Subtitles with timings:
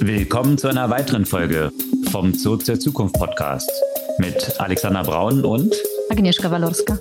[0.00, 1.72] Willkommen zu einer weiteren Folge
[2.10, 3.70] vom Zoo zur Zukunft Podcast
[4.18, 5.74] mit Alexander Braun und
[6.10, 6.98] Agnieszka Walorska.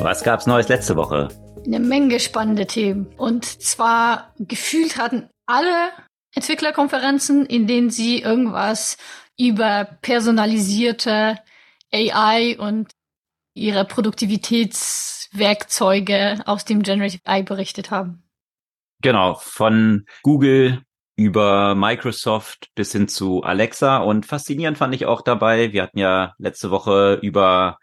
[0.00, 1.28] Was gab's Neues letzte Woche?
[1.64, 3.06] Eine Menge spannende Themen.
[3.16, 5.90] Und zwar gefühlt hatten alle
[6.34, 8.96] Entwicklerkonferenzen, in denen sie irgendwas
[9.38, 11.38] über personalisierte
[11.92, 12.90] AI und
[13.54, 13.84] ihre
[15.32, 18.22] Produktivitätswerkzeuge aus dem Generative AI berichtet haben.
[19.00, 20.82] Genau, von Google
[21.16, 23.98] über Microsoft bis hin zu Alexa.
[23.98, 27.78] Und faszinierend fand ich auch dabei, wir hatten ja letzte Woche über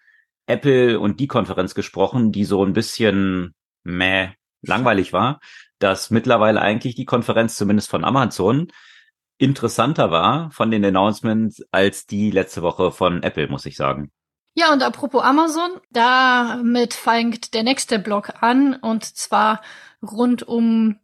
[0.48, 3.54] Apple und die Konferenz gesprochen, die so ein bisschen
[3.84, 4.30] meh
[4.62, 5.40] langweilig war,
[5.78, 8.68] dass mittlerweile eigentlich die Konferenz zumindest von Amazon
[9.38, 14.12] interessanter war von den Announcements als die letzte Woche von Apple, muss ich sagen.
[14.54, 19.62] Ja, und apropos Amazon, damit fängt der nächste Blog an und zwar
[20.02, 21.00] rund um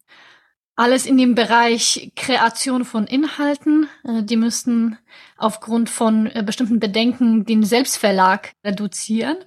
[0.76, 3.87] alles in dem Bereich Kreation von Inhalten.
[4.04, 4.98] Äh, die müssten
[5.37, 9.37] aufgrund von äh, bestimmten Bedenken den Selbstverlag reduzieren.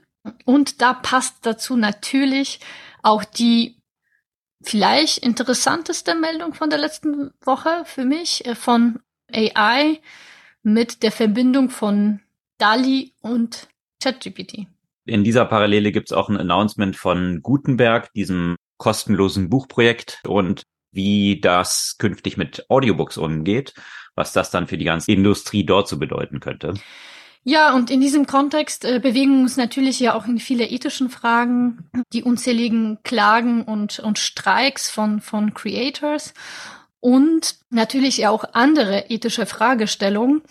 [0.44, 2.60] Und da passt dazu natürlich
[3.02, 3.76] auch die
[4.62, 9.00] vielleicht interessanteste Meldung von der letzten Woche für mich äh, von
[9.32, 10.00] AI
[10.62, 12.20] mit der Verbindung von
[12.58, 13.68] DALI und
[14.02, 14.66] ChatGPT.
[15.04, 21.40] In dieser Parallele gibt es auch ein Announcement von Gutenberg, diesem kostenlosen Buchprojekt und wie
[21.40, 23.74] das künftig mit Audiobooks umgeht,
[24.14, 26.74] was das dann für die ganze Industrie dort zu bedeuten könnte.
[27.44, 31.08] Ja, und in diesem Kontext äh, bewegen wir uns natürlich ja auch in viele ethischen
[31.08, 36.34] Fragen, die unzähligen Klagen und, und Streiks von, von Creators
[37.00, 40.42] und natürlich auch andere ethische Fragestellungen.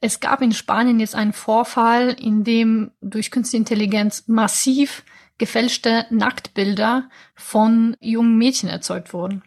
[0.00, 5.04] Es gab in Spanien jetzt einen Vorfall, in dem durch Künstliche Intelligenz massiv
[5.38, 9.42] gefälschte Nacktbilder von jungen Mädchen erzeugt wurden.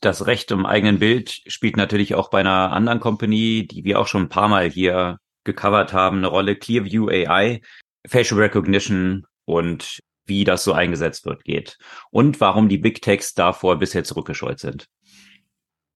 [0.00, 4.06] Das Recht um eigenen Bild spielt natürlich auch bei einer anderen Company, die wir auch
[4.06, 6.56] schon ein paar Mal hier gecovert haben, eine Rolle.
[6.56, 7.62] Clearview AI,
[8.06, 11.78] Facial Recognition und wie das so eingesetzt wird geht.
[12.10, 14.86] Und warum die Big Techs davor bisher zurückgescheut sind.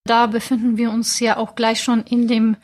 [0.04, 2.56] Da befinden wir uns ja auch gleich schon in dem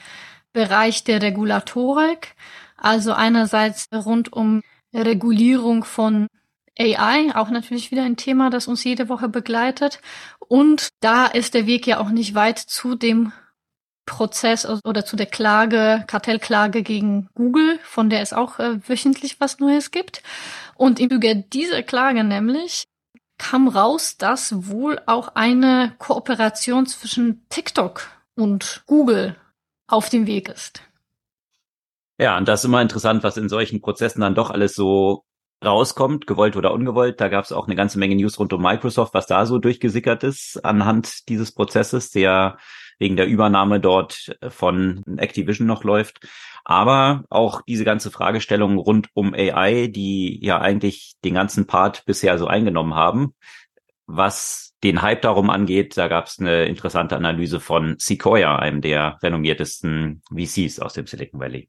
[0.54, 2.34] Bereich der Regulatorik.
[2.78, 4.62] Also einerseits rund um
[4.94, 6.28] Regulierung von
[6.78, 10.00] AI, auch natürlich wieder ein Thema, das uns jede Woche begleitet.
[10.38, 13.32] Und da ist der Weg ja auch nicht weit zu dem
[14.06, 19.60] Prozess oder zu der Klage, Kartellklage gegen Google, von der es auch äh, wöchentlich was
[19.60, 20.22] Neues gibt.
[20.76, 22.84] Und im Zuge dieser Klage nämlich
[23.38, 29.36] kam raus, dass wohl auch eine Kooperation zwischen TikTok und Google
[29.94, 30.82] auf dem Weg ist.
[32.18, 35.24] Ja, und das ist immer interessant, was in solchen Prozessen dann doch alles so
[35.64, 37.20] rauskommt, gewollt oder ungewollt.
[37.20, 40.22] Da gab es auch eine ganze Menge News rund um Microsoft, was da so durchgesickert
[40.22, 42.58] ist anhand dieses Prozesses, der
[42.98, 46.20] wegen der Übernahme dort von Activision noch läuft.
[46.64, 52.38] Aber auch diese ganze Fragestellung rund um AI, die ja eigentlich den ganzen Part bisher
[52.38, 53.34] so eingenommen haben,
[54.06, 59.18] was den Hype darum angeht, da gab es eine interessante Analyse von Sequoia, einem der
[59.22, 61.68] renommiertesten VCs aus dem Silicon Valley.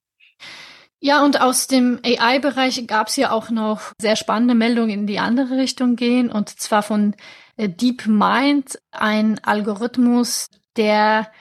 [1.00, 5.20] Ja, und aus dem AI-Bereich gab es ja auch noch sehr spannende Meldungen in die
[5.20, 7.16] andere Richtung gehen, und zwar von
[7.58, 11.32] äh, DeepMind, ein Algorithmus, der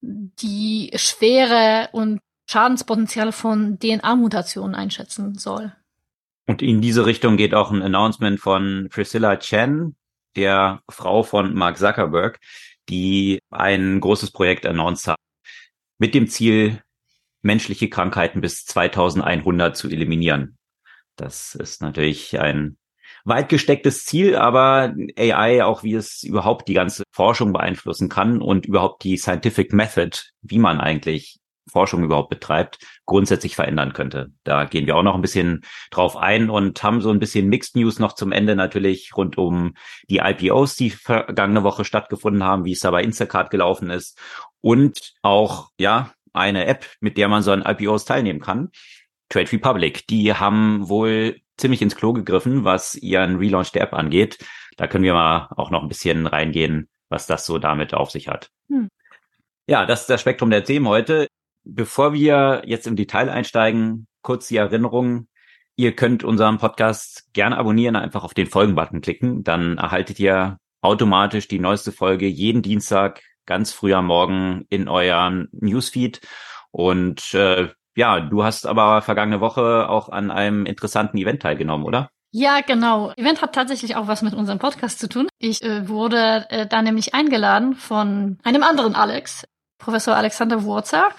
[0.00, 5.72] die Schwere und Schadenspotenzial von DNA-Mutationen einschätzen soll.
[6.46, 9.94] Und in diese Richtung geht auch ein Announcement von Priscilla Chen,
[10.36, 12.38] der Frau von Mark Zuckerberg,
[12.88, 15.18] die ein großes Projekt announced hat,
[15.98, 16.82] mit dem Ziel,
[17.42, 20.56] menschliche Krankheiten bis 2100 zu eliminieren.
[21.16, 22.76] Das ist natürlich ein
[23.24, 28.66] weit gestecktes Ziel, aber AI, auch wie es überhaupt die ganze Forschung beeinflussen kann und
[28.66, 31.38] überhaupt die Scientific Method, wie man eigentlich
[31.72, 34.30] Forschung überhaupt betreibt, grundsätzlich verändern könnte.
[34.44, 37.74] Da gehen wir auch noch ein bisschen drauf ein und haben so ein bisschen Mixed
[37.74, 39.74] News noch zum Ende natürlich rund um
[40.08, 44.18] die IPOs, die vergangene Woche stattgefunden haben, wie es da bei Instacart gelaufen ist
[44.60, 48.70] und auch, ja, eine App, mit der man so an IPOs teilnehmen kann.
[49.28, 54.38] Trade Republic, die haben wohl ziemlich ins Klo gegriffen, was ihren Relaunch der App angeht.
[54.76, 58.28] Da können wir mal auch noch ein bisschen reingehen, was das so damit auf sich
[58.28, 58.50] hat.
[58.68, 58.88] Hm.
[59.66, 61.28] Ja, das ist das Spektrum der Themen heute.
[61.64, 65.28] Bevor wir jetzt im Detail einsteigen, kurz die Erinnerung.
[65.76, 69.42] Ihr könnt unseren Podcast gerne abonnieren, einfach auf den Folgen-Button klicken.
[69.42, 75.48] Dann erhaltet ihr automatisch die neueste Folge jeden Dienstag ganz früh am Morgen in eurem
[75.52, 76.20] Newsfeed.
[76.70, 82.10] Und äh, ja, du hast aber vergangene Woche auch an einem interessanten Event teilgenommen, oder?
[82.34, 83.12] Ja, genau.
[83.16, 85.28] Event hat tatsächlich auch was mit unserem Podcast zu tun.
[85.38, 89.46] Ich äh, wurde äh, da nämlich eingeladen von einem anderen Alex,
[89.82, 91.10] Professor Alexander Wurzer,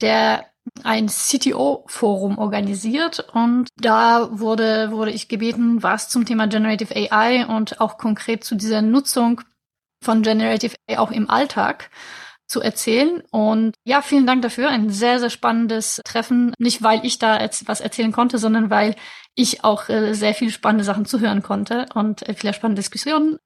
[0.00, 0.46] der
[0.84, 7.80] ein CTO-Forum organisiert und da wurde, wurde ich gebeten, was zum Thema Generative AI und
[7.80, 9.40] auch konkret zu dieser Nutzung
[10.04, 11.90] von Generative AI auch im Alltag
[12.46, 13.22] zu erzählen.
[13.30, 14.68] Und ja, vielen Dank dafür.
[14.68, 16.54] Ein sehr, sehr spannendes Treffen.
[16.58, 18.96] Nicht, weil ich da was erzählen konnte, sondern weil
[19.34, 23.38] ich auch äh, sehr viele spannende Sachen zuhören konnte und äh, viele spannende Diskussionen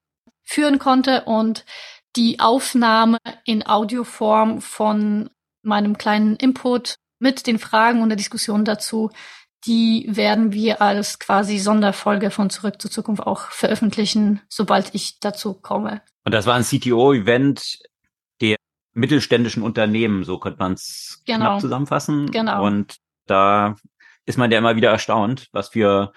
[0.43, 1.65] führen konnte und
[2.17, 5.31] die Aufnahme in Audioform von
[5.63, 9.11] meinem kleinen Input mit den Fragen und der Diskussion dazu,
[9.67, 15.55] die werden wir als quasi Sonderfolge von Zurück zur Zukunft auch veröffentlichen, sobald ich dazu
[15.55, 16.03] komme.
[16.25, 17.79] Und das war ein CTO-Event
[18.41, 18.57] der
[18.93, 21.39] mittelständischen Unternehmen, so könnte man es genau.
[21.39, 22.31] knapp zusammenfassen.
[22.31, 22.67] Genau.
[22.67, 23.77] Und da
[24.27, 26.13] ist man ja immer wieder erstaunt, was für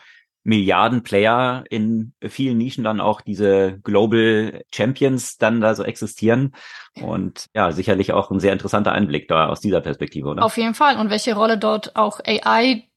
[0.45, 6.53] Milliarden Player in vielen Nischen dann auch diese Global Champions dann da so existieren.
[7.01, 10.45] Und ja, sicherlich auch ein sehr interessanter Einblick da aus dieser Perspektive, oder?
[10.45, 10.97] Auf jeden Fall.
[10.97, 12.87] Und welche Rolle dort auch AI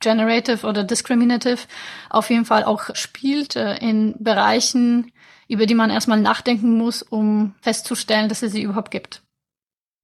[0.00, 1.58] Generative oder Discriminative
[2.10, 5.12] auf jeden Fall auch spielt äh, in Bereichen,
[5.48, 9.22] über die man erstmal nachdenken muss, um festzustellen, dass es sie überhaupt gibt.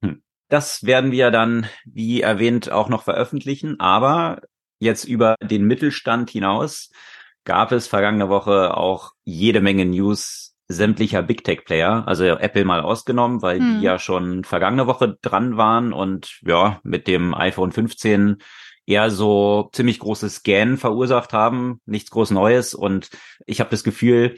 [0.03, 0.23] Hm.
[0.49, 3.79] Das werden wir dann, wie erwähnt, auch noch veröffentlichen.
[3.79, 4.41] Aber
[4.79, 6.91] jetzt über den Mittelstand hinaus
[7.43, 12.81] gab es vergangene Woche auch jede Menge News sämtlicher Big Tech Player, also Apple mal
[12.81, 13.79] ausgenommen, weil hm.
[13.79, 18.37] die ja schon vergangene Woche dran waren und ja, mit dem iPhone 15
[18.85, 23.09] eher so ziemlich großes Scan verursacht haben, nichts groß Neues und
[23.45, 24.37] ich habe das Gefühl,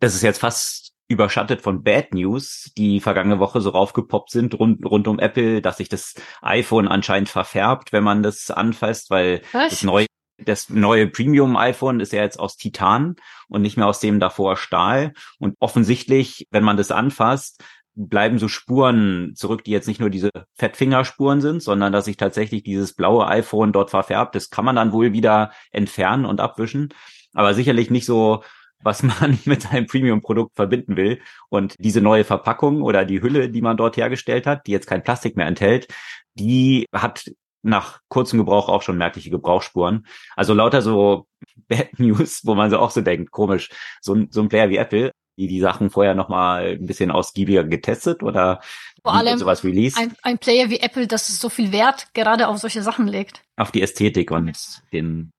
[0.00, 4.86] das ist jetzt fast überschattet von Bad News, die vergangene Woche so raufgepoppt sind rund,
[4.86, 9.70] rund um Apple, dass sich das iPhone anscheinend verfärbt, wenn man das anfasst, weil Was?
[9.70, 10.06] das neue
[10.42, 13.16] das neue Premium iPhone ist ja jetzt aus Titan
[13.48, 15.12] und nicht mehr aus dem davor Stahl.
[15.38, 17.62] Und offensichtlich, wenn man das anfasst,
[17.94, 22.62] bleiben so Spuren zurück, die jetzt nicht nur diese Fettfingerspuren sind, sondern dass sich tatsächlich
[22.62, 24.34] dieses blaue iPhone dort verfärbt.
[24.34, 26.94] Das kann man dann wohl wieder entfernen und abwischen.
[27.34, 28.42] Aber sicherlich nicht so
[28.82, 31.20] was man mit einem Premium-Produkt verbinden will.
[31.48, 35.02] Und diese neue Verpackung oder die Hülle, die man dort hergestellt hat, die jetzt kein
[35.02, 35.88] Plastik mehr enthält,
[36.34, 37.24] die hat
[37.62, 40.06] nach kurzem Gebrauch auch schon merkliche Gebrauchsspuren.
[40.34, 41.26] Also lauter so
[41.68, 44.78] Bad News, wo man so auch so denkt, komisch, so ein, so ein Player wie
[44.78, 48.60] Apple, die die Sachen vorher noch mal ein bisschen ausgiebiger getestet oder
[49.02, 49.98] vor allem sowas released.
[49.98, 53.42] Ein, ein Player wie Apple, das so viel Wert gerade auf solche Sachen legt.
[53.56, 54.52] Auf die Ästhetik und
[54.92, 55.32] den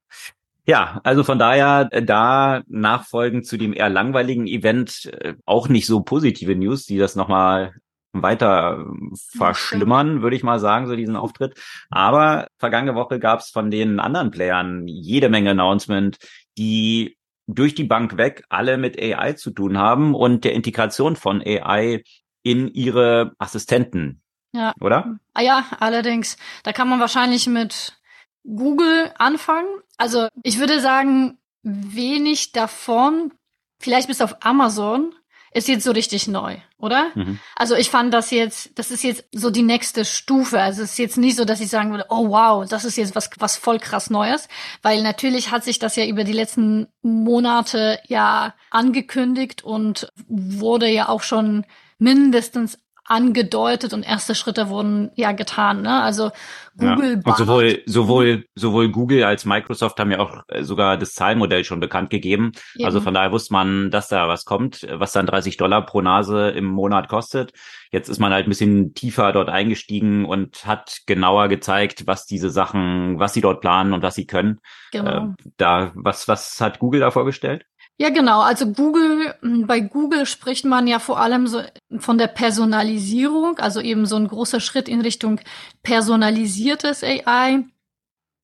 [0.71, 5.85] ja, also von daher äh, da nachfolgend zu dem eher langweiligen Event äh, auch nicht
[5.85, 7.73] so positive News, die das nochmal
[8.13, 11.59] weiter äh, verschlimmern, würde ich mal sagen, so diesen Auftritt.
[11.89, 16.17] Aber vergangene Woche gab es von den anderen Playern jede Menge Announcement,
[16.57, 21.41] die durch die Bank weg alle mit AI zu tun haben und der Integration von
[21.41, 22.01] AI
[22.43, 24.21] in ihre Assistenten.
[24.53, 24.73] Ja.
[24.79, 25.19] Oder?
[25.33, 26.37] Ah ja, allerdings.
[26.63, 28.01] Da kann man wahrscheinlich mit
[28.43, 29.67] Google anfangen.
[30.01, 33.31] Also ich würde sagen, wenig davon,
[33.77, 35.13] vielleicht bis auf Amazon,
[35.53, 37.11] ist jetzt so richtig neu, oder?
[37.13, 37.37] Mhm.
[37.55, 40.59] Also ich fand das jetzt, das ist jetzt so die nächste Stufe.
[40.59, 43.15] Also es ist jetzt nicht so, dass ich sagen würde, oh wow, das ist jetzt
[43.15, 44.47] was, was voll krass Neues,
[44.81, 51.09] weil natürlich hat sich das ja über die letzten Monate ja angekündigt und wurde ja
[51.09, 51.63] auch schon
[51.99, 55.81] mindestens angedeutet und erste Schritte wurden ja getan.
[55.81, 56.01] Ne?
[56.01, 56.31] Also
[56.77, 57.21] Google.
[57.25, 57.31] Ja.
[57.31, 61.79] Und sowohl sowohl sowohl Google als Microsoft haben ja auch äh, sogar das Zahlmodell schon
[61.79, 62.51] bekannt gegeben.
[62.75, 62.85] Eben.
[62.85, 66.49] Also von daher wusste man, dass da was kommt, was dann 30 Dollar pro Nase
[66.51, 67.53] im Monat kostet.
[67.91, 72.49] Jetzt ist man halt ein bisschen tiefer dort eingestiegen und hat genauer gezeigt, was diese
[72.49, 74.59] Sachen, was sie dort planen und was sie können.
[74.91, 75.25] Genau.
[75.25, 75.27] Äh,
[75.57, 77.65] da was was hat Google da vorgestellt?
[78.01, 78.41] Ja, genau.
[78.41, 81.61] Also Google, hm, bei Google spricht man ja vor allem so
[81.99, 85.39] von der Personalisierung, also eben so ein großer Schritt in Richtung
[85.83, 87.63] personalisiertes AI.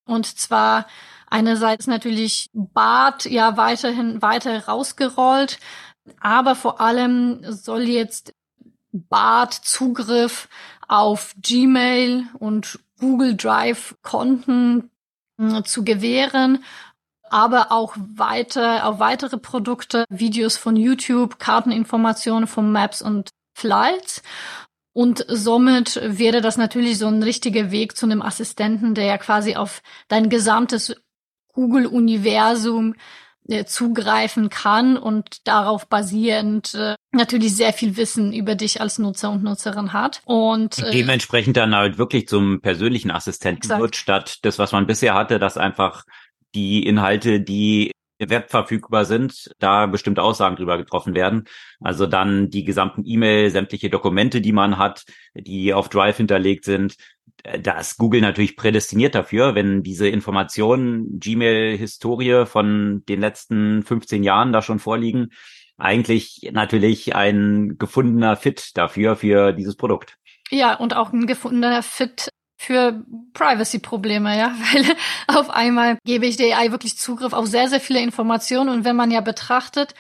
[0.06, 0.86] Und zwar
[1.26, 5.58] einerseits natürlich Bart ja weiterhin weiter rausgerollt,
[6.20, 8.36] aber vor allem soll jetzt
[8.92, 10.50] Bart Zugriff
[10.88, 14.92] auf Gmail und Google Drive Konten
[15.40, 16.64] hm, zu gewähren
[17.32, 24.22] aber auch weiter auf weitere Produkte, Videos von YouTube, Karteninformationen von Maps und Flights.
[24.94, 29.56] Und somit wäre das natürlich so ein richtiger Weg zu einem Assistenten, der ja quasi
[29.56, 30.96] auf dein gesamtes
[31.54, 32.96] Google-Universum
[33.48, 39.32] äh, zugreifen kann und darauf basierend äh, natürlich sehr viel Wissen über dich als Nutzer
[39.32, 40.22] und Nutzerin hat.
[40.26, 43.82] Und äh, dementsprechend dann halt wirklich zum persönlichen Assistenten exakt.
[43.82, 46.04] wird, statt das, was man bisher hatte, dass einfach
[46.58, 47.92] die Inhalte, die
[48.48, 51.44] verfügbar sind, da bestimmte Aussagen drüber getroffen werden.
[51.80, 56.96] Also dann die gesamten E-Mail, sämtliche Dokumente, die man hat, die auf Drive hinterlegt sind.
[57.62, 64.52] Da ist Google natürlich prädestiniert dafür, wenn diese Informationen, Gmail-Historie von den letzten 15 Jahren
[64.52, 65.30] da schon vorliegen.
[65.78, 70.18] Eigentlich natürlich ein gefundener Fit dafür, für dieses Produkt.
[70.50, 74.86] Ja, und auch ein gefundener Fit für Privacy-Probleme, ja, weil
[75.28, 78.96] auf einmal gebe ich der AI wirklich Zugriff auf sehr, sehr viele Informationen und wenn
[78.96, 79.94] man ja betrachtet,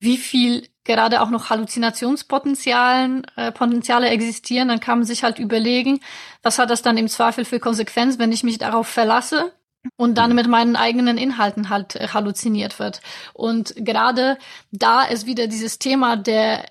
[0.00, 6.00] wie viel gerade auch noch Halluzinationspotenzialen äh, Potenziale existieren, dann kann man sich halt überlegen,
[6.42, 9.52] was hat das dann im Zweifel für Konsequenz, wenn ich mich darauf verlasse
[9.96, 13.00] und dann mit meinen eigenen Inhalten halt äh, halluziniert wird.
[13.34, 14.38] Und gerade
[14.70, 16.64] da ist wieder dieses Thema der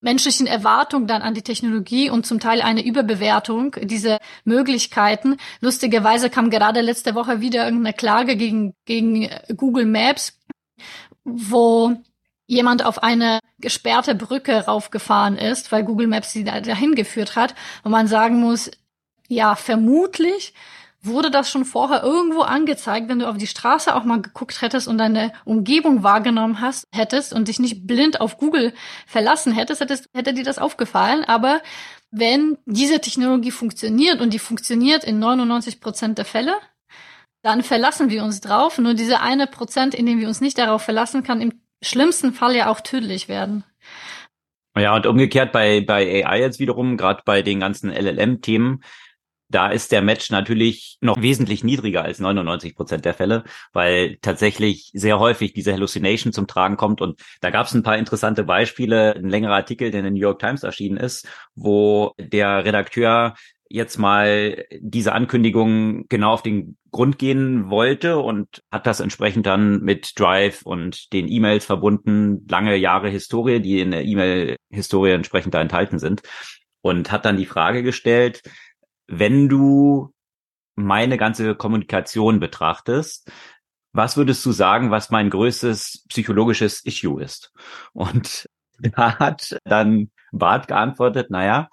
[0.00, 5.36] menschlichen Erwartung dann an die Technologie und zum Teil eine Überbewertung dieser Möglichkeiten.
[5.60, 10.38] Lustigerweise kam gerade letzte Woche wieder irgendeine Klage gegen, gegen Google Maps,
[11.24, 11.96] wo
[12.46, 17.90] jemand auf eine gesperrte Brücke raufgefahren ist, weil Google Maps sie dahin geführt hat, wo
[17.90, 18.70] man sagen muss,
[19.28, 20.54] ja, vermutlich
[21.02, 24.88] wurde das schon vorher irgendwo angezeigt, wenn du auf die Straße auch mal geguckt hättest
[24.88, 28.72] und deine Umgebung wahrgenommen hast, hättest und dich nicht blind auf Google
[29.06, 31.24] verlassen hättest, hättest hätte dir das aufgefallen.
[31.24, 31.60] Aber
[32.10, 36.54] wenn diese Technologie funktioniert und die funktioniert in 99 Prozent der Fälle,
[37.42, 38.78] dann verlassen wir uns drauf.
[38.78, 41.52] Nur diese eine Prozent, in dem wir uns nicht darauf verlassen, kann im
[41.82, 43.64] schlimmsten Fall ja auch tödlich werden.
[44.76, 48.82] Ja, und umgekehrt bei, bei AI jetzt wiederum, gerade bei den ganzen LLM-Themen,
[49.48, 54.90] da ist der Match natürlich noch wesentlich niedriger als 99 Prozent der Fälle, weil tatsächlich
[54.94, 57.00] sehr häufig diese Hallucination zum Tragen kommt.
[57.00, 60.20] Und da gab es ein paar interessante Beispiele, ein längerer Artikel, der in den New
[60.20, 63.34] York Times erschienen ist, wo der Redakteur
[63.70, 69.80] jetzt mal diese Ankündigung genau auf den Grund gehen wollte und hat das entsprechend dann
[69.82, 75.60] mit Drive und den E-Mails verbunden, lange Jahre Historie, die in der E-Mail-Historie entsprechend da
[75.60, 76.22] enthalten sind.
[76.80, 78.42] Und hat dann die Frage gestellt,
[79.08, 80.12] wenn du
[80.76, 83.30] meine ganze Kommunikation betrachtest,
[83.92, 87.52] was würdest du sagen, was mein größtes psychologisches Issue ist?
[87.92, 88.46] Und
[88.78, 91.68] da hat dann Bart geantwortet, naja,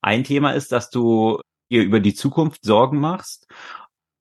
[0.00, 1.40] ein Thema ist, dass du
[1.70, 3.46] dir über die Zukunft Sorgen machst,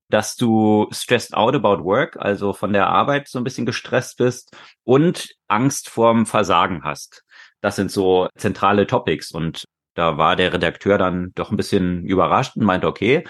[0.09, 4.55] dass du stressed out about work, also von der Arbeit so ein bisschen gestresst bist
[4.83, 7.23] und Angst vorm Versagen hast.
[7.61, 9.65] Das sind so zentrale Topics und
[9.97, 13.23] da war der Redakteur dann doch ein bisschen überrascht und meinte, okay,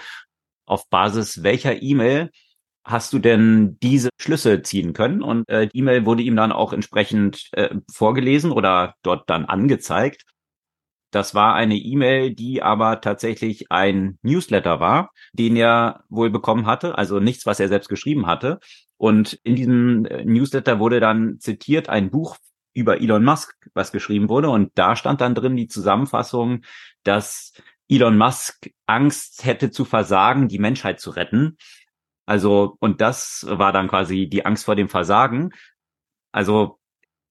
[0.66, 2.30] auf Basis welcher E-Mail
[2.84, 5.22] hast du denn diese Schlüsse ziehen können?
[5.22, 10.24] Und äh, die E-Mail wurde ihm dann auch entsprechend äh, vorgelesen oder dort dann angezeigt.
[11.10, 16.98] Das war eine E-Mail, die aber tatsächlich ein Newsletter war, den er wohl bekommen hatte,
[16.98, 18.60] also nichts, was er selbst geschrieben hatte.
[18.98, 22.36] Und in diesem äh, Newsletter wurde dann zitiert ein Buch
[22.74, 24.50] über Elon Musk was geschrieben wurde.
[24.50, 26.62] Und da stand dann drin die Zusammenfassung,
[27.02, 27.52] dass
[27.88, 31.56] Elon Musk Angst hätte zu versagen, die Menschheit zu retten.
[32.26, 35.50] Also, und das war dann quasi die Angst vor dem Versagen.
[36.32, 36.78] Also,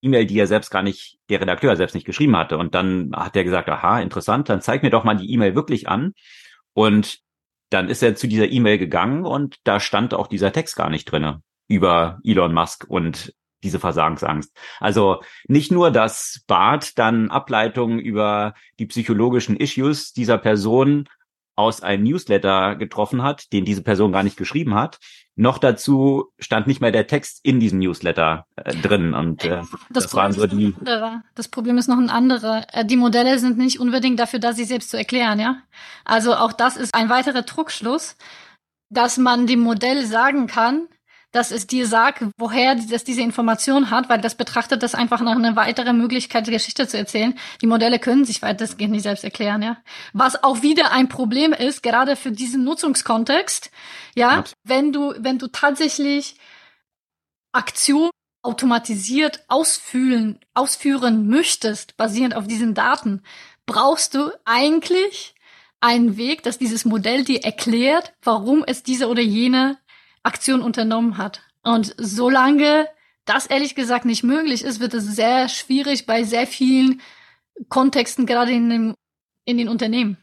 [0.02, 2.58] E-Mail, die er selbst gar nicht, der Redakteur selbst nicht geschrieben hatte.
[2.58, 5.88] Und dann hat er gesagt, aha, interessant, dann zeig mir doch mal die E-Mail wirklich
[5.88, 6.14] an.
[6.74, 7.22] Und
[7.70, 11.06] dann ist er zu dieser E-Mail gegangen und da stand auch dieser Text gar nicht
[11.06, 13.34] drinne über Elon Musk und
[13.64, 14.56] diese Versagensangst.
[14.80, 21.08] Also nicht nur, dass Bart dann Ableitungen über die psychologischen Issues dieser Person
[21.58, 25.00] aus einem Newsletter getroffen hat, den diese Person gar nicht geschrieben hat.
[25.36, 30.06] Noch dazu stand nicht mehr der Text in diesem Newsletter äh, drin und äh, das,
[30.06, 30.76] das waren so die.
[31.36, 32.66] Das Problem ist noch ein anderer.
[32.74, 35.58] Äh, die Modelle sind nicht unbedingt dafür da, sie selbst zu erklären, ja.
[36.06, 38.18] Also auch das ist ein weiterer Druckschluss,
[38.90, 40.88] dass man dem Modell sagen kann,
[41.38, 45.36] dass es dir sagt, woher das diese Information hat, weil das betrachtet das einfach nach
[45.36, 47.38] einer weiteren Möglichkeit, die Geschichte zu erzählen.
[47.62, 49.78] Die Modelle können sich weitestgehend nicht selbst erklären, ja.
[50.14, 53.70] Was auch wieder ein Problem ist, gerade für diesen Nutzungskontext,
[54.16, 54.56] ja, Absolut.
[54.64, 56.38] wenn du, wenn du tatsächlich
[57.52, 58.10] Aktion
[58.42, 63.22] automatisiert ausfühlen, ausführen möchtest, basierend auf diesen Daten,
[63.68, 65.36] brauchst du eigentlich
[65.82, 69.78] einen Weg, dass dieses Modell dir erklärt, warum es diese oder jene
[70.24, 71.42] Aktion unternommen hat.
[71.64, 72.88] Und solange
[73.26, 77.02] das ehrlich gesagt nicht möglich ist, wird es sehr schwierig bei sehr vielen
[77.70, 78.96] Kontexten, gerade in, dem,
[79.46, 80.18] in den Unternehmen.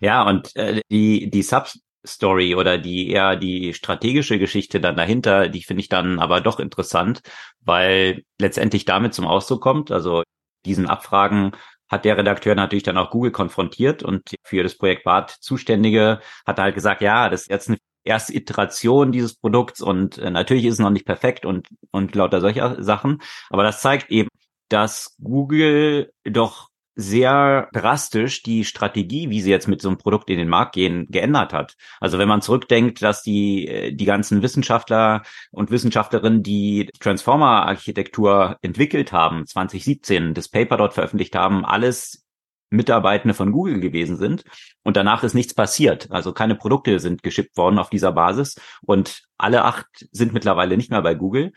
[0.00, 5.62] Ja, und äh, die, die Substory oder die eher die strategische Geschichte dann dahinter, die
[5.62, 7.20] finde ich dann aber doch interessant,
[7.60, 10.22] weil letztendlich damit zum Ausdruck kommt, also
[10.64, 11.52] diesen Abfragen
[11.88, 16.58] hat der Redakteur natürlich dann auch Google konfrontiert und für das Projekt BART Zuständige hat
[16.58, 20.74] halt gesagt, ja, das ist jetzt eine erste Iteration dieses Produkts und äh, natürlich ist
[20.74, 23.22] es noch nicht perfekt und, und lauter solcher Sachen.
[23.50, 24.28] Aber das zeigt eben,
[24.68, 26.68] dass Google doch
[27.00, 31.06] sehr drastisch die Strategie, wie sie jetzt mit so einem Produkt in den Markt gehen,
[31.08, 31.76] geändert hat.
[32.00, 35.22] Also wenn man zurückdenkt, dass die, äh, die ganzen Wissenschaftler
[35.52, 42.27] und Wissenschaftlerinnen, die Transformer-Architektur entwickelt haben, 2017, das Paper dort veröffentlicht haben, alles
[42.70, 44.44] Mitarbeitende von Google gewesen sind.
[44.82, 46.10] Und danach ist nichts passiert.
[46.10, 48.56] Also keine Produkte sind geschippt worden auf dieser Basis.
[48.82, 51.52] Und alle acht sind mittlerweile nicht mehr bei Google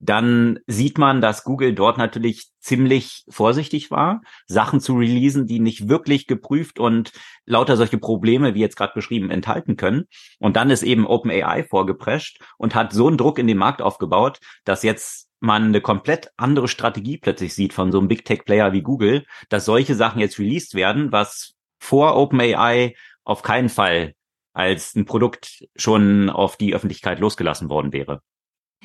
[0.00, 5.88] dann sieht man, dass Google dort natürlich ziemlich vorsichtig war, Sachen zu releasen, die nicht
[5.88, 7.12] wirklich geprüft und
[7.44, 10.04] lauter solche Probleme, wie jetzt gerade beschrieben, enthalten können.
[10.38, 14.40] Und dann ist eben OpenAI vorgeprescht und hat so einen Druck in den Markt aufgebaut,
[14.64, 18.72] dass jetzt man eine komplett andere Strategie plötzlich sieht von so einem Big Tech Player
[18.72, 24.14] wie Google, dass solche Sachen jetzt released werden, was vor OpenAI auf keinen Fall
[24.52, 28.22] als ein Produkt schon auf die Öffentlichkeit losgelassen worden wäre.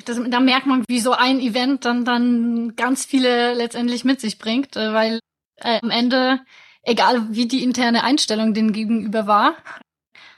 [0.06, 4.38] Das, da merkt man, wie so ein Event dann dann ganz viele letztendlich mit sich
[4.38, 5.20] bringt, äh, weil
[5.58, 6.42] äh, am Ende,
[6.84, 9.56] egal wie die interne Einstellung den gegenüber war,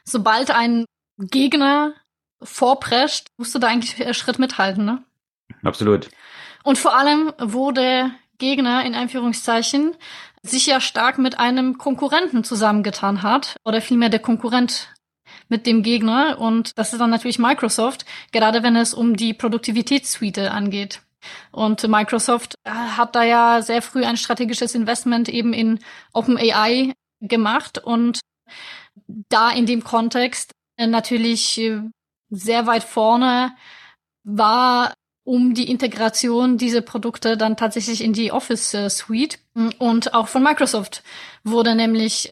[0.04, 0.86] sobald ein
[1.18, 1.94] Gegner
[2.42, 5.04] vorprescht, musst du da eigentlich Schritt mithalten, ne?
[5.62, 6.10] Absolut.
[6.64, 9.96] Und vor allem wurde Gegner in Einführungszeichen
[10.42, 14.94] sich ja stark mit einem Konkurrenten zusammengetan hat oder vielmehr der Konkurrent
[15.48, 20.52] mit dem Gegner und das ist dann natürlich Microsoft, gerade wenn es um die Produktivitätssuite
[20.52, 21.02] angeht.
[21.52, 25.80] Und Microsoft äh, hat da ja sehr früh ein strategisches Investment eben in
[26.12, 28.20] OpenAI gemacht und
[29.30, 31.82] da in dem Kontext äh, natürlich äh,
[32.30, 33.56] sehr weit vorne
[34.24, 39.40] war, um die Integration dieser Produkte dann tatsächlich in die Office Suite.
[39.80, 41.04] Und auch von Microsoft
[41.44, 42.30] wurde nämlich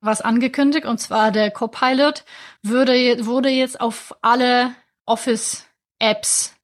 [0.00, 2.24] was angekündigt und zwar der Copilot
[2.62, 4.74] würde, wurde jetzt auf alle
[5.04, 6.56] Office-Apps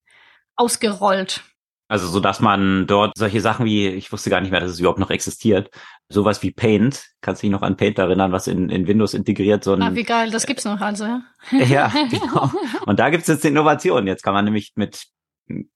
[0.57, 1.43] ausgerollt.
[1.89, 4.81] Also so, dass man dort solche Sachen wie, ich wusste gar nicht mehr, dass es
[4.81, 5.69] überhaupt noch existiert,
[6.09, 9.63] sowas wie Paint, kannst du dich noch an Paint erinnern, was in, in Windows integriert
[9.63, 9.83] so ein...
[9.83, 11.23] Ah, wie geil, das gibt's noch also, ja.
[11.51, 12.51] ja, genau.
[12.87, 14.07] Und da gibt's jetzt Innovation.
[14.07, 15.05] Jetzt kann man nämlich mit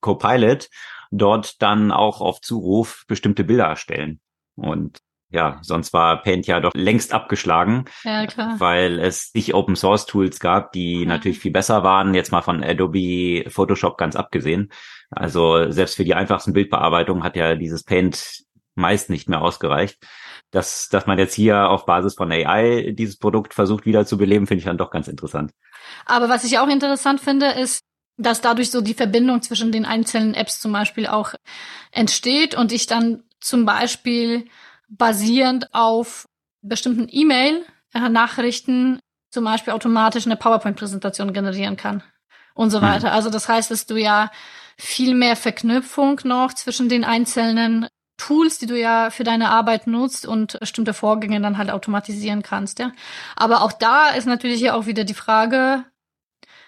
[0.00, 0.68] Copilot
[1.10, 4.20] dort dann auch auf Zuruf bestimmte Bilder erstellen.
[4.56, 4.98] Und
[5.30, 8.26] ja, sonst war Paint ja doch längst abgeschlagen, ja,
[8.58, 11.08] weil es nicht Open Source Tools gab, die mhm.
[11.08, 14.70] natürlich viel besser waren, jetzt mal von Adobe Photoshop ganz abgesehen.
[15.10, 18.44] Also selbst für die einfachsten Bildbearbeitungen hat ja dieses Paint
[18.76, 19.98] meist nicht mehr ausgereicht.
[20.52, 24.46] Dass, dass man jetzt hier auf Basis von AI dieses Produkt versucht wieder zu beleben,
[24.46, 25.50] finde ich dann doch ganz interessant.
[26.06, 27.82] Aber was ich auch interessant finde, ist,
[28.16, 31.34] dass dadurch so die Verbindung zwischen den einzelnen Apps zum Beispiel auch
[31.92, 34.46] entsteht und ich dann zum Beispiel
[34.88, 36.26] basierend auf
[36.62, 39.00] bestimmten E-Mail-Nachrichten
[39.30, 42.02] zum Beispiel automatisch eine PowerPoint-Präsentation generieren kann
[42.54, 42.88] und so hm.
[42.88, 43.12] weiter.
[43.12, 44.30] Also das heißt, dass du ja
[44.78, 50.26] viel mehr Verknüpfung noch zwischen den einzelnen Tools, die du ja für deine Arbeit nutzt
[50.26, 52.92] und bestimmte Vorgänge dann halt automatisieren kannst, ja.
[53.36, 55.84] Aber auch da ist natürlich ja auch wieder die Frage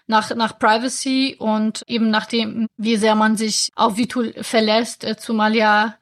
[0.08, 5.54] nach, nach Privacy und eben nachdem, wie sehr man sich auf V-Tool verlässt, äh, zumal
[5.54, 5.94] ja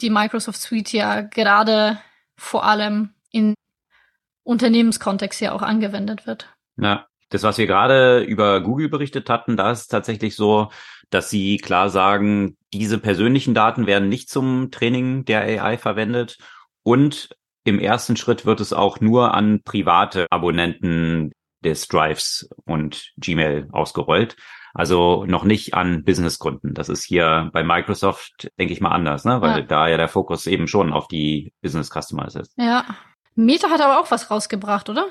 [0.00, 1.98] die Microsoft Suite ja gerade
[2.36, 3.54] vor allem in
[4.42, 6.48] Unternehmenskontext ja auch angewendet wird.
[6.76, 10.70] Ja, das, was wir gerade über Google berichtet hatten, da ist tatsächlich so,
[11.10, 16.38] dass sie klar sagen, diese persönlichen Daten werden nicht zum Training der AI verwendet
[16.82, 21.32] und im ersten Schritt wird es auch nur an private Abonnenten
[21.64, 24.36] des Drives und Gmail ausgerollt.
[24.74, 26.72] Also noch nicht an Businesskunden.
[26.72, 29.40] Das ist hier bei Microsoft, denke ich mal, anders, ne?
[29.42, 29.66] Weil ja.
[29.66, 32.54] da ja der Fokus eben schon auf die Business Customers ist.
[32.56, 32.84] Ja.
[33.34, 35.08] Meta hat aber auch was rausgebracht, oder?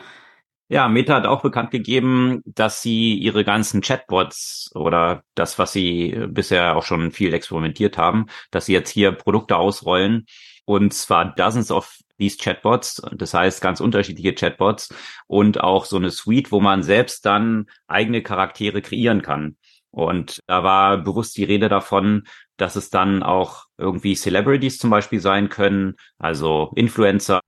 [0.67, 6.17] Ja, Meta hat auch bekannt gegeben, dass sie ihre ganzen Chatbots oder das, was sie
[6.29, 10.25] bisher auch schon viel experimentiert haben, dass sie jetzt hier Produkte ausrollen,
[10.65, 14.93] und zwar dozens of these Chatbots, das heißt ganz unterschiedliche Chatbots
[15.27, 19.57] und auch so eine Suite, wo man selbst dann eigene Charaktere kreieren kann.
[19.89, 22.23] Und da war bewusst die Rede davon,
[22.55, 27.41] dass es dann auch irgendwie Celebrities zum Beispiel sein können, also Influencer,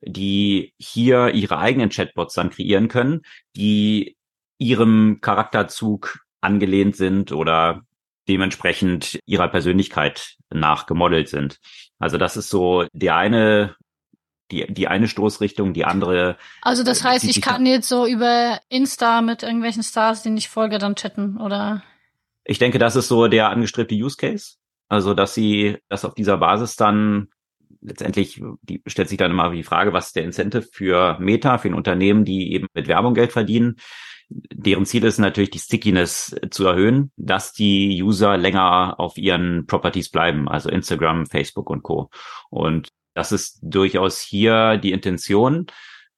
[0.00, 3.22] die hier ihre eigenen Chatbots dann kreieren können,
[3.56, 4.16] die
[4.58, 7.82] ihrem Charakterzug angelehnt sind oder
[8.26, 11.58] dementsprechend ihrer Persönlichkeit nachgemodelt sind.
[11.98, 13.76] Also das ist so die eine,
[14.50, 16.36] die, die eine Stoßrichtung, die andere.
[16.62, 20.48] Also das äh, heißt, ich kann jetzt so über Insta mit irgendwelchen Stars, denen ich
[20.48, 21.82] folge, dann chatten, oder?
[22.44, 24.56] Ich denke, das ist so der angestrebte Use Case.
[24.88, 27.28] Also, dass sie, dass auf dieser Basis dann
[27.84, 31.68] letztendlich die stellt sich dann immer die Frage, was ist der Incentive für Meta, für
[31.68, 33.76] ein Unternehmen, die eben mit Werbung Geld verdienen.
[34.30, 40.10] deren Ziel ist natürlich, die Stickiness zu erhöhen, dass die User länger auf ihren Properties
[40.10, 42.10] bleiben, also Instagram, Facebook und Co.
[42.48, 45.66] Und das ist durchaus hier die Intention,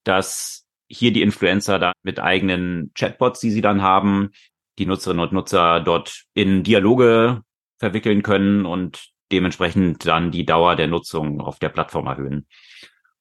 [0.05, 4.31] dass hier die Influencer da mit eigenen Chatbots, die sie dann haben,
[4.79, 7.43] die Nutzerinnen und Nutzer dort in Dialoge
[7.79, 12.47] verwickeln können und dementsprechend dann die Dauer der Nutzung auf der Plattform erhöhen.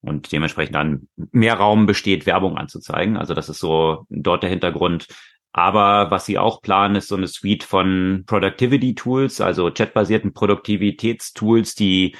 [0.02, 3.18] Und dementsprechend dann mehr Raum besteht, Werbung anzuzeigen.
[3.18, 5.08] Also das ist so dort der Hintergrund.
[5.52, 11.74] Aber was sie auch planen, ist so eine Suite von Productivity Tools, also chatbasierten Produktivitätstools,
[11.74, 12.16] die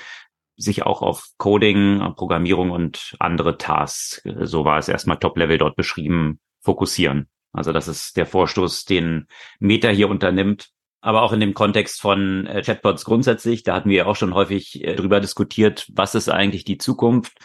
[0.58, 6.40] sich auch auf Coding, Programmierung und andere Tasks, so war es erstmal Top-Level dort beschrieben,
[6.62, 7.28] fokussieren.
[7.56, 9.28] Also das ist der Vorstoß, den
[9.60, 10.70] Meta hier unternimmt.
[11.02, 14.84] Aber auch in dem Kontext von äh, Chatbots grundsätzlich, da hatten wir auch schon häufig
[14.84, 17.38] äh, drüber diskutiert, was ist eigentlich die Zukunft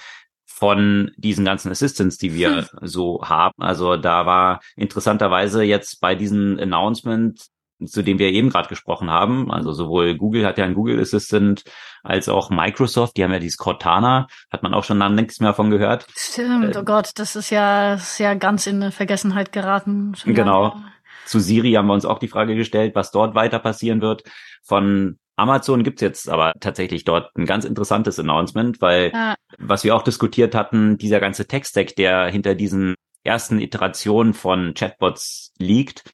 [0.46, 2.88] von diesen ganzen Assistants, die wir hm.
[2.88, 3.54] so haben.
[3.58, 7.38] Also da war interessanterweise jetzt bei diesem Announcement
[7.86, 9.50] zu dem wir eben gerade gesprochen haben.
[9.50, 11.64] Also sowohl Google hat ja einen Google Assistant
[12.02, 15.54] als auch Microsoft, die haben ja dieses Cortana, hat man auch schon lange nichts mehr
[15.54, 16.06] von gehört.
[16.16, 20.14] Stimmt, oh Gott, das ist ja, ist ja ganz in Vergessenheit geraten.
[20.24, 20.68] Genau.
[20.68, 20.84] Lange.
[21.26, 24.24] Zu Siri haben wir uns auch die Frage gestellt, was dort weiter passieren wird.
[24.62, 29.34] Von Amazon gibt's jetzt aber tatsächlich dort ein ganz interessantes Announcement, weil ja.
[29.58, 35.52] was wir auch diskutiert hatten, dieser ganze Tech-Stack, der hinter diesen ersten Iterationen von Chatbots
[35.58, 36.04] liegt,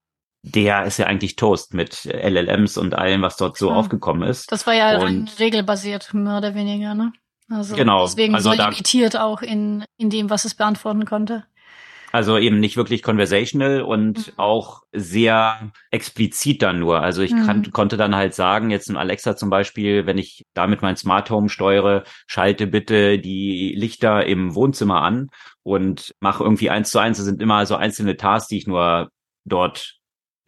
[0.46, 3.74] der ist ja eigentlich Toast mit LLMs und allem, was dort so ja.
[3.74, 4.52] aufgekommen ist.
[4.52, 7.12] Das war ja und, regelbasiert, mehr oder weniger, ne?
[7.50, 11.44] Also genau, deswegen also so limitiert auch in, in dem, was es beantworten konnte.
[12.12, 14.32] Also eben nicht wirklich conversational und mhm.
[14.36, 17.02] auch sehr explizit dann nur.
[17.02, 17.72] Also ich kann, mhm.
[17.72, 21.48] konnte dann halt sagen, jetzt ein Alexa zum Beispiel, wenn ich damit mein Smart Home
[21.48, 25.28] steuere, schalte bitte die Lichter im Wohnzimmer an
[25.62, 27.18] und mache irgendwie eins zu eins.
[27.18, 29.08] Das sind immer so einzelne Tasks, die ich nur
[29.44, 29.96] dort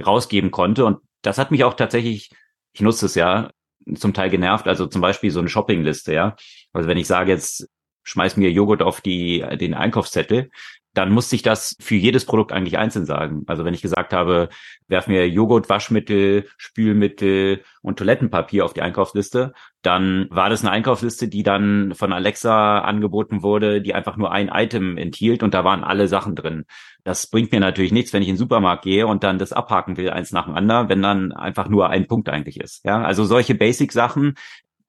[0.05, 0.85] rausgeben konnte.
[0.85, 2.31] Und das hat mich auch tatsächlich,
[2.73, 3.51] ich nutze es ja,
[3.95, 4.69] zum Teil genervt.
[4.69, 6.37] Also zum Beispiel so eine Shoppingliste, ja.
[6.73, 7.69] Also wenn ich sage jetzt,
[8.05, 10.51] schmeiß mir Joghurt auf die, den Einkaufszettel,
[10.99, 13.45] dann musste ich das für jedes Produkt eigentlich einzeln sagen.
[13.47, 14.49] Also wenn ich gesagt habe,
[14.89, 21.29] werf mir Joghurt, Waschmittel, Spülmittel und Toilettenpapier auf die Einkaufsliste, dann war das eine Einkaufsliste,
[21.29, 25.85] die dann von Alexa angeboten wurde, die einfach nur ein Item enthielt und da waren
[25.85, 26.65] alle Sachen drin.
[27.05, 29.97] Das bringt mir natürlich nichts, wenn ich in den Supermarkt gehe und dann das abhaken
[29.97, 32.85] will, eins nach dem anderen, wenn dann einfach nur ein Punkt eigentlich ist.
[32.85, 34.35] Ja, also solche Basic-Sachen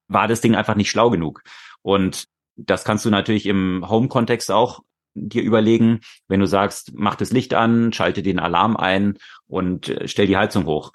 [0.07, 1.43] war das Ding einfach nicht schlau genug.
[1.83, 4.81] Und das kannst du natürlich im Home-Kontext auch
[5.13, 9.17] dir überlegen, wenn du sagst, mach das Licht an, schalte den Alarm ein
[9.47, 10.91] und äh, stell die Heizung hoch.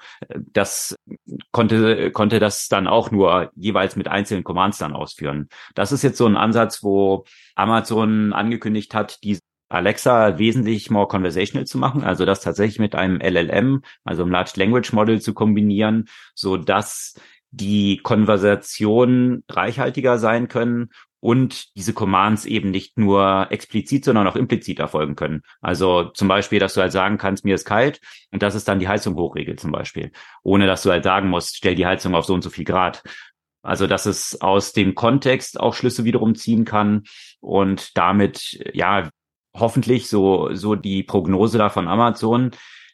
[0.53, 0.97] Das
[1.53, 5.49] konnte, konnte das dann auch nur jeweils mit einzelnen Commands dann ausführen.
[5.75, 7.25] Das ist jetzt so ein Ansatz, wo
[7.55, 13.21] Amazon angekündigt hat, die Alexa wesentlich more conversational zu machen, also das tatsächlich mit einem
[13.21, 17.15] LLM, also einem Large Language Model zu kombinieren, so dass
[17.51, 20.91] die Konversationen reichhaltiger sein können
[21.25, 25.41] und diese Commands eben nicht nur explizit, sondern auch implizit erfolgen können.
[25.63, 27.99] Also zum Beispiel, dass du halt sagen kannst, mir ist kalt
[28.31, 31.57] und das ist dann die Heizung hochregelt zum Beispiel, ohne dass du halt sagen musst,
[31.57, 33.03] stell die Heizung auf so und so viel Grad.
[33.63, 37.05] Also dass es aus dem Kontext auch Schlüsse wiederum ziehen kann
[37.41, 39.09] und damit ja
[39.57, 42.51] hoffentlich so so die Prognose da von Amazon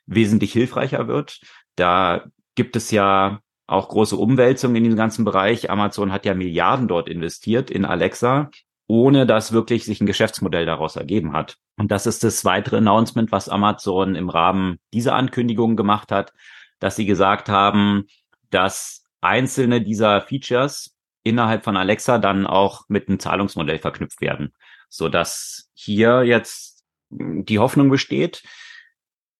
[0.06, 1.40] wesentlich hilfreicher wird.
[1.74, 3.40] Da gibt es ja
[3.70, 5.70] auch große Umwälzungen in diesem ganzen Bereich.
[5.70, 8.50] Amazon hat ja Milliarden dort investiert in Alexa,
[8.86, 11.56] ohne dass wirklich sich ein Geschäftsmodell daraus ergeben hat.
[11.76, 16.32] Und das ist das weitere Announcement, was Amazon im Rahmen dieser Ankündigungen gemacht hat,
[16.80, 18.06] dass sie gesagt haben,
[18.50, 24.52] dass einzelne dieser Features innerhalb von Alexa dann auch mit einem Zahlungsmodell verknüpft werden,
[24.88, 28.42] so dass hier jetzt die Hoffnung besteht,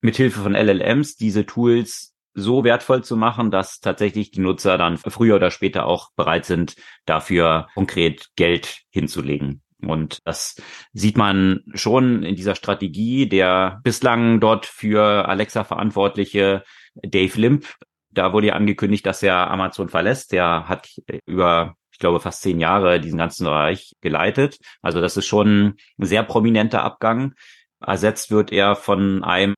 [0.03, 5.37] mithilfe von LLMs diese Tools so wertvoll zu machen, dass tatsächlich die Nutzer dann früher
[5.37, 9.62] oder später auch bereit sind, dafür konkret Geld hinzulegen.
[9.83, 10.61] Und das
[10.93, 16.64] sieht man schon in dieser Strategie der bislang dort für Alexa verantwortliche
[16.95, 17.66] Dave Limp.
[18.11, 20.33] Da wurde ja angekündigt, dass er Amazon verlässt.
[20.33, 20.90] Der hat
[21.27, 24.59] über, ich glaube, fast zehn Jahre diesen ganzen Bereich geleitet.
[24.83, 27.35] Also das ist schon ein sehr prominenter Abgang.
[27.81, 29.55] Ersetzt wird er von einem,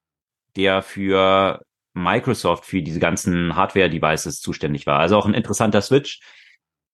[0.55, 1.61] der für
[1.95, 4.99] Microsoft für diese ganzen Hardware-Devices zuständig war.
[4.99, 6.21] Also auch ein interessanter Switch.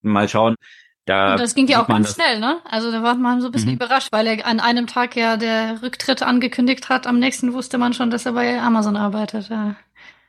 [0.01, 0.55] Mal schauen.
[1.05, 2.59] Da und das ging ja auch ganz schnell, ne?
[2.65, 3.77] Also da war man so ein bisschen mhm.
[3.77, 7.07] überrascht, weil er an einem Tag ja der Rücktritt angekündigt hat.
[7.07, 9.49] Am nächsten wusste man schon, dass er bei Amazon arbeitet.
[9.49, 9.75] Ja.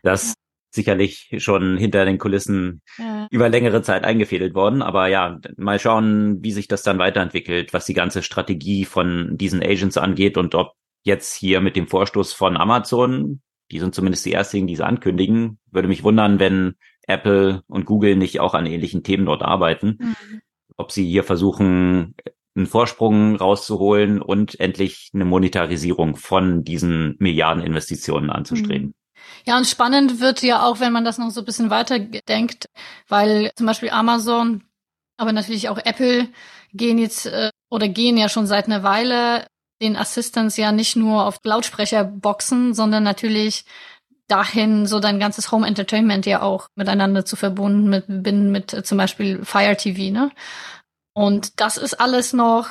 [0.02, 0.34] Das ja.
[0.70, 3.26] sicherlich schon hinter den Kulissen ja.
[3.30, 4.80] über längere Zeit eingefädelt worden.
[4.80, 9.62] Aber ja, mal schauen, wie sich das dann weiterentwickelt, was die ganze Strategie von diesen
[9.62, 14.32] Agents angeht und ob jetzt hier mit dem Vorstoß von Amazon Die sind zumindest die
[14.32, 15.58] ersten, die sie ankündigen.
[15.70, 16.74] Würde mich wundern, wenn
[17.06, 19.98] Apple und Google nicht auch an ähnlichen Themen dort arbeiten.
[20.00, 20.40] Mhm.
[20.76, 22.14] Ob sie hier versuchen,
[22.56, 28.88] einen Vorsprung rauszuholen und endlich eine Monetarisierung von diesen Milliardeninvestitionen anzustreben.
[28.88, 28.94] Mhm.
[29.46, 32.66] Ja, und spannend wird ja auch, wenn man das noch so ein bisschen weiter denkt,
[33.08, 34.64] weil zum Beispiel Amazon,
[35.16, 36.28] aber natürlich auch Apple
[36.72, 39.46] gehen jetzt äh, oder gehen ja schon seit einer Weile
[39.80, 43.64] den Assistants ja nicht nur auf Lautsprecherboxen, sondern natürlich
[44.28, 48.82] dahin, so dein ganzes Home Entertainment ja auch miteinander zu verbunden mit, bin mit äh,
[48.82, 50.30] zum Beispiel Fire TV, ne?
[51.12, 52.68] Und das ist alles noch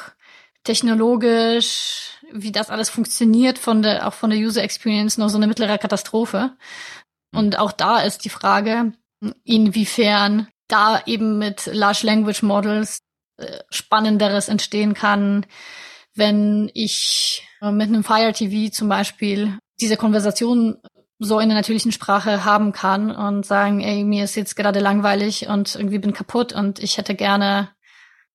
[0.63, 5.47] technologisch, wie das alles funktioniert von der, auch von der User Experience noch so eine
[5.47, 6.55] mittlere Katastrophe.
[7.35, 8.93] Und auch da ist die Frage,
[9.43, 12.99] inwiefern da eben mit Large Language Models
[13.37, 15.45] äh, Spannenderes entstehen kann,
[16.19, 20.77] wenn ich äh, mit einem Fire TV zum Beispiel diese Konversation
[21.17, 25.47] so in der natürlichen Sprache haben kann und sagen, ey, mir ist jetzt gerade langweilig
[25.47, 27.69] und irgendwie bin kaputt und ich hätte gerne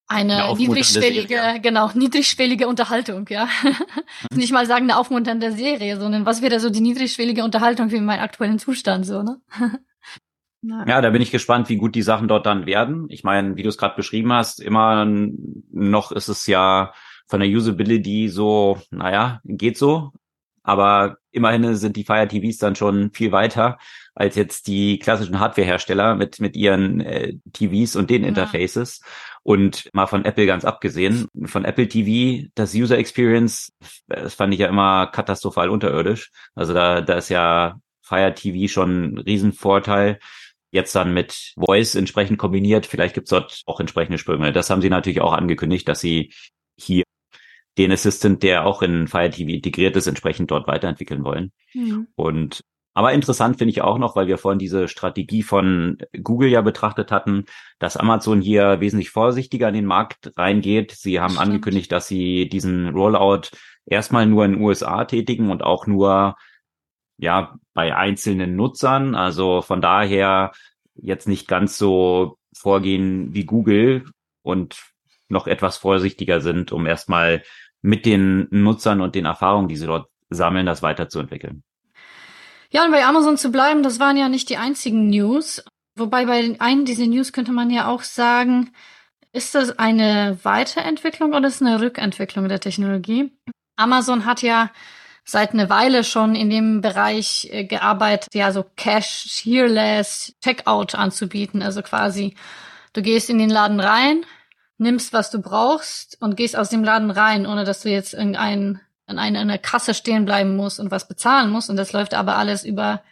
[0.06, 1.60] eine, eine niedrigschwellige, Serie.
[1.60, 3.48] genau, niedrigschwellige Unterhaltung, ja.
[3.62, 4.36] Mhm.
[4.38, 8.20] Nicht mal sagen eine aufmunternde Serie, sondern was wäre so die niedrigschwellige Unterhaltung für meinen
[8.20, 9.40] aktuellen Zustand, so, ne?
[10.86, 13.04] Ja, da bin ich gespannt, wie gut die Sachen dort dann werden.
[13.10, 16.94] Ich meine, wie du es gerade beschrieben hast, immer noch ist es ja
[17.26, 20.12] von der Usability so, naja, geht so.
[20.62, 23.76] Aber immerhin sind die Fire TVs dann schon viel weiter
[24.14, 28.28] als jetzt die klassischen Hardwarehersteller mit, mit ihren äh, TVs und den ja.
[28.28, 29.00] Interfaces.
[29.42, 33.72] Und mal von Apple ganz abgesehen, von Apple TV, das User Experience,
[34.06, 36.30] das fand ich ja immer katastrophal unterirdisch.
[36.54, 40.18] Also da, da ist ja Fire TV schon ein Riesenvorteil.
[40.70, 44.52] Jetzt dann mit Voice entsprechend kombiniert, vielleicht gibt's dort auch entsprechende Sprünge.
[44.52, 46.32] Das haben sie natürlich auch angekündigt, dass sie
[46.76, 47.03] hier
[47.78, 51.52] den Assistant, der auch in Fire TV integriert ist, entsprechend dort weiterentwickeln wollen.
[51.72, 52.08] Mhm.
[52.14, 52.64] Und
[52.96, 57.10] aber interessant finde ich auch noch, weil wir vorhin diese Strategie von Google ja betrachtet
[57.10, 57.44] hatten,
[57.80, 60.92] dass Amazon hier wesentlich vorsichtiger in den Markt reingeht.
[60.92, 61.46] Sie haben Stimmt.
[61.46, 63.48] angekündigt, dass sie diesen Rollout
[63.84, 66.36] erstmal nur in den USA tätigen und auch nur
[67.18, 69.16] ja bei einzelnen Nutzern.
[69.16, 70.52] Also von daher
[70.94, 74.04] jetzt nicht ganz so vorgehen wie Google
[74.42, 74.80] und
[75.28, 77.42] noch etwas vorsichtiger sind, um erstmal
[77.84, 81.62] mit den Nutzern und den Erfahrungen, die sie dort sammeln, das weiterzuentwickeln.
[82.70, 85.62] Ja, und bei Amazon zu bleiben, das waren ja nicht die einzigen News.
[85.94, 88.72] Wobei bei einen dieser News könnte man ja auch sagen,
[89.32, 93.30] ist das eine Weiterentwicklung oder ist es eine Rückentwicklung der Technologie?
[93.76, 94.70] Amazon hat ja
[95.26, 101.62] seit einer Weile schon in dem Bereich äh, gearbeitet, ja, so Cashierless Checkout anzubieten.
[101.62, 102.34] Also quasi,
[102.94, 104.24] du gehst in den Laden rein,
[104.78, 108.80] nimmst, was du brauchst und gehst aus dem Laden rein, ohne dass du jetzt irgendein
[109.06, 111.70] an einer, Kasse stehen bleiben musst und was bezahlen musst.
[111.70, 113.02] Und das läuft aber alles über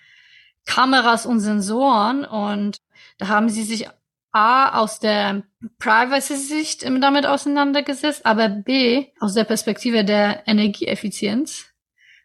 [0.64, 2.24] Kameras und Sensoren.
[2.24, 2.78] Und
[3.18, 3.88] da haben sie sich
[4.32, 5.42] A aus der
[5.78, 11.66] Privacy-Sicht damit auseinandergesetzt, aber B aus der Perspektive der Energieeffizienz.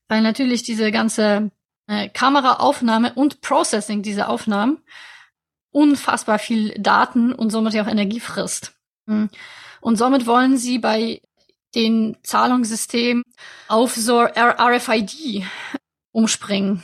[0.08, 1.52] Weil natürlich diese ganze
[1.88, 4.82] äh, Kameraaufnahme und Processing dieser Aufnahmen
[5.72, 8.77] unfassbar viel Daten und somit auch Energie frisst.
[9.08, 9.30] Hm.
[9.82, 11.22] Und somit wollen sie bei
[11.76, 13.24] den Zahlungssystem
[13.68, 15.44] auf so RFID
[16.12, 16.84] umspringen.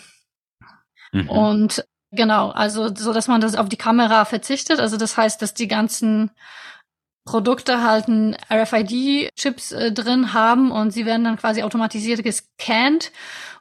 [1.11, 1.29] Mhm.
[1.29, 4.79] Und genau, also so, dass man das auf die Kamera verzichtet.
[4.79, 6.31] Also das heißt, dass die ganzen
[7.25, 13.11] Produkte halt ein RFID-Chips äh, drin haben und sie werden dann quasi automatisiert gescannt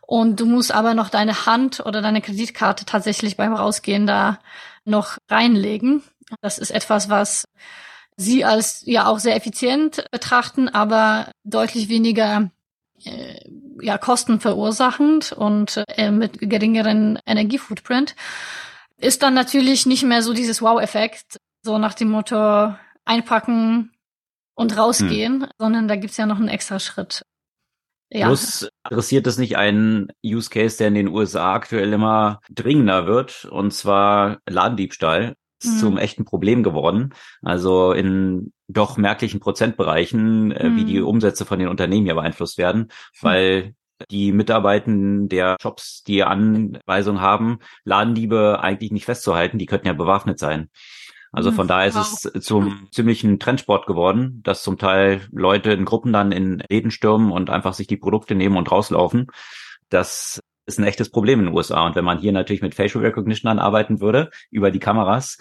[0.01, 4.41] und du musst aber noch deine Hand oder deine Kreditkarte tatsächlich beim Rausgehen da
[4.85, 6.03] noch reinlegen.
[6.41, 7.45] Das ist etwas, was
[8.17, 12.51] sie als ja auch sehr effizient betrachten, aber deutlich weniger
[13.05, 13.41] äh,
[13.81, 18.15] ja Kosten verursachend und äh, mit geringeren Energiefootprint
[18.99, 23.91] ist dann natürlich nicht mehr so dieses Wow-Effekt, so nach dem Motto einpacken
[24.55, 25.51] und rausgehen, hm.
[25.59, 27.23] sondern da gibt's ja noch einen extra Schritt.
[28.11, 28.27] Ja.
[28.27, 33.47] Plus adressiert es nicht einen Use Case, der in den USA aktuell immer dringender wird,
[33.47, 35.79] und zwar Ladendiebstahl mhm.
[35.79, 37.15] zum echten Problem geworden.
[37.43, 40.77] Also in doch merklichen Prozentbereichen, äh, mhm.
[40.77, 41.07] wie die mhm.
[41.07, 42.89] Umsätze von den Unternehmen ja beeinflusst werden,
[43.21, 43.75] weil
[44.11, 50.39] die Mitarbeitenden der Shops, die Anweisung haben, Ladendiebe eigentlich nicht festzuhalten, die könnten ja bewaffnet
[50.39, 50.71] sein.
[51.35, 56.13] Also von daher ist es zum ziemlichen Trendsport geworden, dass zum Teil Leute in Gruppen
[56.13, 59.29] dann in Läden stürmen und einfach sich die Produkte nehmen und rauslaufen.
[59.89, 61.85] Das ist ein echtes Problem in den USA.
[61.87, 65.39] Und wenn man hier natürlich mit Facial Recognition anarbeiten würde, über die Kameras,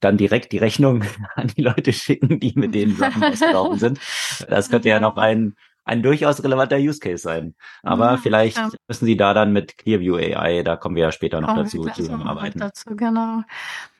[0.00, 1.02] dann direkt die Rechnung
[1.34, 4.00] an die Leute schicken, die mit den Sachen ausgelaufen sind.
[4.48, 7.54] Das könnte ja noch ein, ein durchaus relevanter Use Case sein.
[7.82, 8.70] Aber ja, vielleicht ja.
[8.86, 11.84] müssen Sie da dann mit Clearview AI, da kommen wir ja später noch kommen dazu,
[11.84, 12.60] zusammenarbeiten.
[12.60, 13.42] Dazu, genau.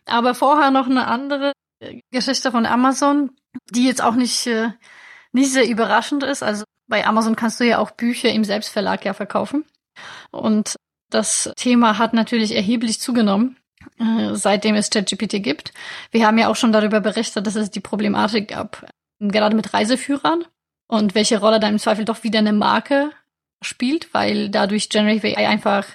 [0.07, 1.53] Aber vorher noch eine andere
[2.11, 3.31] Geschichte von Amazon,
[3.71, 4.71] die jetzt auch nicht, äh,
[5.33, 6.43] nicht sehr überraschend ist.
[6.43, 9.65] Also bei Amazon kannst du ja auch Bücher im Selbstverlag ja verkaufen.
[10.31, 10.77] Und
[11.11, 13.57] das Thema hat natürlich erheblich zugenommen,
[13.99, 15.73] äh, seitdem es ChatGPT gibt.
[16.11, 18.87] Wir haben ja auch schon darüber berichtet, dass es die Problematik gab,
[19.19, 20.45] gerade mit Reiseführern
[20.87, 23.11] und welche Rolle da im Zweifel doch wieder eine Marke
[23.63, 25.87] spielt, weil dadurch Generative AI einfach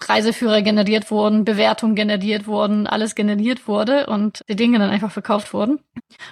[0.00, 5.54] Reiseführer generiert wurden, Bewertungen generiert wurden, alles generiert wurde und die Dinge dann einfach verkauft
[5.54, 5.80] wurden.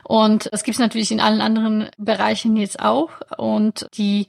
[0.02, 3.10] Und das gibt es natürlich in allen anderen Bereichen jetzt auch.
[3.36, 4.28] Und die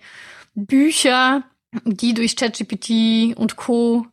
[0.54, 1.44] Bücher,
[1.84, 4.08] die durch ChatGPT und Co.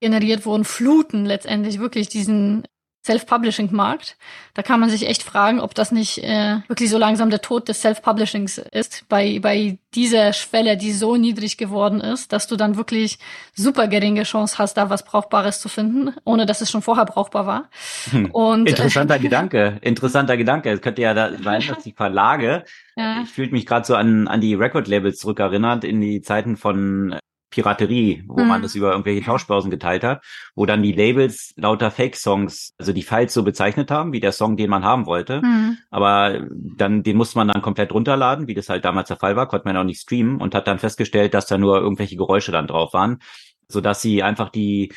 [0.00, 2.64] generiert wurden, fluten letztendlich wirklich diesen
[3.04, 4.16] Self-Publishing-Markt.
[4.54, 7.68] Da kann man sich echt fragen, ob das nicht äh, wirklich so langsam der Tod
[7.68, 12.76] des Self-Publishings ist, bei, bei dieser Schwelle, die so niedrig geworden ist, dass du dann
[12.76, 13.18] wirklich
[13.54, 17.46] super geringe Chance hast, da was Brauchbares zu finden, ohne dass es schon vorher brauchbar
[17.46, 17.68] war.
[18.10, 18.30] Hm.
[18.30, 20.70] Und, interessanter äh, Gedanke, interessanter Gedanke.
[20.70, 22.64] Es könnte ja da sein, dass die Verlage,
[22.96, 23.22] ja.
[23.22, 27.16] ich fühle mich gerade so an, an die Record-Labels zurückerinnert, in die Zeiten von
[27.54, 28.48] Piraterie, wo mhm.
[28.48, 30.24] man das über irgendwelche Tauschbörsen geteilt hat,
[30.56, 34.56] wo dann die Labels lauter Fake-Songs, also die Files so bezeichnet haben, wie der Song,
[34.56, 35.40] den man haben wollte.
[35.40, 35.78] Mhm.
[35.90, 39.46] Aber dann, den musste man dann komplett runterladen, wie das halt damals der Fall war,
[39.46, 42.66] konnte man auch nicht streamen und hat dann festgestellt, dass da nur irgendwelche Geräusche dann
[42.66, 43.20] drauf waren,
[43.68, 44.92] sodass sie einfach die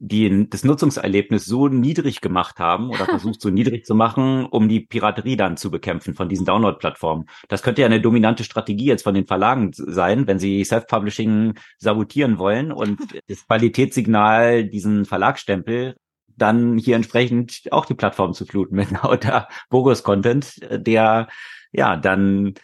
[0.00, 4.80] die das Nutzungserlebnis so niedrig gemacht haben oder versucht so niedrig zu machen, um die
[4.80, 7.26] Piraterie dann zu bekämpfen von diesen Download-Plattformen.
[7.48, 12.38] Das könnte ja eine dominante Strategie jetzt von den Verlagen sein, wenn sie Self-Publishing sabotieren
[12.38, 15.96] wollen und das Qualitätssignal, diesen Verlagsstempel,
[16.36, 21.28] dann hier entsprechend auch die Plattform zu fluten mit lauter Bogus-Content, der
[21.72, 22.54] ja dann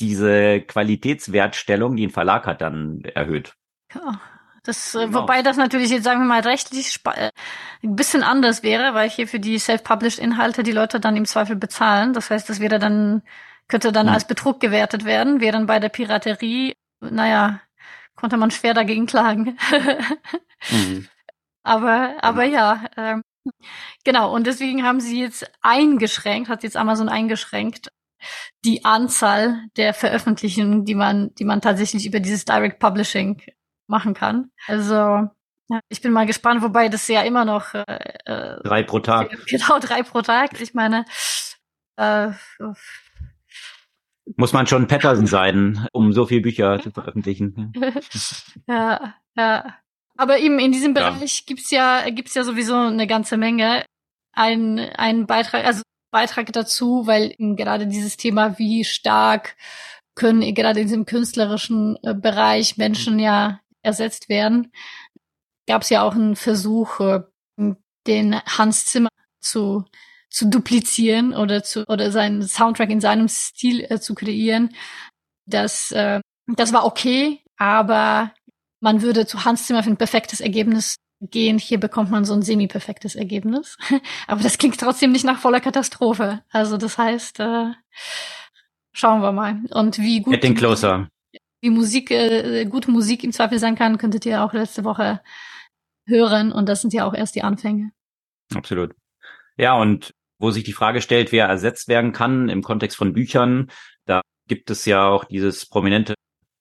[0.00, 3.54] diese Qualitätswertstellung, die ein Verlag hat, dann erhöht.
[3.94, 4.20] Ja.
[4.64, 5.20] Das, äh, genau.
[5.22, 7.30] wobei das natürlich jetzt, sagen wir mal, rechtlich äh,
[7.82, 11.56] ein bisschen anders wäre, weil hier für die self-published Inhalte die Leute dann im Zweifel
[11.56, 12.12] bezahlen.
[12.12, 13.22] Das heißt, das wäre dann,
[13.68, 14.12] könnte dann mhm.
[14.12, 17.60] als Betrug gewertet werden, während bei der Piraterie, naja,
[18.14, 19.58] konnte man schwer dagegen klagen.
[20.70, 21.08] mhm.
[21.64, 22.52] Aber, aber mhm.
[22.52, 23.22] ja, ähm,
[24.02, 24.34] genau.
[24.34, 27.92] Und deswegen haben sie jetzt eingeschränkt, hat jetzt Amazon eingeschränkt,
[28.64, 33.40] die Anzahl der Veröffentlichungen, die man, die man tatsächlich über dieses Direct Publishing
[33.92, 34.50] machen kann.
[34.66, 35.28] Also
[35.68, 37.84] ja, ich bin mal gespannt, wobei das ja immer noch äh,
[38.24, 39.30] äh drei pro Tag.
[39.46, 40.60] Genau, drei pro Tag.
[40.60, 41.04] Ich meine,
[41.96, 42.30] äh,
[44.36, 47.72] muss man schon Patterson sein, um so viele Bücher zu veröffentlichen.
[48.66, 49.76] ja, ja.
[50.16, 51.44] Aber eben in diesem Bereich ja.
[51.46, 53.84] gibt's ja gibt's ja sowieso eine ganze Menge.
[54.34, 59.56] Ein ein Beitrag, also Beitrag dazu, weil gerade dieses Thema, wie stark
[60.14, 64.72] können gerade in diesem künstlerischen äh, Bereich Menschen ja ersetzt werden,
[65.66, 67.20] gab es ja auch einen Versuch, äh,
[68.06, 69.84] den Hans Zimmer zu
[70.30, 74.74] zu duplizieren oder zu oder seinen Soundtrack in seinem Stil äh, zu kreieren.
[75.46, 78.32] Das äh, das war okay, aber
[78.80, 81.58] man würde zu Hans Zimmer für ein perfektes Ergebnis gehen.
[81.58, 83.76] Hier bekommt man so ein semi-perfektes Ergebnis.
[84.26, 86.42] aber das klingt trotzdem nicht nach voller Katastrophe.
[86.50, 87.72] Also das heißt, äh,
[88.92, 89.60] schauen wir mal.
[89.70, 90.32] Und wie gut.
[90.32, 91.08] Getting closer
[91.62, 95.20] wie Musik, äh, gute Musik im Zweifel sein kann, könntet ihr auch letzte Woche
[96.06, 96.52] hören.
[96.52, 97.92] Und das sind ja auch erst die Anfänge.
[98.54, 98.94] Absolut.
[99.56, 103.70] Ja, und wo sich die Frage stellt, wer ersetzt werden kann im Kontext von Büchern,
[104.06, 106.14] da gibt es ja auch dieses prominente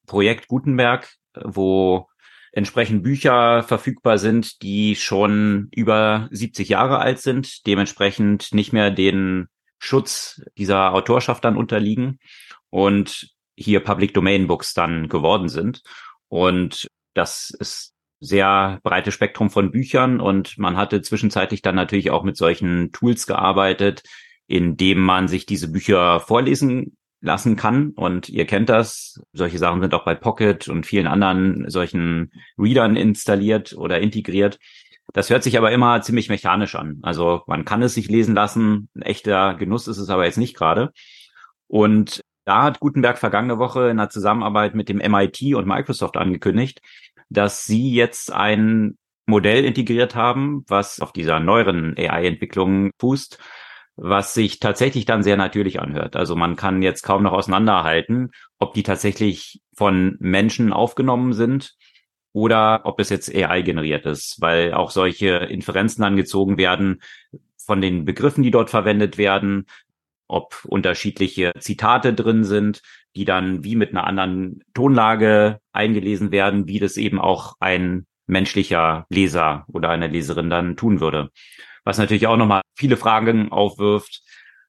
[0.06, 2.08] Projekt Gutenberg, wo
[2.52, 9.48] entsprechend Bücher verfügbar sind, die schon über 70 Jahre alt sind, dementsprechend nicht mehr den
[9.80, 12.20] Schutz dieser Autorschaft dann unterliegen.
[12.70, 15.82] Und hier Public Domain Books dann geworden sind.
[16.28, 22.24] Und das ist sehr breites Spektrum von Büchern und man hatte zwischenzeitlich dann natürlich auch
[22.24, 24.04] mit solchen Tools gearbeitet,
[24.48, 27.92] in dem man sich diese Bücher vorlesen lassen kann.
[27.92, 29.22] Und ihr kennt das.
[29.34, 34.60] Solche Sachen sind auch bei Pocket und vielen anderen solchen Readern installiert oder integriert.
[35.14, 37.00] Das hört sich aber immer ziemlich mechanisch an.
[37.02, 38.90] Also man kann es sich lesen lassen.
[38.96, 40.92] Ein echter Genuss ist es aber jetzt nicht gerade.
[41.68, 42.22] Und
[42.52, 46.82] da hat Gutenberg vergangene Woche in der Zusammenarbeit mit dem MIT und Microsoft angekündigt,
[47.30, 53.40] dass sie jetzt ein Modell integriert haben, was auf dieser neueren AI-Entwicklung fußt,
[53.96, 56.18] was sich tatsächlich dann sehr natürlich anhört.
[56.18, 61.76] Also man kann jetzt kaum noch auseinanderhalten, ob die tatsächlich von Menschen aufgenommen sind
[62.34, 67.02] oder ob es jetzt AI generiert ist, weil auch solche Inferenzen angezogen werden
[67.66, 69.68] von den Begriffen, die dort verwendet werden,
[70.32, 72.82] ob unterschiedliche Zitate drin sind,
[73.16, 79.06] die dann wie mit einer anderen Tonlage eingelesen werden, wie das eben auch ein menschlicher
[79.10, 81.30] Leser oder eine Leserin dann tun würde.
[81.84, 84.22] Was natürlich auch nochmal viele Fragen aufwirft.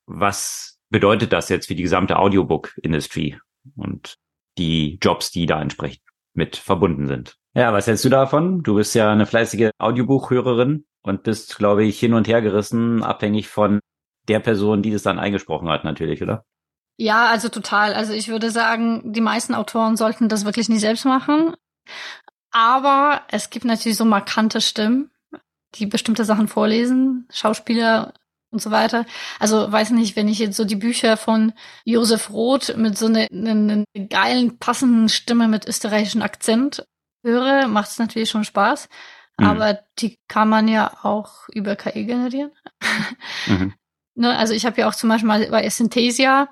[0.07, 3.39] Was bedeutet das jetzt für die gesamte Audiobook-Industrie
[3.77, 4.17] und
[4.59, 6.03] die Jobs, die da entsprechend
[6.35, 7.37] mit verbunden sind?
[7.55, 8.63] Ja, was hältst du davon?
[8.63, 13.49] Du bist ja eine fleißige Audiobuchhörerin und bist, glaube ich, hin und her gerissen, abhängig
[13.49, 13.81] von
[14.29, 16.45] der Person, die das dann eingesprochen hat, natürlich, oder?
[16.97, 17.95] Ja, also total.
[17.95, 21.55] Also ich würde sagen, die meisten Autoren sollten das wirklich nicht selbst machen.
[22.51, 25.11] Aber es gibt natürlich so markante Stimmen,
[25.77, 28.13] die bestimmte Sachen vorlesen, Schauspieler
[28.51, 29.07] und so weiter.
[29.39, 31.55] Also weiß nicht, wenn ich jetzt so die Bücher von
[31.85, 36.87] Josef Roth mit so einer eine, eine geilen, passenden Stimme mit österreichischen Akzent
[37.25, 38.89] höre, macht es natürlich schon Spaß.
[39.39, 39.47] Mhm.
[39.47, 42.53] Aber die kann man ja auch über KI generieren.
[43.47, 43.75] Mhm.
[44.15, 46.49] Ne, also ich habe ja auch zum Beispiel mal bei Synthesia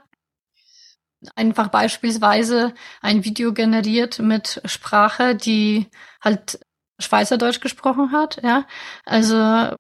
[1.35, 5.87] einfach beispielsweise ein Video generiert mit Sprache, die
[6.23, 6.61] halt
[6.99, 8.67] Schweizerdeutsch gesprochen hat, ja.
[9.05, 9.75] Also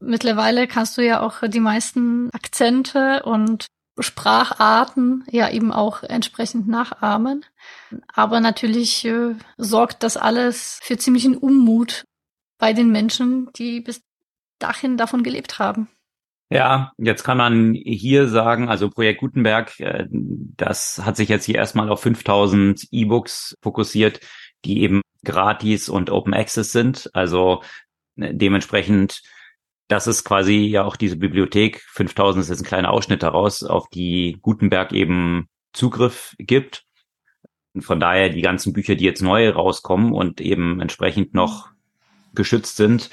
[0.00, 3.66] mittlerweile kannst du ja auch die meisten Akzente und
[3.98, 7.44] Spracharten ja eben auch entsprechend nachahmen.
[8.12, 12.04] Aber natürlich äh, sorgt das alles für ziemlichen Unmut
[12.58, 14.00] bei den Menschen, die bis
[14.58, 15.88] dahin davon gelebt haben.
[16.50, 21.56] Ja, jetzt kann man hier sagen, also Projekt Gutenberg, äh, das hat sich jetzt hier
[21.56, 24.20] erstmal auf 5000 E-Books fokussiert,
[24.64, 27.10] die eben gratis und Open Access sind.
[27.14, 27.62] Also
[28.16, 29.22] äh, dementsprechend,
[29.88, 31.80] das ist quasi ja auch diese Bibliothek.
[31.88, 36.84] 5000 ist jetzt ein kleiner Ausschnitt daraus, auf die Gutenberg eben Zugriff gibt.
[37.80, 41.70] Von daher die ganzen Bücher, die jetzt neu rauskommen und eben entsprechend noch
[42.34, 43.10] geschützt sind,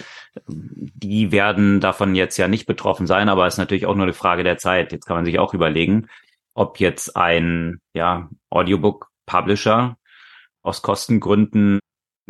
[0.48, 4.14] die werden davon jetzt ja nicht betroffen sein, aber es ist natürlich auch nur eine
[4.14, 4.92] Frage der Zeit.
[4.92, 6.08] Jetzt kann man sich auch überlegen,
[6.54, 9.98] ob jetzt ein ja, Audiobook-Publisher
[10.62, 11.80] aus Kostengründen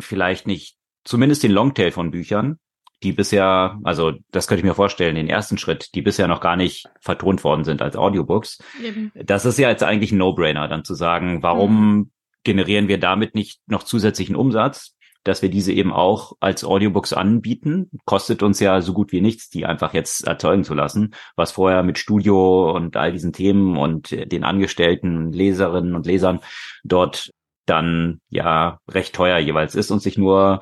[0.00, 2.58] vielleicht nicht zumindest den Longtail von Büchern,
[3.02, 6.56] die bisher, also das könnte ich mir vorstellen, den ersten Schritt, die bisher noch gar
[6.56, 8.58] nicht vertont worden sind als Audiobooks.
[8.82, 9.12] Eben.
[9.14, 12.10] Das ist ja jetzt eigentlich ein No-Brainer, dann zu sagen, warum mhm.
[12.44, 14.96] generieren wir damit nicht noch zusätzlichen Umsatz?
[15.24, 17.90] Dass wir diese eben auch als Audiobooks anbieten.
[18.04, 21.82] Kostet uns ja so gut wie nichts, die einfach jetzt erzeugen zu lassen, was vorher
[21.82, 26.40] mit Studio und all diesen Themen und den Angestellten, Leserinnen und Lesern
[26.84, 27.30] dort
[27.66, 30.60] dann ja recht teuer jeweils ist und sich nur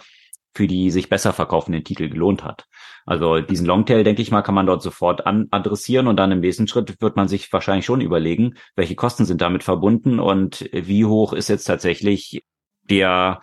[0.55, 2.67] für die sich besser verkaufenden Titel gelohnt hat.
[3.07, 6.41] Also diesen Longtail, denke ich mal, kann man dort sofort an adressieren und dann im
[6.41, 11.05] nächsten Schritt wird man sich wahrscheinlich schon überlegen, welche Kosten sind damit verbunden und wie
[11.05, 12.43] hoch ist jetzt tatsächlich
[12.83, 13.41] der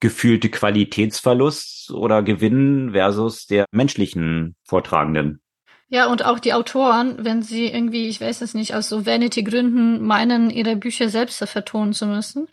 [0.00, 5.40] gefühlte Qualitätsverlust oder Gewinn versus der menschlichen Vortragenden.
[5.88, 10.04] Ja, und auch die Autoren, wenn sie irgendwie, ich weiß es nicht, aus so Vanity-Gründen
[10.04, 12.48] meinen, ihre Bücher selbst vertonen zu müssen.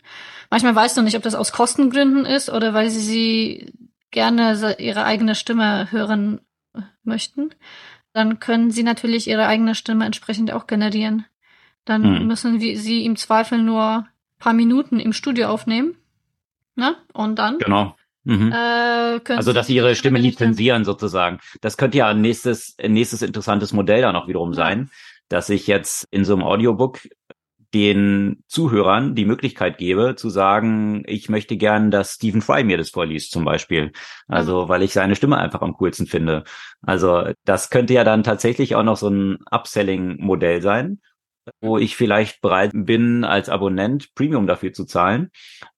[0.50, 3.72] Manchmal weißt du nicht, ob das aus Kostengründen ist oder weil sie sie
[4.12, 6.40] gerne ihre eigene Stimme hören
[7.02, 7.50] möchten.
[8.12, 11.26] Dann können sie natürlich ihre eigene Stimme entsprechend auch generieren.
[11.84, 12.26] Dann hm.
[12.28, 14.06] müssen sie im Zweifel nur
[14.38, 15.96] paar Minuten im Studio aufnehmen
[16.76, 16.96] Ne?
[17.12, 17.58] Und dann?
[17.58, 17.96] Genau.
[18.24, 18.52] Mhm.
[18.52, 21.38] Äh, also, dass sie ihre Stimme lizenzieren sozusagen.
[21.60, 24.90] Das könnte ja ein nächstes, ein nächstes interessantes Modell dann auch wiederum sein,
[25.28, 27.00] dass ich jetzt in so einem Audiobook
[27.74, 32.90] den Zuhörern die Möglichkeit gebe, zu sagen, ich möchte gern, dass Stephen Fry mir das
[32.90, 33.92] vorliest, zum Beispiel.
[34.28, 36.44] Also, weil ich seine Stimme einfach am coolsten finde.
[36.82, 41.00] Also, das könnte ja dann tatsächlich auch noch so ein Upselling-Modell sein,
[41.60, 45.30] wo ich vielleicht bereit bin, als Abonnent Premium dafür zu zahlen,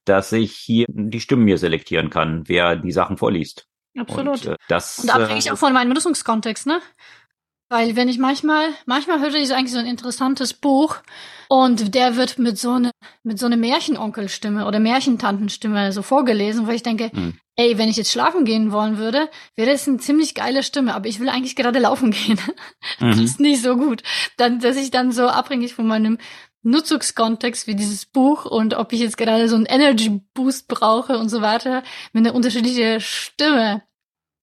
[0.09, 3.67] dass ich hier die Stimmen mir selektieren kann, wer die Sachen vorliest.
[3.99, 4.47] Absolut.
[4.47, 6.81] Und, äh, das, und abhängig äh, auch von meinem Nutzungskontext, ne?
[7.69, 10.99] Weil wenn ich manchmal, manchmal höre ich eigentlich so ein interessantes Buch
[11.49, 12.93] und der wird mit so eine,
[13.25, 17.35] mit so einer Märchenonkelstimme oder Märchentantenstimme so vorgelesen, wo ich denke, hm.
[17.57, 21.09] ey, wenn ich jetzt schlafen gehen wollen würde, wäre das eine ziemlich geile Stimme, aber
[21.09, 22.39] ich will eigentlich gerade laufen gehen.
[23.01, 23.25] das mhm.
[23.25, 24.05] ist nicht so gut.
[24.37, 26.19] Dann, dass ich dann so abhängig von meinem
[26.67, 31.29] Nutzungskontext wie dieses Buch und ob ich jetzt gerade so einen Energy Boost brauche und
[31.29, 33.83] so weiter, mir eine unterschiedliche Stimme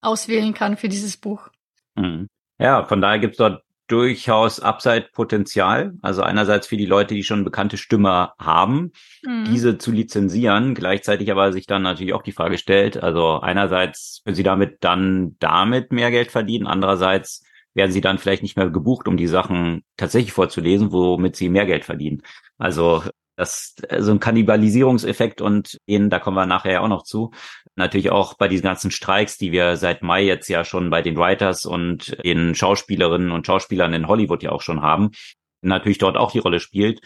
[0.02, 1.50] auswählen kann für dieses Buch.
[1.96, 2.28] Mhm.
[2.60, 5.94] Ja, von daher gibt's dort durchaus Upside-Potenzial.
[6.02, 8.92] Also einerseits für die Leute, die schon bekannte Stimme haben,
[9.24, 9.46] mhm.
[9.46, 10.74] diese zu lizenzieren.
[10.76, 15.36] Gleichzeitig aber sich dann natürlich auch die Frage stellt, also einerseits können sie damit dann
[15.40, 17.44] damit mehr Geld verdienen, andererseits
[17.74, 21.66] werden sie dann vielleicht nicht mehr gebucht, um die Sachen tatsächlich vorzulesen, womit sie mehr
[21.66, 22.22] Geld verdienen.
[22.58, 23.04] Also
[23.36, 27.32] das so ein Kannibalisierungseffekt und den, da kommen wir nachher auch noch zu.
[27.76, 31.18] Natürlich auch bei diesen ganzen Streiks, die wir seit Mai jetzt ja schon bei den
[31.18, 35.10] Writers und den Schauspielerinnen und Schauspielern in Hollywood ja auch schon haben,
[35.62, 37.02] natürlich dort auch die Rolle spielt.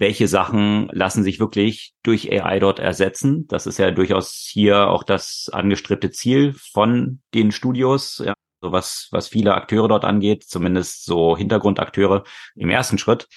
[0.00, 3.46] welche Sachen lassen sich wirklich durch AI dort ersetzen.
[3.48, 9.08] Das ist ja durchaus hier auch das angestrebte Ziel von den Studios, ja, so was,
[9.10, 13.28] was viele Akteure dort angeht, zumindest so Hintergrundakteure im ersten Schritt.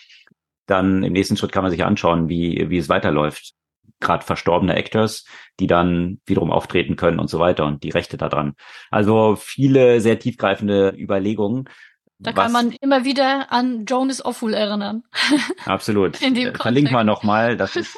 [0.65, 3.53] Dann im nächsten Schritt kann man sich anschauen, wie, wie es weiterläuft.
[3.99, 5.25] Gerade verstorbene Actors,
[5.59, 8.55] die dann wiederum auftreten können und so weiter und die Rechte daran.
[8.91, 11.69] Also viele sehr tiefgreifende Überlegungen.
[12.19, 15.03] Da kann man immer wieder an Jonas Awful erinnern.
[15.65, 16.21] Absolut.
[16.21, 17.57] In dem äh, Verlinken wir nochmal.
[17.57, 17.97] Das ist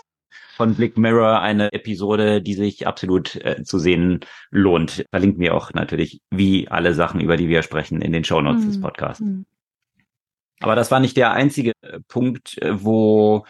[0.56, 5.06] von Blick Mirror eine Episode, die sich absolut äh, zu sehen lohnt.
[5.10, 8.64] Verlinken wir auch natürlich, wie alle Sachen, über die wir sprechen, in den Show Notes
[8.64, 8.68] mhm.
[8.68, 9.22] des Podcasts.
[9.22, 9.46] Mhm.
[10.62, 13.46] Aber das war nicht der einzige äh, Punkt, äh, wo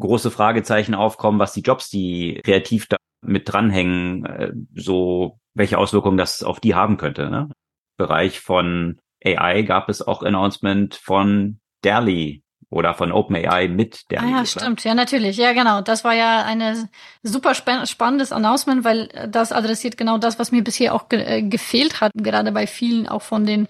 [0.00, 6.42] große Fragezeichen aufkommen, was die Jobs, die kreativ da mit dranhängen, so welche Auswirkungen das
[6.42, 7.30] auf die haben könnte.
[7.30, 7.50] Ne?
[7.96, 12.41] Bereich von AI gab es auch Announcement von Dali
[12.72, 14.22] oder von OpenAI mit der.
[14.22, 14.82] Ah, ja, stimmt.
[14.82, 15.36] Ja, natürlich.
[15.36, 15.82] Ja, genau.
[15.82, 16.88] Das war ja eine
[17.22, 22.00] super spannendes Announcement, weil das adressiert genau das, was mir bisher auch ge äh, gefehlt
[22.00, 23.68] hat, gerade bei vielen auch von den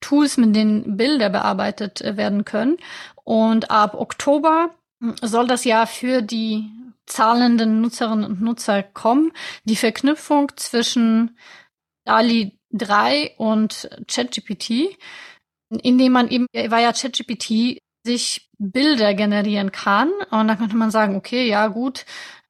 [0.00, 2.76] Tools, mit denen Bilder bearbeitet äh, werden können.
[3.24, 6.70] Und ab Oktober hm, soll das ja für die
[7.06, 9.32] zahlenden Nutzerinnen und Nutzer kommen.
[9.64, 11.36] Die Verknüpfung zwischen
[12.04, 14.96] DALI 3 und ChatGPT,
[15.82, 20.10] indem man eben, war ja ChatGPT sich Bilder generieren kann.
[20.30, 22.04] Und dann könnte man sagen, okay, ja gut,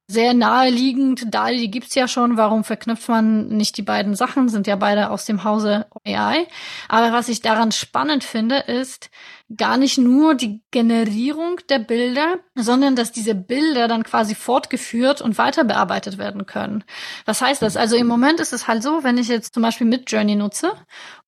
[0.07, 4.75] sehr naheliegend, DALI gibt's ja schon, warum verknüpft man nicht die beiden Sachen, sind ja
[4.75, 6.47] beide aus dem Hause AI.
[6.89, 9.09] Aber was ich daran spannend finde, ist
[9.55, 15.37] gar nicht nur die Generierung der Bilder, sondern dass diese Bilder dann quasi fortgeführt und
[15.37, 16.83] weiter bearbeitet werden können.
[17.25, 17.77] Was heißt das?
[17.77, 20.73] Also im Moment ist es halt so, wenn ich jetzt zum Beispiel Midjourney nutze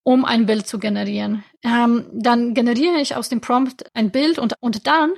[0.08, 1.44] um ein Bild zu generieren.
[1.64, 5.12] Ähm, dann generiere ich aus dem Prompt ein Bild und, und dann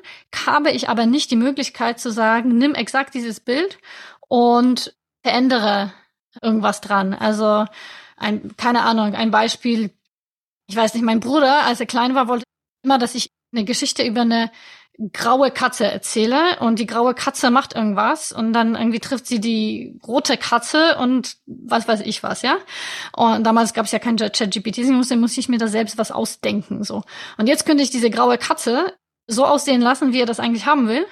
[0.48, 3.78] habe ich aber nicht die Möglichkeit zu sagen, nimm exakt dieses Bild
[4.30, 5.94] und verändere
[6.42, 7.14] irgendwas dran.
[7.14, 7.66] Also
[8.18, 9.92] ein, keine Ahnung, ein Beispiel.
[10.66, 12.46] Ich weiß nicht, mein Bruder, als er klein war, wollte
[12.84, 14.52] immer, dass ich eine Geschichte über eine
[15.14, 19.98] graue Katze erzähle und die graue Katze macht irgendwas und dann irgendwie trifft sie die
[20.06, 22.58] rote Katze und was weiß ich was, ja.
[23.16, 26.84] Und damals gab es ja kein ChatGPT, deswegen musste ich mir da selbst was ausdenken,
[26.84, 27.04] so.
[27.38, 28.94] Und jetzt könnte ich diese graue Katze
[29.26, 31.06] so aussehen lassen, wie er das eigentlich haben will.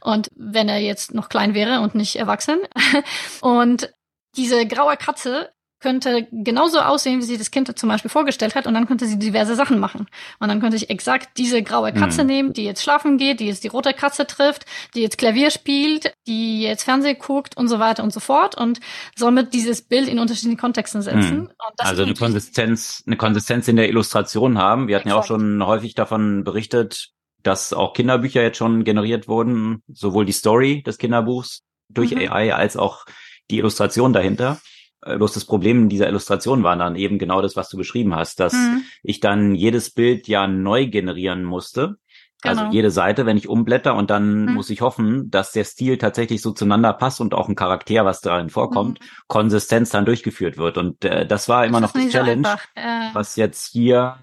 [0.00, 2.58] Und wenn er jetzt noch klein wäre und nicht erwachsen.
[3.40, 3.92] Und
[4.36, 5.52] diese graue Katze
[5.82, 9.18] könnte genauso aussehen, wie sie das Kind zum Beispiel vorgestellt hat, und dann könnte sie
[9.18, 10.06] diverse Sachen machen.
[10.38, 12.28] Und dann könnte ich exakt diese graue Katze mhm.
[12.28, 14.64] nehmen, die jetzt schlafen geht, die jetzt die rote Katze trifft,
[14.94, 18.80] die jetzt Klavier spielt, die jetzt Fernsehen guckt und so weiter und so fort und
[19.16, 21.38] somit dieses Bild in unterschiedlichen Kontexten setzen.
[21.38, 21.50] Mhm.
[21.78, 24.88] also eine Konsistenz, eine Konsistenz in der Illustration haben.
[24.88, 25.28] Wir hatten exakt.
[25.28, 27.10] ja auch schon häufig davon berichtet,
[27.42, 32.30] dass auch Kinderbücher jetzt schon generiert wurden, sowohl die Story des Kinderbuchs durch mhm.
[32.30, 33.04] AI als auch
[33.50, 34.60] die Illustration dahinter.
[35.02, 38.40] Äh, bloß das Problem dieser Illustration war dann eben genau das, was du beschrieben hast,
[38.40, 38.82] dass mhm.
[39.02, 41.96] ich dann jedes Bild ja neu generieren musste.
[42.44, 42.66] Also genau.
[42.66, 44.54] Also jede Seite, wenn ich umblätter und dann mhm.
[44.54, 48.20] muss ich hoffen, dass der Stil tatsächlich so zueinander passt und auch ein Charakter, was
[48.20, 49.04] darin vorkommt, mhm.
[49.28, 50.76] Konsistenz dann durchgeführt wird.
[50.76, 53.10] Und äh, das war immer das noch die Challenge, so äh.
[53.12, 54.16] was jetzt hier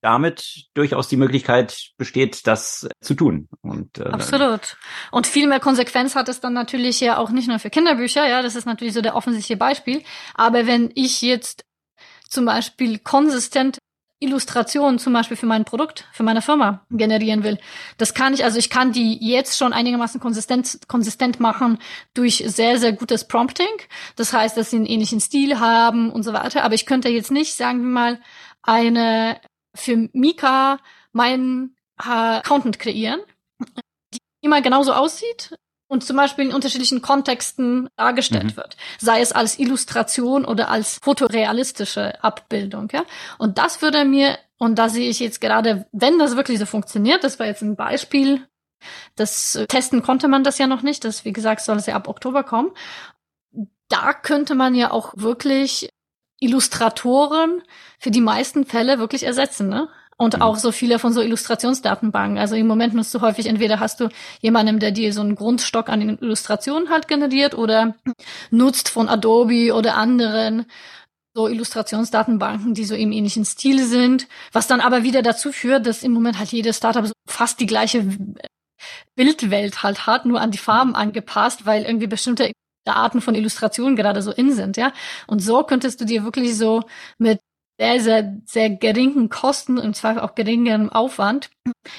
[0.00, 3.48] damit durchaus die Möglichkeit besteht, das zu tun.
[3.60, 4.76] Und, äh, Absolut.
[5.10, 8.42] Und viel mehr Konsequenz hat es dann natürlich ja auch nicht nur für Kinderbücher, ja,
[8.42, 10.02] das ist natürlich so der offensichtliche Beispiel.
[10.34, 11.64] Aber wenn ich jetzt
[12.28, 13.78] zum Beispiel konsistent
[14.20, 17.58] Illustrationen zum Beispiel für mein Produkt, für meine Firma generieren will.
[17.96, 21.78] Das kann ich, also ich kann die jetzt schon einigermaßen konsistent, konsistent machen
[22.12, 23.80] durch sehr, sehr gutes Prompting.
[24.16, 26.64] Das heißt, dass sie einen ähnlichen Stil haben und so weiter.
[26.64, 28.20] Aber ich könnte jetzt nicht, sagen wir mal,
[28.62, 29.40] eine
[29.80, 30.78] für Mika
[31.12, 33.20] meinen äh, Accountant kreieren,
[34.14, 35.54] die immer genauso aussieht
[35.90, 38.56] und zum Beispiel in unterschiedlichen Kontexten dargestellt mhm.
[38.56, 42.88] wird, sei es als Illustration oder als fotorealistische Abbildung.
[42.92, 43.04] Ja?
[43.38, 47.24] Und das würde mir, und da sehe ich jetzt gerade, wenn das wirklich so funktioniert,
[47.24, 48.46] das war jetzt ein Beispiel,
[49.16, 51.96] das äh, testen konnte man das ja noch nicht, das wie gesagt soll es ja
[51.96, 52.70] ab Oktober kommen.
[53.88, 55.90] Da könnte man ja auch wirklich
[56.40, 57.62] Illustratoren
[57.98, 59.88] für die meisten Fälle wirklich ersetzen, ne?
[60.16, 60.42] Und mhm.
[60.42, 62.38] auch so viele von so Illustrationsdatenbanken.
[62.38, 64.08] Also im Moment nutzt du häufig, entweder hast du
[64.40, 67.94] jemanden, der dir so einen Grundstock an Illustrationen halt generiert oder
[68.50, 70.66] nutzt von Adobe oder anderen
[71.34, 76.02] so Illustrationsdatenbanken, die so im ähnlichen Stil sind, was dann aber wieder dazu führt, dass
[76.02, 78.04] im Moment halt jedes Startup so fast die gleiche
[79.14, 82.50] Bildwelt halt hat, nur an die Farben angepasst, weil irgendwie bestimmte
[82.86, 84.92] Arten von Illustrationen gerade so in sind, ja.
[85.26, 86.84] Und so könntest du dir wirklich so
[87.18, 87.40] mit
[87.78, 91.48] sehr, sehr, sehr geringen Kosten und zwar auch geringem Aufwand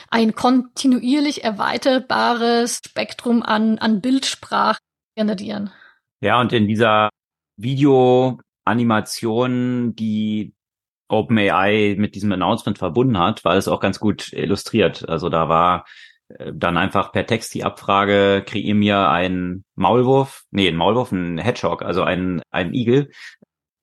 [0.09, 4.77] ein kontinuierlich erweiterbares Spektrum an, an Bildsprache
[5.15, 5.71] generieren.
[6.21, 7.09] Ja, und in dieser
[7.57, 10.53] Videoanimation, die
[11.07, 15.09] OpenAI mit diesem Announcement verbunden hat, war es auch ganz gut illustriert.
[15.09, 15.85] Also da war
[16.53, 21.81] dann einfach per Text die Abfrage, kreier mir einen Maulwurf, nee, ein Maulwurf, ein Hedgehog,
[21.81, 23.09] also ein, ein Igel,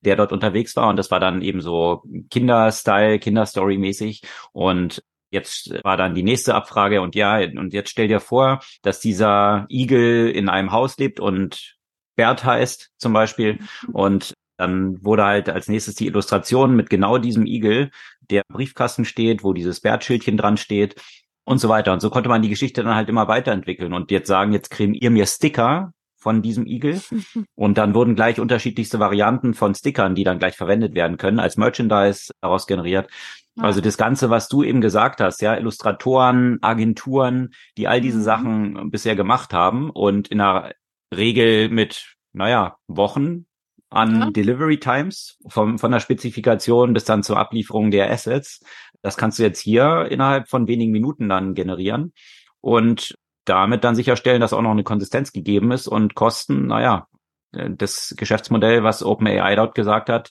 [0.01, 0.89] der dort unterwegs war.
[0.89, 4.23] Und das war dann eben so Kinderstyle, Kinderstory-mäßig.
[4.53, 9.01] Und jetzt war dann die nächste Abfrage und ja, und jetzt stell dir vor, dass
[9.01, 11.77] dieser Igel in einem Haus lebt und
[12.17, 13.61] Bert heißt zum Beispiel.
[13.93, 17.91] Und dann wurde halt als nächstes die Illustration mit genau diesem Igel,
[18.29, 21.01] der im Briefkasten steht, wo dieses Bert-Schildchen dran steht
[21.49, 21.93] und so weiter.
[21.93, 24.95] Und so konnte man die Geschichte dann halt immer weiterentwickeln und jetzt sagen, jetzt kriegen
[24.95, 27.01] ihr mir Sticker von diesem Igel.
[27.55, 31.57] Und dann wurden gleich unterschiedlichste Varianten von Stickern, die dann gleich verwendet werden können, als
[31.57, 33.09] Merchandise daraus generiert.
[33.55, 33.63] Ja.
[33.63, 38.23] Also das Ganze, was du eben gesagt hast, ja, Illustratoren, Agenturen, die all diese mhm.
[38.23, 40.75] Sachen bisher gemacht haben und in der
[41.15, 43.47] Regel mit, naja, Wochen
[43.91, 44.31] an ja.
[44.31, 48.61] Delivery Times vom, von der Spezifikation bis dann zur Ablieferung der Assets.
[49.03, 52.13] Das kannst du jetzt hier innerhalb von wenigen Minuten dann generieren.
[52.61, 57.07] Und damit dann sicherstellen, dass auch noch eine Konsistenz gegeben ist und Kosten, naja,
[57.53, 60.31] äh, das Geschäftsmodell, was OpenAI dort gesagt hat,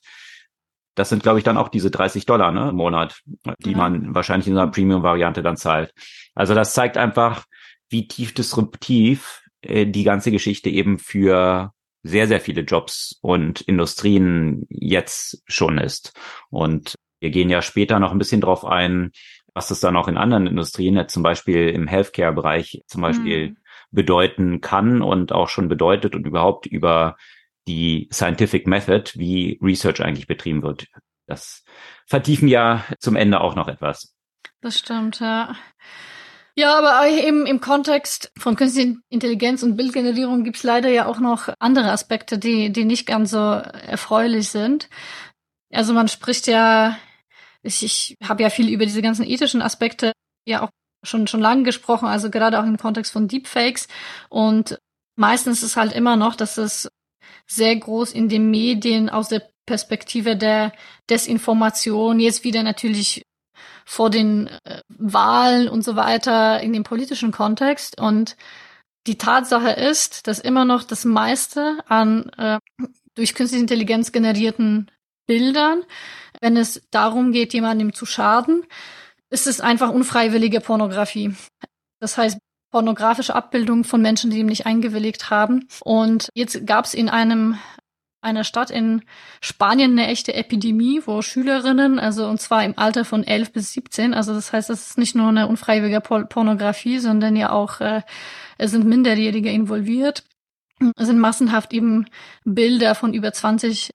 [0.95, 3.22] das sind, glaube ich, dann auch diese 30 Dollar ne, im Monat,
[3.59, 3.78] die ja.
[3.78, 5.93] man wahrscheinlich in einer Premium-Variante dann zahlt.
[6.34, 7.45] Also das zeigt einfach,
[7.89, 11.72] wie tief disruptiv äh, die ganze Geschichte eben für
[12.03, 16.13] sehr, sehr viele Jobs und Industrien jetzt schon ist.
[16.49, 19.11] Und wir gehen ja später noch ein bisschen drauf ein,
[19.53, 23.57] was das dann auch in anderen Industrien, zum Beispiel im Healthcare-Bereich zum Beispiel mhm.
[23.91, 27.18] bedeuten kann und auch schon bedeutet und überhaupt über
[27.68, 30.88] die Scientific Method, wie Research eigentlich betrieben wird.
[31.26, 31.63] Das
[32.05, 34.15] vertiefen ja zum Ende auch noch etwas.
[34.61, 35.55] Das stimmt, ja.
[36.55, 41.49] Ja, aber eben im Kontext von künstlicher Intelligenz und Bildgenerierung gibt's leider ja auch noch
[41.59, 44.89] andere Aspekte, die, die nicht ganz so erfreulich sind.
[45.72, 46.97] Also man spricht ja
[47.68, 50.13] ich, ich habe ja viel über diese ganzen ethischen Aspekte
[50.47, 50.70] ja auch
[51.03, 53.88] schon schon lange gesprochen, also gerade auch im Kontext von Deepfakes.
[54.30, 54.80] Und
[55.15, 56.89] meistens ist halt immer noch, dass es
[57.45, 60.72] sehr groß in den Medien aus der Perspektive der
[61.09, 63.24] Desinformation jetzt wieder natürlich
[63.86, 67.99] vor den äh, Wahlen und so weiter in dem politischen Kontext.
[67.99, 68.36] Und
[69.07, 72.59] die Tatsache ist, dass immer noch das meiste an äh,
[73.15, 74.91] durch künstliche Intelligenz generierten
[75.28, 75.84] Bildern
[76.41, 78.63] wenn es darum geht, jemandem zu schaden,
[79.30, 81.36] ist es einfach unfreiwillige Pornografie.
[81.99, 82.38] Das heißt,
[82.71, 85.67] pornografische Abbildungen von Menschen, die ihm nicht eingewilligt haben.
[85.84, 87.57] Und jetzt gab es in einem
[88.19, 89.03] einer Stadt in
[89.41, 94.13] Spanien eine echte Epidemie, wo Schülerinnen, also und zwar im Alter von 11 bis 17,
[94.13, 98.01] also das heißt, es ist nicht nur eine unfreiwillige Pornografie, sondern ja auch äh,
[98.57, 100.23] es sind Minderjährige involviert,
[100.97, 102.07] es sind massenhaft eben
[102.43, 103.91] Bilder von über 20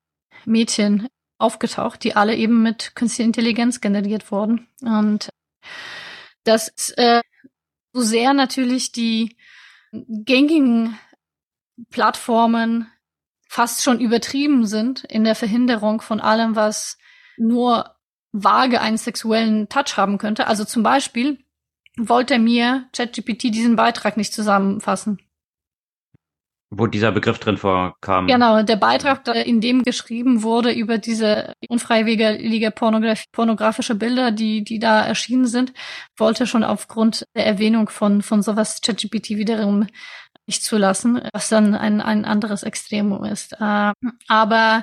[0.47, 1.09] Mädchen
[1.43, 4.69] aufgetaucht, die alle eben mit künstlicher Intelligenz generiert wurden.
[4.81, 5.31] Und
[6.45, 7.21] das ist äh,
[7.93, 9.37] so sehr natürlich die
[9.93, 10.99] gängigen
[11.91, 12.89] Plattformen
[13.49, 16.97] fast schon übertrieben sind in der Verhinderung von allem, was
[17.37, 17.97] nur
[18.33, 20.47] vage einen sexuellen Touch haben könnte.
[20.47, 21.45] Also zum Beispiel
[21.99, 25.19] wollte mir ChatGPT diesen Beitrag nicht zusammenfassen.
[26.75, 28.27] Wo dieser Begriff drin vorkam.
[28.29, 34.79] Genau, der Beitrag, in dem geschrieben wurde über diese unfreiwillige Pornograf pornografische Bilder, die, die
[34.79, 35.75] da erschienen sind,
[36.17, 39.87] wollte schon aufgrund der Erwähnung von, von sowas ChatGPT wiederum
[40.47, 43.53] nicht zulassen, was dann ein, ein anderes Extremum ist.
[43.61, 43.93] Äh,
[44.29, 44.83] aber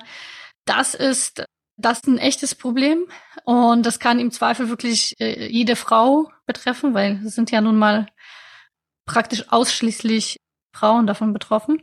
[0.66, 1.44] das ist,
[1.76, 3.08] das ist ein echtes Problem
[3.46, 7.78] und das kann im Zweifel wirklich äh, jede Frau betreffen, weil es sind ja nun
[7.78, 8.06] mal
[9.08, 10.39] praktisch ausschließlich
[10.74, 11.82] Frauen davon betroffen.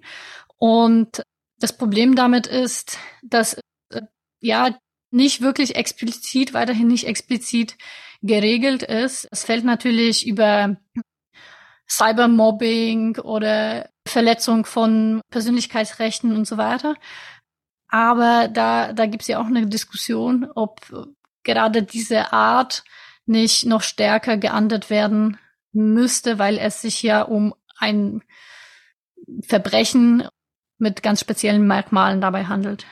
[0.59, 1.22] Und
[1.59, 3.55] das Problem damit ist, dass
[3.91, 4.03] äh,
[4.41, 4.76] ja
[5.11, 7.76] nicht wirklich explizit, weiterhin nicht explizit
[8.22, 9.28] geregelt ist.
[9.30, 10.76] Es fällt natürlich über
[11.89, 16.97] Cybermobbing oder Verletzung von Persönlichkeitsrechten und so weiter.
[17.89, 20.80] Aber da, da gibt es ja auch eine Diskussion, ob
[21.45, 22.82] gerade diese Art
[23.26, 25.39] nicht noch stärker geahndet werden
[25.72, 28.22] müsste, weil es sich ja um ein
[29.43, 30.29] Verbrechen
[30.79, 32.87] mit ganz speziellen Merkmalen dabei handelt.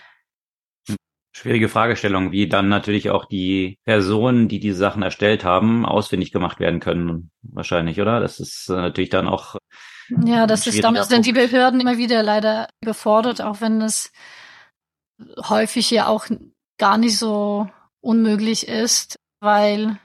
[1.36, 6.60] Schwierige Fragestellung, wie dann natürlich auch die Personen, die diese Sachen erstellt haben, ausfindig gemacht
[6.60, 8.20] werden können, wahrscheinlich, oder?
[8.20, 9.56] Das ist äh, natürlich dann auch.
[10.24, 14.12] Ja, das ist damit sind die Behörden immer wieder leider gefordert, auch wenn es
[15.48, 16.26] häufig ja auch
[16.78, 17.68] gar nicht so
[18.00, 19.98] unmöglich ist, weil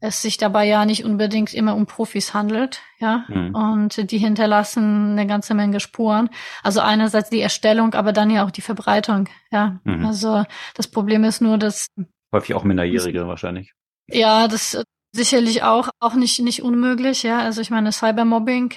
[0.00, 3.54] es sich dabei ja nicht unbedingt immer um Profis handelt, ja, mhm.
[3.54, 6.30] und die hinterlassen eine ganze Menge Spuren.
[6.62, 9.78] Also einerseits die Erstellung, aber dann ja auch die Verbreitung, ja.
[9.84, 10.06] Mhm.
[10.06, 10.44] Also
[10.74, 11.86] das Problem ist nur, dass
[12.32, 13.74] häufig auch Minderjährige wahrscheinlich.
[14.08, 14.82] Ja, das
[15.12, 17.40] sicherlich auch auch nicht nicht unmöglich, ja.
[17.40, 18.72] Also ich meine Cybermobbing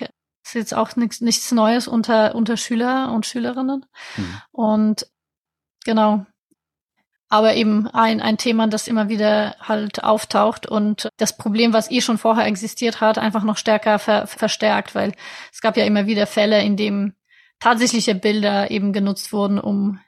[0.46, 3.86] ist jetzt auch nichts nichts Neues unter unter Schüler und Schülerinnen
[4.18, 4.42] mhm.
[4.52, 5.08] und
[5.86, 6.26] genau
[7.34, 12.00] aber eben ein, ein Thema, das immer wieder halt auftaucht und das Problem, was eh
[12.00, 15.14] schon vorher existiert hat, einfach noch stärker ver verstärkt, weil
[15.52, 17.14] es gab ja immer wieder Fälle, in dem
[17.60, 20.00] tatsächliche Bilder eben genutzt wurden, um,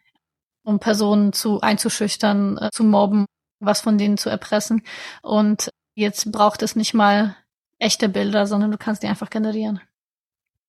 [0.63, 3.26] um Personen zu einzuschüchtern, äh, zu mobben,
[3.59, 4.84] was von denen zu erpressen.
[5.23, 7.36] Und jetzt braucht es nicht mal
[7.80, 9.82] echte Bilder, sondern du kannst die einfach generieren.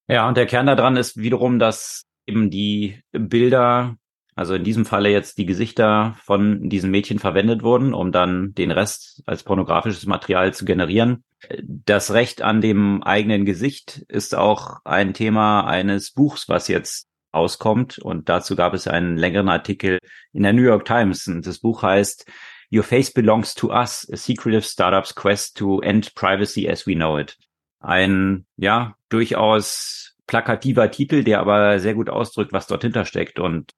[0.08, 3.98] Ja, und der Kern daran ist wiederum, dass eben die Bilder
[4.36, 8.70] also in diesem Falle jetzt die Gesichter von diesen Mädchen verwendet wurden, um dann den
[8.70, 11.24] Rest als pornografisches Material zu generieren.
[11.62, 17.98] Das Recht an dem eigenen Gesicht ist auch ein Thema eines Buchs, was jetzt auskommt.
[17.98, 19.98] Und dazu gab es einen längeren Artikel
[20.34, 21.26] in der New York Times.
[21.28, 22.30] Und das Buch heißt
[22.70, 27.18] Your Face Belongs to Us, a Secretive Startup's Quest to End Privacy as We Know
[27.18, 27.38] It.
[27.80, 33.38] Ein, ja, durchaus plakativer Titel, der aber sehr gut ausdrückt, was dort hintersteckt.
[33.38, 33.72] Und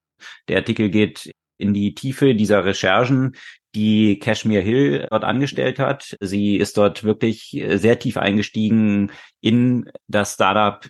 [0.48, 3.36] der Artikel geht in die Tiefe dieser Recherchen,
[3.74, 6.16] die Cashmere Hill dort angestellt hat.
[6.20, 9.10] Sie ist dort wirklich sehr tief eingestiegen
[9.40, 10.86] in das Startup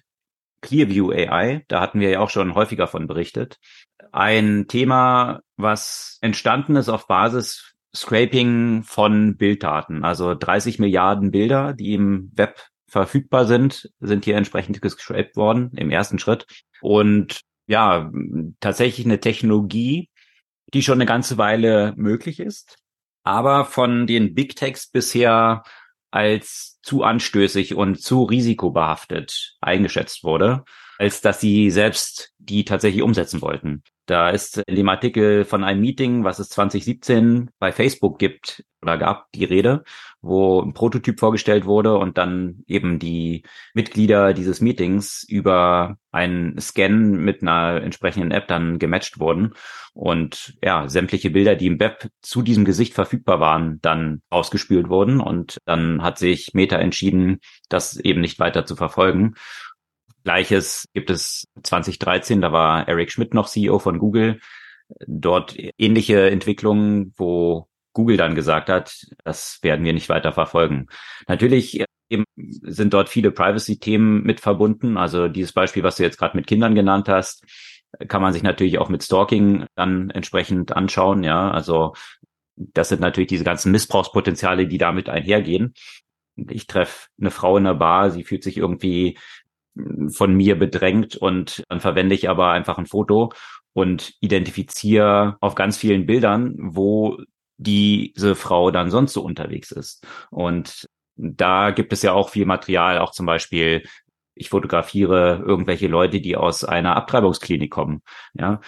[0.60, 1.64] Clearview AI.
[1.68, 3.58] Da hatten wir ja auch schon häufiger von berichtet.
[4.12, 10.04] Ein Thema, was entstanden ist auf Basis Scraping von Bilddaten.
[10.04, 15.90] Also 30 Milliarden Bilder, die im Web verfügbar sind, sind hier entsprechend gescraped worden im
[15.90, 16.46] ersten Schritt.
[16.80, 18.10] Und ja,
[18.60, 20.10] tatsächlich eine Technologie,
[20.74, 22.76] die schon eine ganze Weile möglich ist,
[23.22, 25.62] aber von den Big Techs bisher
[26.10, 30.64] als zu anstößig und zu risikobehaftet eingeschätzt wurde,
[30.98, 33.82] als dass sie selbst die tatsächlich umsetzen wollten.
[34.08, 38.96] Da ist in dem Artikel von einem Meeting, was es 2017 bei Facebook gibt oder
[38.96, 39.84] gab, die Rede,
[40.22, 43.42] wo ein Prototyp vorgestellt wurde und dann eben die
[43.74, 49.52] Mitglieder dieses Meetings über einen Scan mit einer entsprechenden App dann gematcht wurden.
[49.92, 55.20] Und ja, sämtliche Bilder, die im Web zu diesem Gesicht verfügbar waren, dann ausgespült wurden.
[55.20, 59.34] Und dann hat sich Meta entschieden, das eben nicht weiter zu verfolgen
[60.28, 64.40] Gleiches gibt es 2013, da war Eric Schmidt noch CEO von Google.
[65.06, 70.88] Dort ähnliche Entwicklungen, wo Google dann gesagt hat, das werden wir nicht weiter verfolgen.
[71.28, 74.98] Natürlich äh, sind dort viele Privacy-Themen mit verbunden.
[74.98, 77.46] Also dieses Beispiel, was du jetzt gerade mit Kindern genannt hast,
[78.06, 81.24] kann man sich natürlich auch mit Stalking dann entsprechend anschauen.
[81.24, 81.94] Ja, also
[82.54, 85.72] das sind natürlich diese ganzen Missbrauchspotenziale, die damit einhergehen.
[86.36, 89.16] Ich treffe eine Frau in der Bar, sie fühlt sich irgendwie
[90.08, 93.32] von mir bedrängt und dann verwende ich aber einfach ein Foto
[93.72, 97.18] und identifiziere auf ganz vielen Bildern, wo
[97.56, 100.06] diese Frau dann sonst so unterwegs ist.
[100.30, 103.82] Und da gibt es ja auch viel Material, auch zum Beispiel
[104.34, 108.02] ich fotografiere irgendwelche Leute, die aus einer Abtreibungsklinik kommen,
[108.34, 108.60] ja,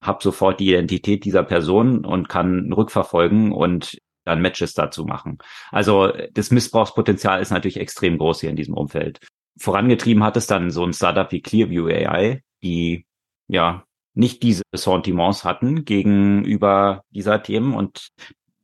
[0.00, 5.38] habe sofort die Identität dieser Person und kann rückverfolgen und dann Matches dazu machen.
[5.70, 9.18] Also das Missbrauchspotenzial ist natürlich extrem groß hier in diesem Umfeld
[9.58, 13.06] vorangetrieben hat es dann so ein Startup wie Clearview AI, die
[13.48, 13.84] ja
[14.14, 18.08] nicht diese Sentiments hatten gegenüber dieser Themen und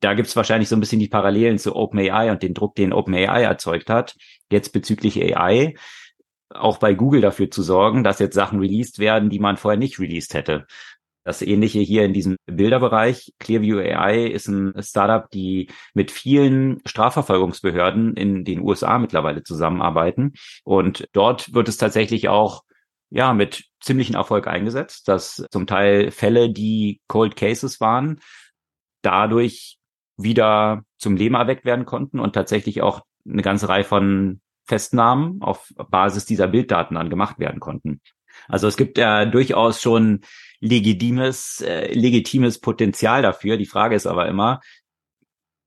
[0.01, 3.43] da gibt's wahrscheinlich so ein bisschen die Parallelen zu OpenAI und den Druck, den OpenAI
[3.43, 4.15] erzeugt hat,
[4.51, 5.75] jetzt bezüglich AI,
[6.51, 9.99] auch bei Google dafür zu sorgen, dass jetzt Sachen released werden, die man vorher nicht
[9.99, 10.67] released hätte.
[11.25, 13.33] Das ähnliche hier in diesem Bilderbereich.
[13.39, 20.35] Clearview AI ist ein Startup, die mit vielen Strafverfolgungsbehörden in den USA mittlerweile zusammenarbeiten.
[20.65, 22.63] Und dort wird es tatsächlich auch
[23.11, 28.21] ja, mit ziemlichen Erfolg eingesetzt, dass zum Teil Fälle, die Cold Cases waren,
[29.03, 29.79] dadurch
[30.17, 35.73] wieder zum Leben erweckt werden konnten und tatsächlich auch eine ganze Reihe von Festnahmen auf
[35.91, 38.01] Basis dieser Bilddaten dann gemacht werden konnten.
[38.49, 40.23] Also es gibt ja durchaus schon
[40.65, 43.57] legitimes, äh, legitimes Potenzial dafür.
[43.59, 44.61] Die Frage ist aber immer,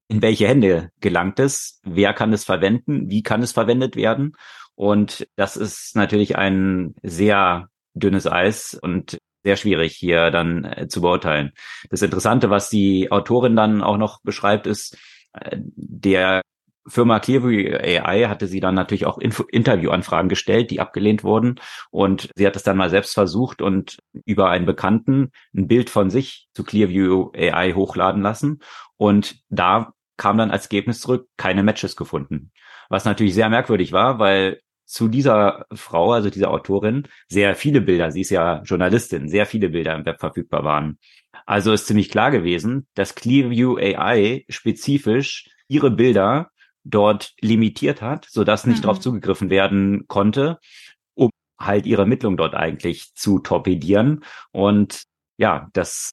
[0.10, 1.80] in welche Hände gelangt es?
[1.84, 3.10] Wer kann es verwenden?
[3.10, 4.36] Wie kann es verwendet werden?
[4.76, 11.02] Und das ist natürlich ein sehr dünnes Eis und sehr schwierig hier dann äh, zu
[11.02, 11.52] beurteilen.
[11.90, 14.98] Das Interessante, was die Autorin dann auch noch beschreibt, ist,
[15.34, 16.42] äh, der
[16.88, 21.60] Firma Clearview AI hatte sie dann natürlich auch Info Interviewanfragen gestellt, die abgelehnt wurden.
[21.92, 26.10] Und sie hat es dann mal selbst versucht und über einen Bekannten ein Bild von
[26.10, 28.60] sich zu Clearview AI hochladen lassen.
[28.98, 32.52] Und da kam dann als Ergebnis zurück, keine Matches gefunden.
[32.90, 38.10] Was natürlich sehr merkwürdig war, weil zu dieser Frau, also dieser Autorin, sehr viele Bilder,
[38.12, 40.98] sie ist ja Journalistin, sehr viele Bilder im Web verfügbar waren.
[41.46, 46.52] Also ist ziemlich klar gewesen, dass Clearview AI spezifisch ihre Bilder
[46.90, 48.82] dort limitiert hat, sodass nicht mhm.
[48.84, 50.60] darauf zugegriffen werden konnte,
[51.14, 51.30] um
[51.60, 54.24] halt ihre Ermittlung dort eigentlich zu torpedieren.
[54.52, 55.04] Und
[55.38, 56.12] ja, das,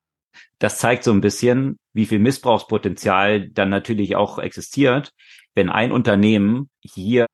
[0.58, 5.12] das zeigt so ein bisschen, wie viel Missbrauchspotenzial dann natürlich auch existiert,
[5.54, 7.26] wenn ein Unternehmen hier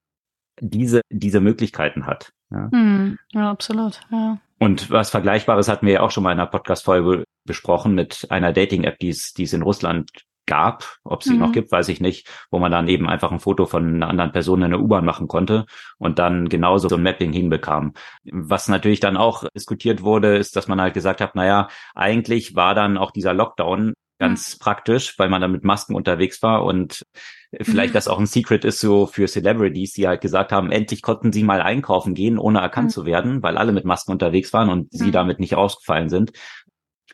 [0.61, 2.33] diese, diese Möglichkeiten hat.
[2.51, 4.01] Ja, hm, ja absolut.
[4.11, 4.39] Ja.
[4.59, 8.53] Und was Vergleichbares hatten wir ja auch schon mal in einer Podcast-Folge besprochen mit einer
[8.53, 10.11] Dating-App, die es, die es in Russland
[10.51, 10.99] gab.
[11.05, 11.39] Ob sie mhm.
[11.39, 14.33] noch gibt, weiß ich nicht, wo man dann eben einfach ein Foto von einer anderen
[14.33, 15.65] Person in der U-Bahn machen konnte
[15.97, 17.93] und dann genauso so ein Mapping hinbekam.
[18.25, 22.75] Was natürlich dann auch diskutiert wurde, ist, dass man halt gesagt hat, naja, eigentlich war
[22.75, 24.59] dann auch dieser Lockdown ganz mhm.
[24.59, 27.05] praktisch, weil man dann mit Masken unterwegs war und
[27.63, 27.95] vielleicht mhm.
[27.95, 31.45] das auch ein Secret ist so für Celebrities, die halt gesagt haben, endlich konnten sie
[31.45, 32.93] mal einkaufen gehen, ohne erkannt mhm.
[32.93, 36.33] zu werden, weil alle mit Masken unterwegs waren und sie damit nicht ausgefallen sind.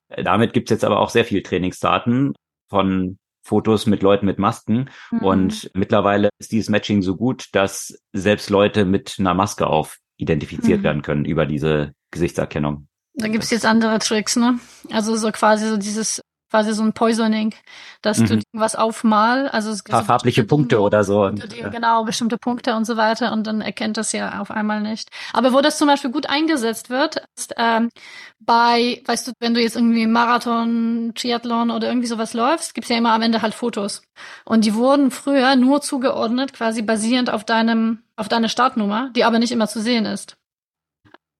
[0.09, 2.32] Damit gibt's jetzt aber auch sehr viel Trainingsdaten
[2.68, 4.91] von Fotos mit Leuten mit Masken.
[5.11, 5.19] Mhm.
[5.21, 10.81] Und mittlerweile ist dieses Matching so gut, dass selbst Leute mit einer Maske auf identifiziert
[10.81, 10.85] mhm.
[10.85, 12.89] werden können über diese Gesichtserkennung.
[13.15, 14.59] Da gibt's jetzt andere Tricks, ne?
[14.91, 16.21] Also so quasi so dieses
[16.51, 17.55] quasi so ein Poisoning,
[18.03, 18.27] dass mhm.
[18.27, 21.29] du irgendwas aufmal, also es paar farbliche Punkte oder so.
[21.31, 25.09] Die, genau, bestimmte Punkte und so weiter und dann erkennt das ja auf einmal nicht.
[25.33, 27.91] Aber wo das zum Beispiel gut eingesetzt wird, ist ähm,
[28.39, 32.97] bei, weißt du, wenn du jetzt irgendwie Marathon, Triathlon oder irgendwie sowas läufst, gibt's ja
[32.97, 34.03] immer am Ende halt Fotos.
[34.45, 39.39] Und die wurden früher nur zugeordnet, quasi basierend auf deinem, auf deine Startnummer, die aber
[39.39, 40.37] nicht immer zu sehen ist.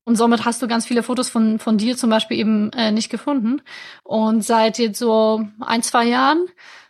[0.07, 3.11] Und somit hast du ganz viele Fotos von, von dir zum Beispiel eben äh, nicht
[3.11, 3.61] gefunden.
[4.05, 6.47] Und seit jetzt so ein, zwei Jahren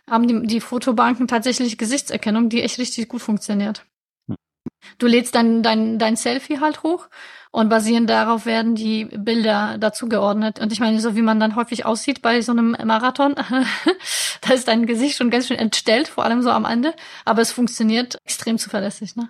[0.07, 3.85] haben die, die Fotobanken tatsächlich Gesichtserkennung, die echt richtig gut funktioniert.
[4.99, 7.09] Du lädst dein, dein, dein Selfie halt hoch
[7.49, 10.59] und basierend darauf werden die Bilder dazu geordnet.
[10.59, 13.33] Und ich meine, so wie man dann häufig aussieht bei so einem Marathon,
[14.41, 16.93] da ist dein Gesicht schon ganz schön entstellt, vor allem so am Ende.
[17.25, 19.29] Aber es funktioniert extrem zuverlässig, ne?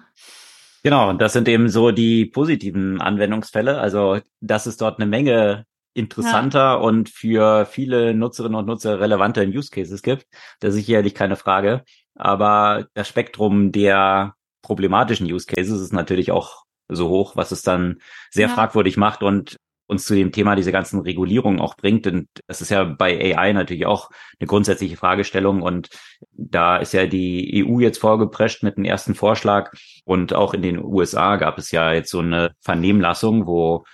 [0.88, 3.78] Genau, das sind eben so die positiven Anwendungsfälle.
[3.78, 6.74] Also, dass es dort eine Menge interessanter ja.
[6.76, 10.28] und für viele Nutzerinnen und Nutzer relevanter Use Cases gibt.
[10.62, 11.84] Das ist sicherlich keine Frage.
[12.16, 17.98] Aber das Spektrum der problematischen Use Cases ist natürlich auch so hoch, was es dann
[18.32, 18.54] sehr ja.
[18.54, 19.58] fragwürdig macht und
[19.88, 22.06] uns zu dem Thema diese ganzen Regulierungen auch bringt.
[22.08, 24.10] Und das ist ja bei AI natürlich auch
[24.40, 25.62] eine grundsätzliche Fragestellung.
[25.62, 25.90] Und
[26.32, 29.72] da ist ja die EU jetzt vorgeprescht mit dem ersten Vorschlag.
[30.06, 33.86] Und auch in den USA gab es ja jetzt so eine Vernehmlassung, wo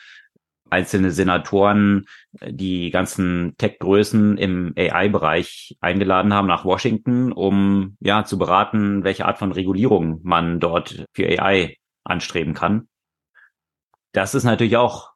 [0.73, 9.03] einzelne Senatoren die ganzen Tech-Größen im AI-Bereich eingeladen haben nach Washington, um ja zu beraten,
[9.03, 12.87] welche Art von Regulierung man dort für AI anstreben kann.
[14.13, 15.12] Das ist natürlich auch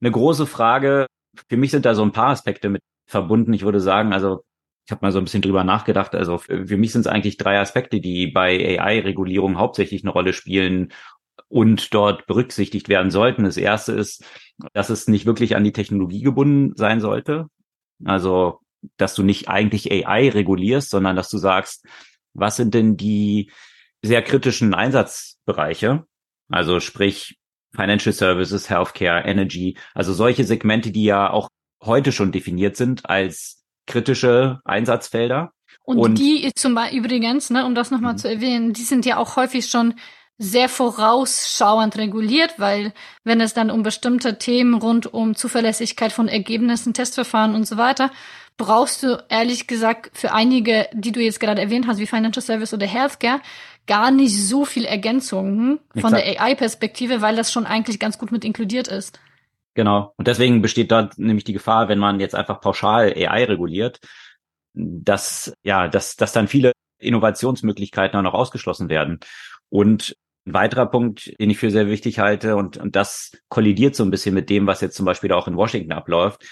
[0.00, 1.06] eine große Frage.
[1.48, 3.52] Für mich sind da so ein paar Aspekte mit verbunden.
[3.52, 4.44] Ich würde sagen, also
[4.86, 6.14] ich habe mal so ein bisschen drüber nachgedacht.
[6.14, 10.92] Also für mich sind es eigentlich drei Aspekte, die bei AI-Regulierung hauptsächlich eine Rolle spielen
[11.48, 13.44] und dort berücksichtigt werden sollten.
[13.44, 14.24] Das erste ist,
[14.72, 17.46] dass es nicht wirklich an die Technologie gebunden sein sollte.
[18.04, 18.60] Also,
[18.96, 21.86] dass du nicht eigentlich AI regulierst, sondern dass du sagst,
[22.32, 23.50] was sind denn die
[24.02, 26.04] sehr kritischen Einsatzbereiche?
[26.48, 27.39] Also sprich,
[27.74, 31.48] Financial Services, Healthcare, Energy, also solche Segmente, die ja auch
[31.82, 35.52] heute schon definiert sind als kritische Einsatzfelder.
[35.82, 38.18] Und, und die zum Beispiel übrigens, ne, um das nochmal mhm.
[38.18, 39.94] zu erwähnen, die sind ja auch häufig schon
[40.38, 42.94] sehr vorausschauend reguliert, weil
[43.24, 48.10] wenn es dann um bestimmte Themen rund um Zuverlässigkeit von Ergebnissen, Testverfahren und so weiter,
[48.56, 52.72] brauchst du ehrlich gesagt für einige, die du jetzt gerade erwähnt hast, wie Financial Service
[52.72, 53.40] oder Healthcare,
[53.90, 56.24] gar nicht so viel Ergänzungen von Exakt.
[56.24, 59.18] der AI-Perspektive, weil das schon eigentlich ganz gut mit inkludiert ist.
[59.74, 60.14] Genau.
[60.16, 63.98] Und deswegen besteht dort nämlich die Gefahr, wenn man jetzt einfach pauschal AI reguliert,
[64.74, 66.70] dass, ja, dass, dass dann viele
[67.00, 69.18] Innovationsmöglichkeiten auch noch ausgeschlossen werden.
[69.70, 70.14] Und
[70.46, 74.12] ein weiterer Punkt, den ich für sehr wichtig halte, und, und das kollidiert so ein
[74.12, 76.44] bisschen mit dem, was jetzt zum Beispiel auch in Washington abläuft.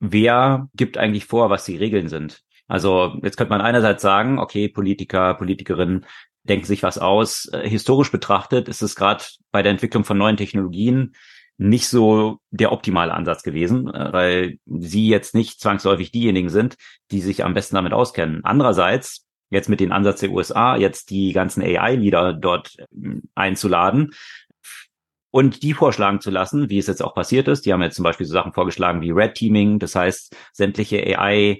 [0.00, 2.42] Wer gibt eigentlich vor, was die Regeln sind?
[2.68, 6.04] Also jetzt könnte man einerseits sagen, okay, Politiker, Politikerinnen
[6.44, 7.46] denken sich was aus.
[7.46, 11.14] Äh, historisch betrachtet ist es gerade bei der Entwicklung von neuen Technologien
[11.56, 16.76] nicht so der optimale Ansatz gewesen, äh, weil sie jetzt nicht zwangsläufig diejenigen sind,
[17.10, 18.44] die sich am besten damit auskennen.
[18.44, 24.12] Andererseits jetzt mit dem Ansatz der USA, jetzt die ganzen AI-Leader dort ähm, einzuladen
[25.30, 27.64] und die vorschlagen zu lassen, wie es jetzt auch passiert ist.
[27.66, 31.58] Die haben jetzt zum Beispiel so Sachen vorgeschlagen wie Red Teaming, das heißt sämtliche AI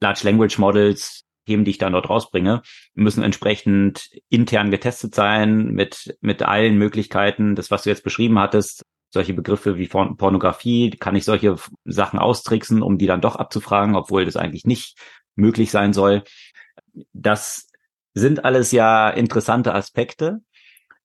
[0.00, 2.62] Large Language Models, Themen, die ich dann dort rausbringe,
[2.94, 7.54] müssen entsprechend intern getestet sein mit mit allen Möglichkeiten.
[7.54, 8.82] Das, was du jetzt beschrieben hattest,
[9.14, 14.24] solche Begriffe wie Pornografie, kann ich solche Sachen austricksen, um die dann doch abzufragen, obwohl
[14.24, 14.98] das eigentlich nicht
[15.36, 16.24] möglich sein soll.
[17.12, 17.68] Das
[18.12, 20.40] sind alles ja interessante Aspekte.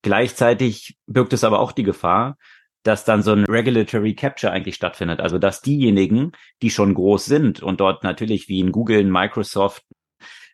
[0.02, 2.38] Gleichzeitig birgt es aber auch die Gefahr,
[2.84, 5.20] dass dann so ein Regulatory Capture eigentlich stattfindet.
[5.20, 6.32] Also dass diejenigen,
[6.62, 9.84] die schon groß sind und dort natürlich wie in Google, in Microsoft,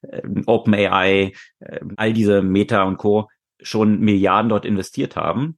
[0.10, 3.30] äh, OpenAI, äh, all diese Meta und Co.
[3.62, 5.58] schon Milliarden dort investiert haben,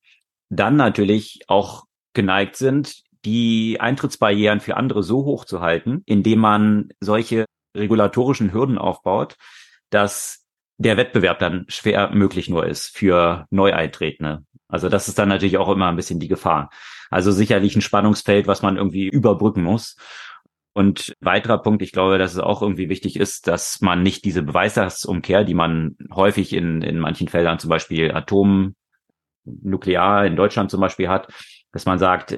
[0.49, 6.89] dann natürlich auch geneigt sind, die Eintrittsbarrieren für andere so hoch zu halten, indem man
[6.99, 7.45] solche
[7.75, 9.35] regulatorischen Hürden aufbaut,
[9.89, 10.45] dass
[10.77, 14.43] der Wettbewerb dann schwer möglich nur ist für Neueintretende.
[14.67, 16.69] Also das ist dann natürlich auch immer ein bisschen die Gefahr.
[17.09, 19.95] Also sicherlich ein Spannungsfeld, was man irgendwie überbrücken muss.
[20.77, 24.43] Und weiterer Punkt, ich glaube, dass es auch irgendwie wichtig ist, dass man nicht diese
[24.43, 28.75] Beweislastumkehr, die man häufig in, in manchen Feldern, zum Beispiel Atom,
[29.43, 31.33] Nuklear in Deutschland zum Beispiel hat,
[31.71, 32.37] dass man sagt,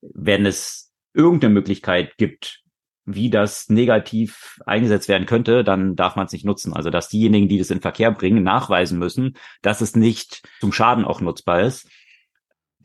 [0.00, 2.64] wenn es irgendeine Möglichkeit gibt,
[3.04, 6.72] wie das negativ eingesetzt werden könnte, dann darf man es nicht nutzen.
[6.72, 11.04] Also dass diejenigen, die das in Verkehr bringen, nachweisen müssen, dass es nicht zum Schaden
[11.04, 11.88] auch nutzbar ist.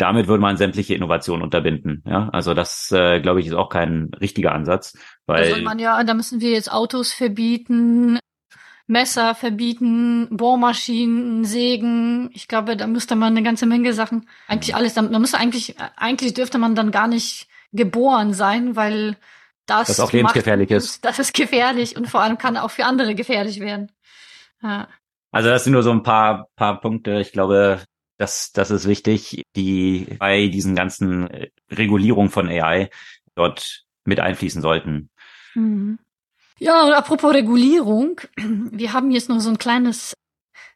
[0.01, 2.03] Damit würde man sämtliche Innovationen unterbinden.
[2.07, 4.97] Ja, also das äh, glaube ich ist auch kein richtiger Ansatz,
[5.27, 8.17] weil da man ja, da müssen wir jetzt Autos verbieten,
[8.87, 12.31] Messer verbieten, Bohrmaschinen, Sägen.
[12.33, 16.33] Ich glaube, da müsste man eine ganze Menge Sachen, eigentlich alles, man müsste eigentlich, eigentlich
[16.33, 19.17] dürfte man dann gar nicht geboren sein, weil
[19.67, 21.05] das, das auch lebensgefährlich macht, ist.
[21.05, 23.91] Das ist gefährlich und vor allem kann auch für andere gefährlich werden.
[24.63, 24.87] Ja.
[25.31, 27.19] Also das sind nur so ein paar, paar Punkte.
[27.19, 27.81] Ich glaube,
[28.21, 32.91] das, das ist wichtig, die bei diesen ganzen äh, Regulierungen von AI
[33.33, 35.09] dort mit einfließen sollten.
[35.55, 35.97] Mhm.
[36.59, 40.13] Ja, und apropos Regulierung, wir haben jetzt noch so ein kleines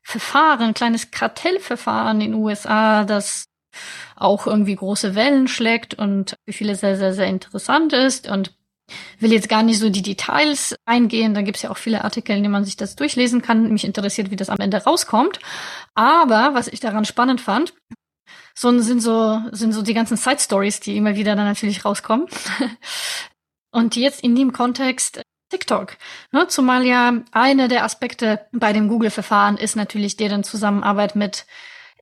[0.01, 3.45] Verfahren, ein kleines Kartellverfahren in den USA, das
[4.15, 8.27] auch irgendwie große Wellen schlägt und für viele sehr, sehr, sehr interessant ist.
[8.27, 8.55] Und
[9.19, 11.33] will jetzt gar nicht so die Details eingehen.
[11.33, 13.71] Da gibt es ja auch viele Artikel, in denen man sich das durchlesen kann.
[13.71, 15.39] Mich interessiert, wie das am Ende rauskommt.
[15.93, 17.73] Aber was ich daran spannend fand,
[18.53, 22.27] so sind so sind so die ganzen Side Stories, die immer wieder dann natürlich rauskommen.
[23.71, 25.97] Und jetzt in dem Kontext TikTok.
[26.31, 31.45] Ne, zumal ja einer der Aspekte bei dem Google-Verfahren ist natürlich deren Zusammenarbeit mit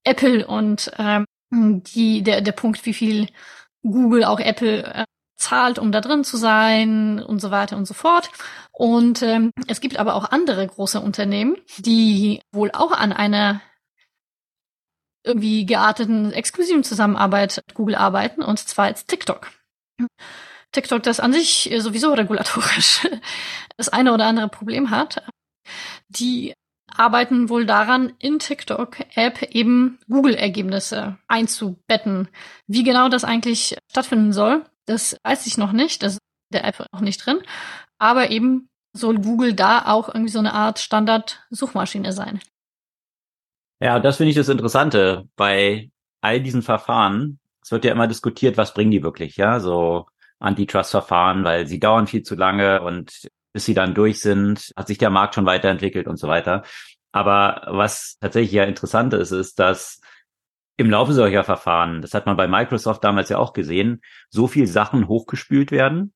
[0.04, 3.28] Apple und ähm, die der der Punkt, wie viel
[3.84, 5.06] Google auch Apple äh,
[5.44, 8.32] zahlt, um da drin zu sein und so weiter und so fort.
[8.72, 13.62] Und ähm, es gibt aber auch andere große Unternehmen, die wohl auch an einer
[15.24, 19.52] irgendwie gearteten exklusiven Zusammenarbeit mit Google arbeiten, und zwar als TikTok.
[20.72, 23.08] TikTok, das an sich sowieso regulatorisch
[23.78, 25.24] das eine oder andere Problem hat,
[26.10, 26.54] die
[26.88, 32.28] arbeiten wohl daran, in TikTok-App eben Google-Ergebnisse einzubetten.
[32.68, 36.04] Wie genau das eigentlich stattfinden soll, das weiß ich noch nicht.
[36.04, 36.22] Das ist
[36.52, 37.42] der App auch nicht drin.
[37.98, 42.40] Aber eben soll Google da auch irgendwie so eine Art Standard-Suchmaschine sein.
[43.80, 45.90] Ja, das finde ich das Interessante bei
[46.22, 47.40] all diesen Verfahren.
[47.62, 50.08] Es wird ja immer diskutiert, was bringen die wirklich, ja, so
[50.40, 54.98] Antitrust-Verfahren, weil sie dauern viel zu lange und bis sie dann durch sind, hat sich
[54.98, 56.64] der Markt schon weiterentwickelt und so weiter.
[57.12, 60.02] Aber was tatsächlich ja interessant ist, ist, dass
[60.78, 64.68] im Laufe solcher Verfahren, das hat man bei Microsoft damals ja auch gesehen, so viel
[64.68, 66.14] Sachen hochgespült werden,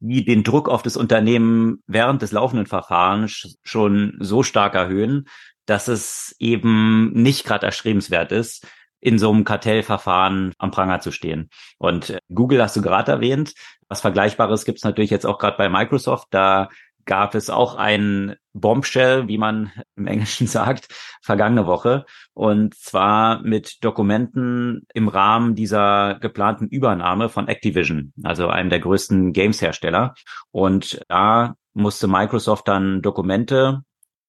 [0.00, 5.26] die den Druck auf das Unternehmen während des laufenden Verfahrens schon so stark erhöhen,
[5.64, 8.66] dass es eben nicht gerade erstrebenswert ist,
[9.00, 11.50] in so einem Kartellverfahren am Pranger zu stehen.
[11.78, 13.54] Und Google hast du gerade erwähnt.
[13.88, 16.28] Was Vergleichbares gibt es natürlich jetzt auch gerade bei Microsoft.
[16.30, 16.68] Da
[17.06, 20.88] gab es auch ein Bombshell, wie man im Englischen sagt,
[21.22, 22.04] vergangene Woche.
[22.34, 29.32] Und zwar mit Dokumenten im Rahmen dieser geplanten Übernahme von Activision, also einem der größten
[29.32, 30.14] Games-Hersteller.
[30.50, 33.82] Und da musste Microsoft dann Dokumente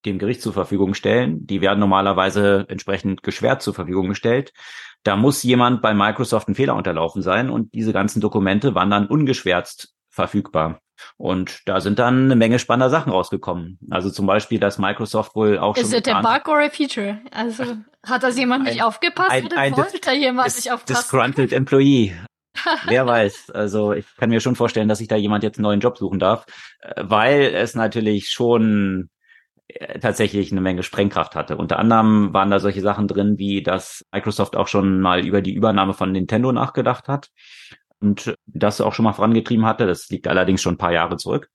[0.06, 1.46] dem Gericht zur Verfügung stellen.
[1.48, 4.54] Die werden normalerweise entsprechend geschwert zur Verfügung gestellt.
[5.04, 9.08] Da muss jemand bei Microsoft einen Fehler unterlaufen sein und diese ganzen Dokumente waren dann
[9.08, 10.82] ungeschwärzt verfügbar.
[11.16, 13.78] Und da sind dann eine Menge spannender Sachen rausgekommen.
[13.90, 16.00] Also zum Beispiel, dass Microsoft wohl auch Ist schon.
[16.00, 17.22] Ist es ein Bug oder a Feature?
[17.32, 17.64] Also
[18.04, 21.02] hat das jemand ein, nicht aufgepasst ein, oder ein, wollte da jemand nicht aufpassen?
[21.02, 22.16] Disgruntled Employee.
[22.88, 23.52] Wer weiß.
[23.52, 26.18] Also ich kann mir schon vorstellen, dass sich da jemand jetzt einen neuen Job suchen
[26.18, 26.46] darf,
[26.96, 29.10] weil es natürlich schon
[29.68, 31.58] äh, tatsächlich eine Menge Sprengkraft hatte.
[31.58, 35.54] Unter anderem waren da solche Sachen drin, wie dass Microsoft auch schon mal über die
[35.54, 37.30] Übernahme von Nintendo nachgedacht hat
[38.00, 39.88] und das auch schon mal vorangetrieben hatte.
[39.88, 41.50] Das liegt allerdings schon ein paar Jahre zurück.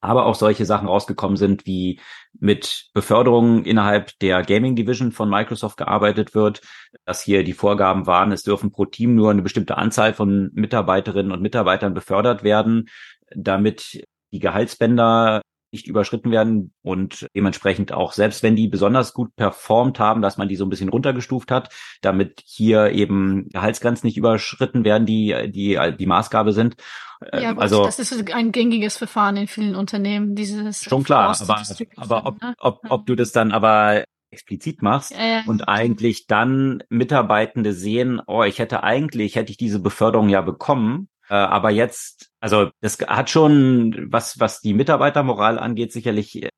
[0.00, 1.98] Aber auch solche Sachen rausgekommen sind, wie
[2.38, 6.60] mit Beförderungen innerhalb der Gaming Division von Microsoft gearbeitet wird,
[7.06, 11.32] dass hier die Vorgaben waren, es dürfen pro Team nur eine bestimmte Anzahl von Mitarbeiterinnen
[11.32, 12.90] und Mitarbeitern befördert werden,
[13.34, 15.40] damit die Gehaltsbänder
[15.74, 20.48] nicht überschritten werden und dementsprechend auch, selbst wenn die besonders gut performt haben, dass man
[20.48, 21.68] die so ein bisschen runtergestuft hat,
[22.00, 26.76] damit hier eben Gehaltsgrenzen nicht überschritten werden, die die die Maßgabe sind.
[27.20, 30.34] Äh, ja, gut, also das ist ein gängiges Verfahren in vielen Unternehmen.
[30.34, 31.62] Dieses schon klar, aber
[31.96, 32.54] aber ob, ne?
[32.58, 35.42] ob ob du das dann aber explizit machst ja.
[35.46, 41.08] und eigentlich dann Mitarbeitende sehen, oh, ich hätte eigentlich, hätte ich diese Beförderung ja bekommen,
[41.08, 46.50] äh, aber jetzt, also das hat schon, was, was die Mitarbeitermoral angeht, sicherlich äh,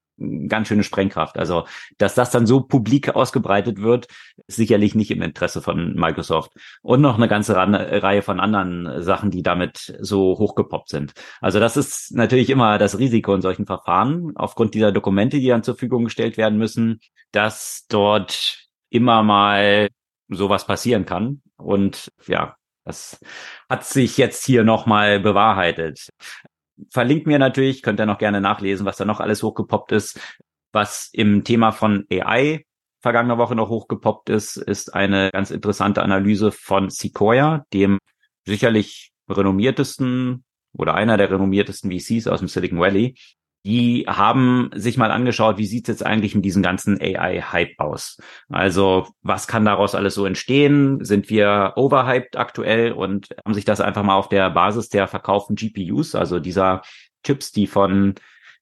[0.48, 1.38] ganz schöne Sprengkraft.
[1.38, 1.66] Also,
[1.98, 4.06] dass das dann so publik ausgebreitet wird,
[4.46, 6.52] ist sicherlich nicht im Interesse von Microsoft.
[6.82, 11.12] Und noch eine ganze Reihe von anderen Sachen, die damit so hochgepoppt sind.
[11.40, 15.62] Also, das ist natürlich immer das Risiko in solchen Verfahren, aufgrund dieser Dokumente, die dann
[15.62, 17.00] zur Verfügung gestellt werden müssen,
[17.32, 19.88] dass dort immer mal
[20.28, 21.42] sowas passieren kann.
[21.56, 22.56] Und ja,
[22.86, 23.18] das
[23.68, 26.08] hat sich jetzt hier nochmal bewahrheitet.
[26.90, 30.20] Verlinkt mir natürlich, könnt ihr noch gerne nachlesen, was da noch alles hochgepoppt ist.
[30.72, 32.64] Was im Thema von AI
[33.00, 37.98] vergangene Woche noch hochgepoppt ist, ist eine ganz interessante Analyse von Sequoia, dem
[38.44, 43.16] sicherlich renommiertesten oder einer der renommiertesten VCs aus dem Silicon Valley,
[43.66, 48.16] die haben sich mal angeschaut, wie sieht's jetzt eigentlich mit diesem ganzen AI-Hype aus?
[48.48, 51.04] Also was kann daraus alles so entstehen?
[51.04, 55.56] Sind wir overhyped aktuell und haben sich das einfach mal auf der Basis der verkauften
[55.56, 56.82] GPUs, also dieser
[57.24, 58.14] Chips, die von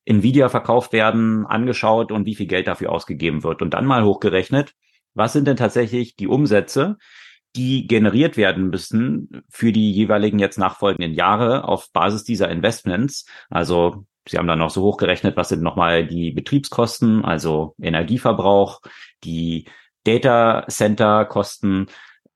[0.07, 4.73] Nvidia verkauft werden, angeschaut und wie viel Geld dafür ausgegeben wird und dann mal hochgerechnet,
[5.13, 6.97] was sind denn tatsächlich die Umsätze,
[7.57, 13.27] die generiert werden müssen für die jeweiligen jetzt nachfolgenden Jahre auf Basis dieser Investments.
[13.51, 18.81] Also Sie haben dann noch so hochgerechnet, was sind nochmal die Betriebskosten, also Energieverbrauch,
[19.23, 19.67] die
[20.05, 21.87] Data Center Kosten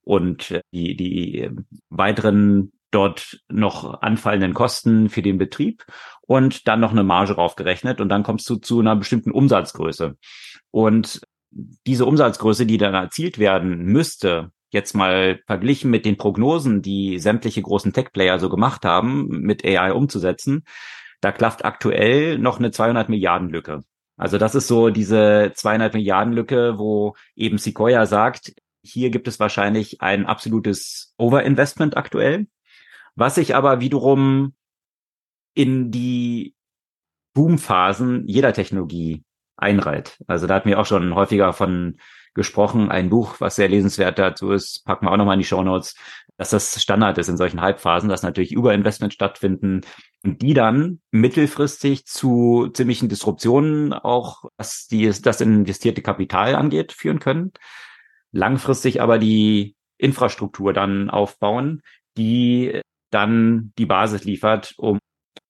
[0.02, 1.50] und die, die
[1.88, 5.84] weiteren dort noch anfallenden Kosten für den Betrieb
[6.22, 10.16] und dann noch eine Marge draufgerechnet und dann kommst du zu einer bestimmten Umsatzgröße.
[10.70, 11.20] Und
[11.50, 17.62] diese Umsatzgröße, die dann erzielt werden müsste, jetzt mal verglichen mit den Prognosen, die sämtliche
[17.62, 20.64] großen Tech-Player so gemacht haben, mit AI umzusetzen,
[21.20, 23.84] da klafft aktuell noch eine 200 Milliarden Lücke.
[24.16, 29.38] Also das ist so diese 200 Milliarden Lücke, wo eben Sequoia sagt, hier gibt es
[29.38, 32.46] wahrscheinlich ein absolutes Overinvestment aktuell,
[33.14, 34.54] was sich aber wiederum
[35.54, 36.54] in die
[37.34, 39.24] Boomphasen jeder Technologie
[39.56, 40.18] einreiht.
[40.26, 41.98] Also da hatten wir auch schon häufiger von
[42.38, 42.90] gesprochen.
[42.90, 45.94] Ein Buch, was sehr lesenswert dazu ist, packen wir auch nochmal in die Show Notes,
[46.38, 49.82] dass das Standard ist in solchen Halbphasen, dass natürlich Überinvestment stattfinden
[50.24, 57.18] und die dann mittelfristig zu ziemlichen Disruptionen auch, was die, das investierte Kapital angeht, führen
[57.18, 57.52] können.
[58.30, 61.82] Langfristig aber die Infrastruktur dann aufbauen,
[62.16, 62.80] die
[63.10, 64.98] dann die Basis liefert, um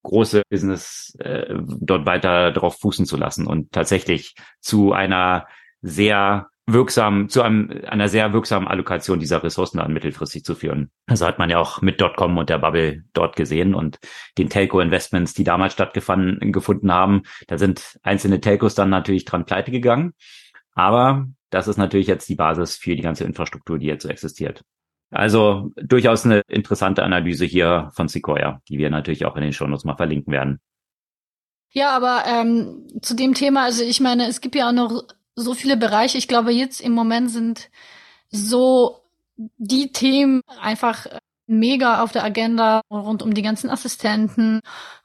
[0.05, 5.47] große Business äh, dort weiter drauf fußen zu lassen und tatsächlich zu einer
[5.83, 10.91] sehr wirksam, zu einem, einer sehr wirksamen Allokation dieser Ressourcen dann mittelfristig zu führen.
[11.07, 13.99] Also hat man ja auch mit Dotcom und der Bubble dort gesehen und
[14.37, 17.23] den Telco-Investments, die damals stattgefunden gefunden haben.
[17.47, 20.13] Da sind einzelne Telcos dann natürlich dran pleite gegangen.
[20.75, 24.63] Aber das ist natürlich jetzt die Basis für die ganze Infrastruktur, die jetzt so existiert.
[25.11, 29.85] Also durchaus eine interessante Analyse hier von Sequoia, die wir natürlich auch in den Shownotes
[29.85, 30.61] mal verlinken werden.
[31.71, 35.05] Ja, aber ähm, zu dem Thema, also ich meine, es gibt ja auch noch
[35.39, 36.19] so viele Bereiche.
[36.19, 37.71] Ich glaube, jetzt im Moment sind
[38.31, 39.03] so
[39.37, 41.07] die Themen einfach
[41.47, 44.61] mega auf der Agenda rund um die ganzen Assistenten,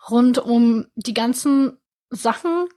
[0.09, 1.77] rund um die ganzen
[2.09, 2.67] Sachen,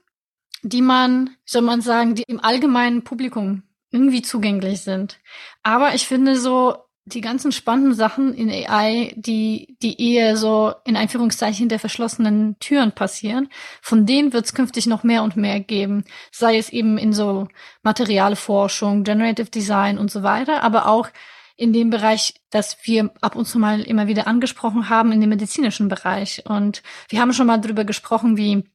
[0.63, 5.19] die man, soll man sagen, die im allgemeinen Publikum irgendwie zugänglich sind.
[5.63, 6.77] Aber ich finde so,
[7.07, 12.91] die ganzen spannenden Sachen in AI, die, die eher so in Einführungszeichen der verschlossenen Türen
[12.91, 13.49] passieren,
[13.81, 16.03] von denen wird es künftig noch mehr und mehr geben.
[16.31, 17.47] Sei es eben in so
[17.81, 21.07] Materialforschung, Generative Design und so weiter, aber auch
[21.55, 25.29] in dem Bereich, das wir ab und zu mal immer wieder angesprochen haben, in dem
[25.29, 26.43] medizinischen Bereich.
[26.45, 28.65] Und wir haben schon mal darüber gesprochen, wie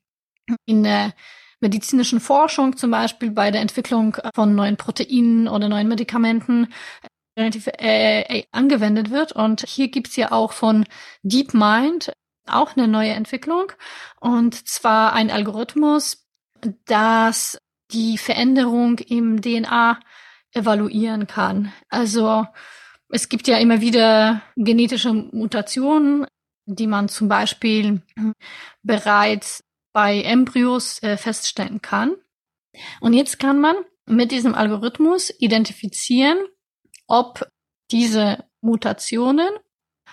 [0.65, 1.13] in der
[1.61, 6.73] medizinischen Forschung, zum Beispiel bei der Entwicklung von neuen Proteinen oder neuen Medikamenten,
[7.37, 9.33] relativ äh, angewendet wird.
[9.33, 10.87] Und hier gibt's ja auch von
[11.23, 12.13] DeepMind
[12.47, 13.73] auch eine neue Entwicklung.
[14.21, 16.27] Und zwar ein Algorithmus,
[16.87, 17.59] das
[17.93, 20.01] die Veränderung im DNA
[20.53, 21.73] evaluieren kann.
[21.89, 22.47] Also
[23.09, 26.27] es gibt ja immer wieder genetische Mutationen,
[26.67, 28.03] die man zum Beispiel
[28.83, 32.15] bereits bei Embryos äh, feststellen kann.
[33.01, 33.77] Und jetzt kann man
[34.07, 36.39] mit diesem Algorithmus identifizieren,
[37.13, 37.47] ob
[37.91, 39.51] diese Mutationen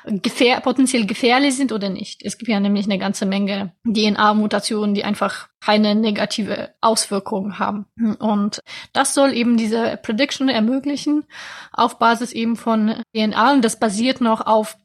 [0.05, 2.23] gefähr potenziell gefährlich sind oder nicht.
[2.23, 7.85] Es gibt ja nämlich eine ganze Menge DNA-Mutationen, die einfach keine negative Auswirkungen haben.
[8.19, 8.59] Und
[8.93, 11.25] das soll eben diese Prediction ermöglichen
[11.71, 13.53] auf Basis eben von DNA.
[13.53, 14.77] Und das basiert noch auf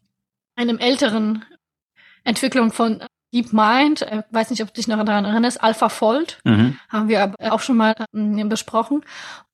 [0.57, 1.45] einem älteren
[2.25, 3.03] Entwicklung von
[3.35, 6.79] DeepMind, ich äh, weiß nicht, ob du dich noch daran erinnerst, AlphaFold, mhm.
[6.89, 9.05] haben wir auch schon mal ähm, besprochen.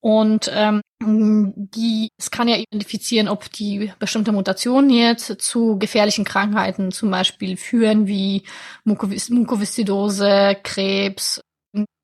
[0.00, 6.92] Und ähm, die, es kann ja identifizieren, ob die bestimmte Mutationen jetzt zu gefährlichen Krankheiten
[6.92, 8.44] zum Beispiel führen, wie
[8.84, 11.40] Mukoviszidose, Krebs,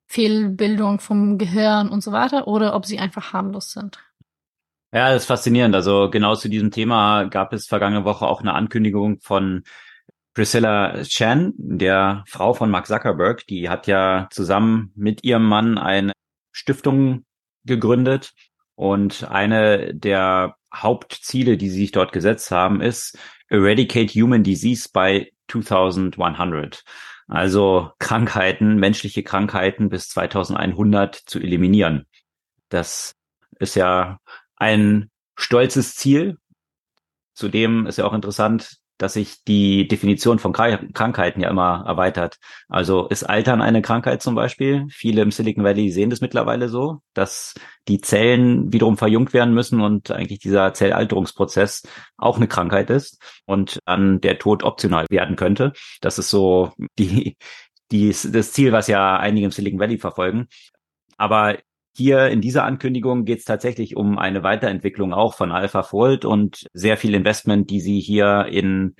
[0.09, 3.98] Fehlbildung vom Gehirn und so weiter, oder ob sie einfach harmlos sind.
[4.93, 5.74] Ja, das ist faszinierend.
[5.74, 9.65] Also genau zu diesem Thema gab es vergangene Woche auch eine Ankündigung von
[10.36, 16.12] Priscilla Chan, der Frau von Mark Zuckerberg, die hat ja zusammen mit ihrem Mann eine
[16.52, 17.24] Stiftung
[17.64, 18.34] gegründet
[18.74, 23.18] und eine der Hauptziele, die sie sich dort gesetzt haben, ist
[23.48, 26.84] Eradicate Human Disease by 2100.
[27.28, 32.04] Also Krankheiten, menschliche Krankheiten bis 2100 zu eliminieren.
[32.68, 33.14] Das
[33.58, 34.18] ist ja
[34.56, 36.36] ein stolzes Ziel.
[37.32, 42.39] Zudem ist ja auch interessant, dass sich die Definition von Krankheiten ja immer erweitert.
[42.68, 44.86] Also ist Altern eine Krankheit zum Beispiel?
[44.90, 47.55] Viele im Silicon Valley sehen das mittlerweile so, dass
[47.89, 51.82] die Zellen wiederum verjüngt werden müssen und eigentlich dieser Zellalterungsprozess
[52.16, 55.73] auch eine Krankheit ist und dann der Tod optional werden könnte.
[56.01, 57.36] Das ist so die,
[57.90, 60.48] die, das Ziel, was ja einige im Silicon Valley verfolgen.
[61.16, 61.56] Aber
[61.97, 66.97] hier in dieser Ankündigung geht es tatsächlich um eine Weiterentwicklung auch von AlphaFold und sehr
[66.97, 68.97] viel Investment, die sie hier in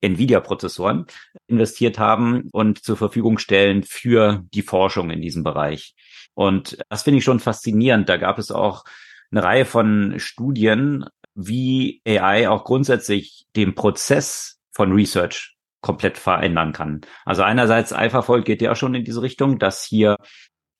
[0.00, 1.06] Nvidia-Prozessoren
[1.46, 5.94] investiert haben und zur Verfügung stellen für die Forschung in diesem Bereich.
[6.34, 8.08] Und das finde ich schon faszinierend.
[8.08, 8.84] Da gab es auch
[9.30, 11.04] eine Reihe von Studien,
[11.34, 17.02] wie AI auch grundsätzlich den Prozess von Research komplett verändern kann.
[17.24, 20.16] Also einerseits AlphaFold geht ja schon in diese Richtung, dass hier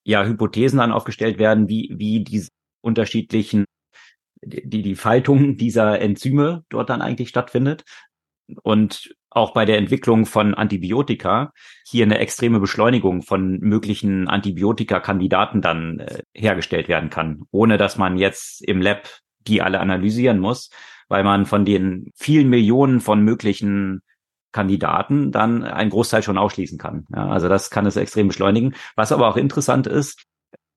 [0.09, 2.49] ja Hypothesen dann aufgestellt werden, wie, wie diese
[2.81, 3.67] unterschiedlichen,
[4.43, 7.85] die, die Faltung dieser Enzyme dort dann eigentlich stattfindet.
[8.63, 11.53] Und auch bei der Entwicklung von Antibiotika
[11.87, 18.17] hier eine extreme Beschleunigung von möglichen Antibiotika-Kandidaten dann äh, hergestellt werden kann, ohne dass man
[18.17, 19.07] jetzt im Lab
[19.47, 20.71] die alle analysieren muss,
[21.09, 24.01] weil man von den vielen Millionen von möglichen
[24.59, 27.07] Kandidaten dann einen Großteil schon ausschließen kann.
[27.15, 28.75] Ja, also das kann es extrem beschleunigen.
[28.97, 30.25] Was aber auch interessant ist,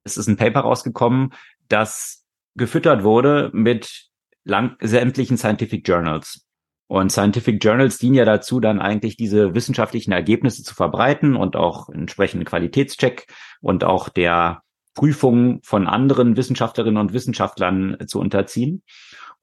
[0.03, 1.33] es ist ein Paper rausgekommen,
[1.67, 2.23] das
[2.55, 4.09] gefüttert wurde mit
[4.43, 6.45] lang, sämtlichen Scientific Journals.
[6.85, 11.89] Und Scientific Journals dienen ja dazu, dann eigentlich diese wissenschaftlichen Ergebnisse zu verbreiten und auch
[11.89, 14.61] entsprechenden Qualitätscheck und auch der
[14.93, 18.83] Prüfung von anderen Wissenschaftlerinnen und Wissenschaftlern zu unterziehen.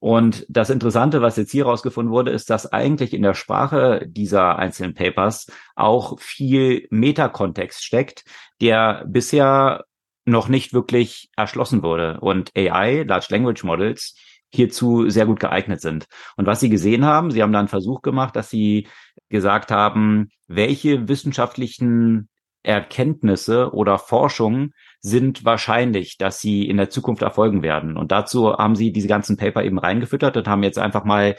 [0.01, 4.57] Und das Interessante, was jetzt hier rausgefunden wurde, ist, dass eigentlich in der Sprache dieser
[4.57, 8.25] einzelnen Papers auch viel Metakontext steckt,
[8.61, 9.85] der bisher
[10.25, 14.15] noch nicht wirklich erschlossen wurde und AI, Large Language Models,
[14.51, 16.07] hierzu sehr gut geeignet sind.
[16.37, 18.89] Und was sie gesehen haben, sie haben da einen Versuch gemacht, dass sie
[19.29, 22.29] gesagt haben, welche wissenschaftlichen
[22.63, 27.97] Erkenntnisse oder Forschung sind wahrscheinlich, dass sie in der Zukunft erfolgen werden.
[27.97, 31.37] Und dazu haben sie diese ganzen Paper eben reingefüttert und haben jetzt einfach mal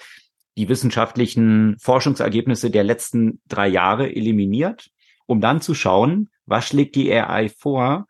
[0.57, 4.89] die wissenschaftlichen Forschungsergebnisse der letzten drei Jahre eliminiert,
[5.25, 8.07] um dann zu schauen, was schlägt die AI vor,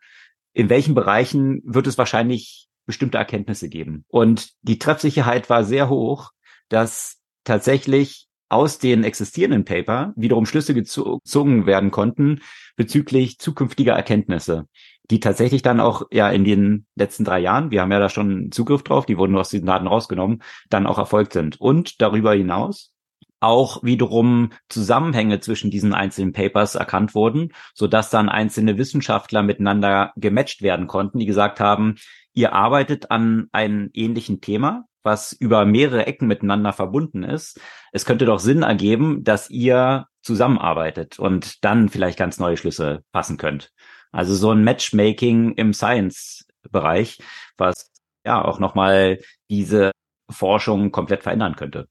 [0.52, 4.04] in welchen Bereichen wird es wahrscheinlich bestimmte Erkenntnisse geben.
[4.08, 6.30] Und die Treffsicherheit war sehr hoch,
[6.68, 12.40] dass tatsächlich aus den existierenden Paper wiederum Schlüsse gezogen werden konnten
[12.74, 14.66] bezüglich zukünftiger Erkenntnisse
[15.10, 18.50] die tatsächlich dann auch ja in den letzten drei Jahren, wir haben ja da schon
[18.52, 21.60] Zugriff drauf, die wurden aus diesen Daten rausgenommen, dann auch erfolgt sind.
[21.60, 22.92] Und darüber hinaus
[23.40, 30.12] auch wiederum Zusammenhänge zwischen diesen einzelnen Papers erkannt wurden, so dass dann einzelne Wissenschaftler miteinander
[30.16, 31.96] gematcht werden konnten, die gesagt haben,
[32.34, 37.58] ihr arbeitet an einem ähnlichen Thema, was über mehrere Ecken miteinander verbunden ist.
[37.92, 43.38] Es könnte doch Sinn ergeben, dass ihr zusammenarbeitet und dann vielleicht ganz neue Schlüsse fassen
[43.38, 43.72] könnt.
[44.12, 47.18] Also so ein Matchmaking im Science-Bereich,
[47.56, 47.90] was
[48.24, 49.92] ja auch nochmal diese
[50.30, 51.88] Forschung komplett verändern könnte.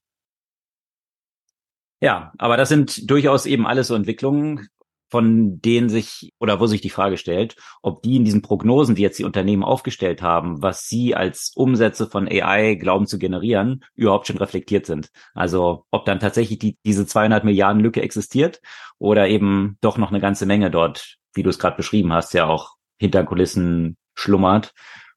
[2.01, 4.69] Ja, aber das sind durchaus eben alles so Entwicklungen.
[5.09, 9.01] Von denen sich oder wo sich die Frage stellt, ob die in diesen Prognosen, die
[9.01, 14.27] jetzt die Unternehmen aufgestellt haben, was sie als Umsätze von AI glauben zu generieren, überhaupt
[14.27, 15.09] schon reflektiert sind.
[15.33, 18.61] Also ob dann tatsächlich die, diese 200 Milliarden Lücke existiert
[18.99, 22.45] oder eben doch noch eine ganze Menge dort, wie du es gerade beschrieben hast, ja
[22.45, 24.73] auch hinter Kulissen schlummert,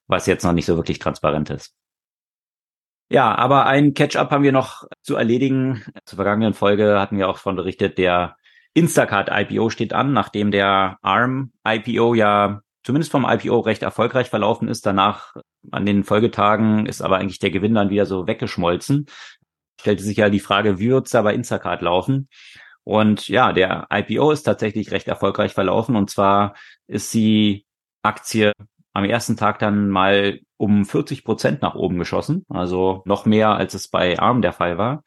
[0.07, 1.75] was jetzt noch nicht so wirklich transparent ist.
[3.11, 5.85] Ja, aber ein Catch-up haben wir noch zu erledigen.
[6.07, 8.37] Zur vergangenen Folge hatten wir auch von berichtet, der
[8.75, 14.69] Instacart IPO steht an, nachdem der ARM IPO ja zumindest vom IPO recht erfolgreich verlaufen
[14.69, 14.87] ist.
[14.87, 15.37] Danach
[15.71, 19.07] an den Folgetagen ist aber eigentlich der Gewinn dann wieder so weggeschmolzen.
[19.81, 22.29] Stellte sich ja die Frage, wie wird's da bei Instacart laufen?
[22.85, 25.97] Und ja, der IPO ist tatsächlich recht erfolgreich verlaufen.
[25.97, 26.55] Und zwar
[26.87, 27.67] ist die
[28.03, 28.53] Aktie
[28.93, 32.45] am ersten Tag dann mal um 40 Prozent nach oben geschossen.
[32.49, 35.05] Also noch mehr, als es bei ARM der Fall war.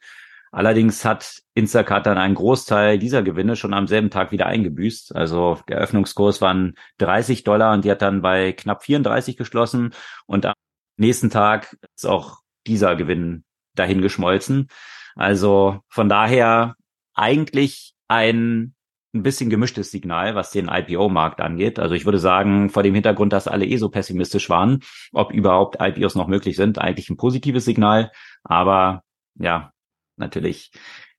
[0.52, 5.14] Allerdings hat Instacart dann einen Großteil dieser Gewinne schon am selben Tag wieder eingebüßt.
[5.14, 9.92] Also der Öffnungskurs waren 30 Dollar und die hat dann bei knapp 34 geschlossen
[10.26, 10.54] und am
[10.96, 13.44] nächsten Tag ist auch dieser Gewinn
[13.74, 14.68] dahin geschmolzen.
[15.14, 16.76] Also von daher
[17.14, 18.76] eigentlich ein
[19.16, 21.78] ein bisschen gemischtes Signal, was den IPO-Markt angeht.
[21.78, 24.80] Also ich würde sagen, vor dem Hintergrund, dass alle eh so pessimistisch waren,
[25.12, 28.12] ob überhaupt IPOs noch möglich sind, eigentlich ein positives Signal.
[28.44, 29.02] Aber
[29.36, 29.72] ja,
[30.16, 30.70] natürlich,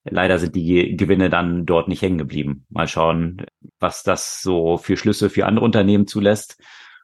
[0.04, 2.66] leider sind die Gewinne dann dort nicht hängen geblieben.
[2.70, 3.46] Mal schauen,
[3.80, 6.62] was das so für Schlüsse für andere Unternehmen zulässt,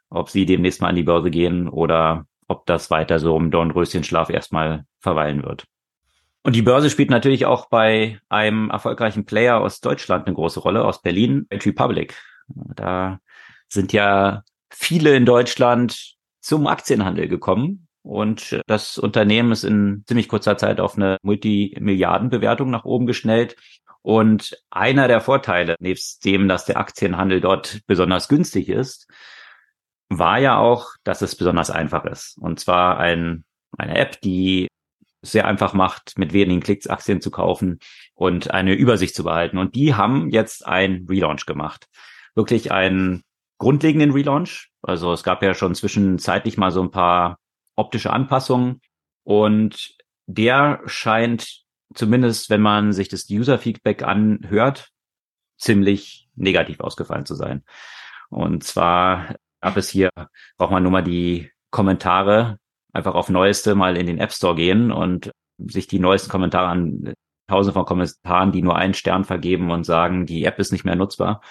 [0.10, 4.30] ob sie demnächst mal an die Börse gehen oder ob das weiter so im Dornröschenschlaf
[4.30, 5.66] erstmal verweilen wird.
[6.44, 10.84] Und die Börse spielt natürlich auch bei einem erfolgreichen Player aus Deutschland eine große Rolle,
[10.84, 12.22] aus Berlin, Republic.
[12.48, 13.20] Da
[13.70, 20.58] sind ja viele in Deutschland zum Aktienhandel gekommen und das Unternehmen ist in ziemlich kurzer
[20.58, 23.56] Zeit auf eine Multimilliardenbewertung nach oben geschnellt.
[24.02, 29.08] Und einer der Vorteile, nebst dem, dass der Aktienhandel dort besonders günstig ist,
[30.10, 32.38] war ja auch, dass es besonders einfach ist.
[32.38, 33.46] Und zwar ein,
[33.78, 34.68] eine App, die
[35.22, 37.80] sehr einfach macht, mit wenigen Klicks Aktien zu kaufen
[38.14, 39.58] und eine Übersicht zu behalten.
[39.58, 41.88] Und die haben jetzt ein Relaunch gemacht.
[42.36, 43.24] Wirklich einen
[43.58, 44.70] grundlegenden Relaunch.
[44.82, 47.38] Also es gab ja schon zwischenzeitlich mal so ein paar
[47.76, 48.82] optische Anpassungen
[49.24, 49.96] und
[50.26, 51.64] der scheint
[51.94, 54.90] zumindest, wenn man sich das User-Feedback anhört,
[55.58, 57.64] ziemlich negativ ausgefallen zu sein.
[58.30, 60.10] Und zwar gab es hier,
[60.58, 62.58] braucht man nur mal die Kommentare
[62.92, 67.14] einfach auf Neueste mal in den App Store gehen und sich die neuesten Kommentare an
[67.48, 70.96] tausende von Kommentaren, die nur einen Stern vergeben und sagen, die App ist nicht mehr
[70.96, 71.42] nutzbar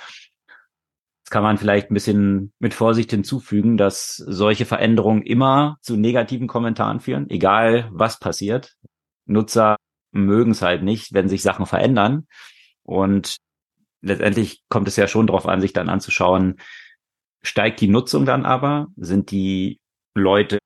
[1.33, 7.01] kann man vielleicht ein bisschen mit Vorsicht hinzufügen, dass solche Veränderungen immer zu negativen Kommentaren
[7.01, 8.75] führen, egal was passiert.
[9.25, 9.77] Nutzer
[10.11, 12.27] mögen es halt nicht, wenn sich Sachen verändern.
[12.83, 13.39] Und
[14.03, 16.61] letztendlich kommt es ja schon darauf an, sich dann anzuschauen,
[17.43, 18.89] steigt die Nutzung dann aber?
[18.97, 19.81] Sind die
[20.15, 20.59] Leute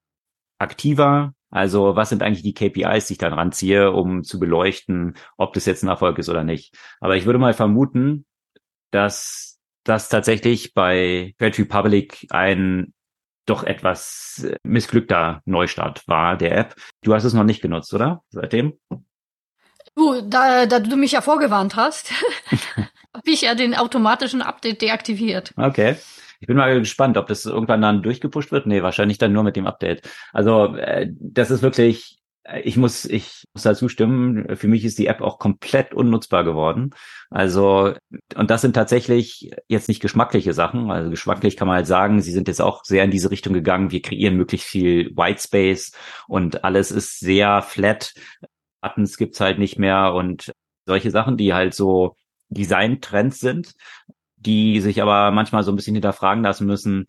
[0.59, 1.33] aktiver?
[1.49, 5.65] Also was sind eigentlich die KPIs, die ich dann ranziehe, um zu beleuchten, ob das
[5.65, 6.77] jetzt ein Erfolg ist oder nicht?
[6.99, 8.27] Aber ich würde mal vermuten,
[8.91, 9.56] dass
[9.87, 12.93] dass tatsächlich bei Trade Republic ein
[13.47, 16.75] doch etwas missglückter Neustart war der App.
[17.03, 18.23] Du hast es noch nicht genutzt, oder?
[18.31, 18.75] Seitdem?
[19.95, 22.11] Du, da, da du mich ja vorgewarnt hast,
[23.15, 25.53] habe ich ja den automatischen Update deaktiviert.
[25.57, 25.97] Okay.
[26.41, 28.67] Ich bin mal gespannt, ob das irgendwann dann durchgepusht wird.
[28.67, 30.07] Nee, wahrscheinlich dann nur mit dem Update.
[30.33, 32.19] Also äh, das ist wirklich
[32.63, 34.57] ich muss, ich muss da zustimmen.
[34.57, 36.91] Für mich ist die App auch komplett unnutzbar geworden.
[37.31, 37.95] Also,
[38.37, 40.91] und das sind tatsächlich jetzt nicht geschmackliche Sachen.
[40.91, 43.91] Also geschmacklich kann man halt sagen, sie sind jetzt auch sehr in diese Richtung gegangen.
[43.91, 45.93] Wir kreieren möglichst viel Whitespace
[46.29, 48.15] und alles ist sehr flat.
[48.81, 50.53] Buttons gibt's halt nicht mehr und
[50.87, 52.15] solche Sachen, die halt so
[52.49, 53.73] Design-Trends sind,
[54.37, 57.07] die sich aber manchmal so ein bisschen hinterfragen lassen müssen,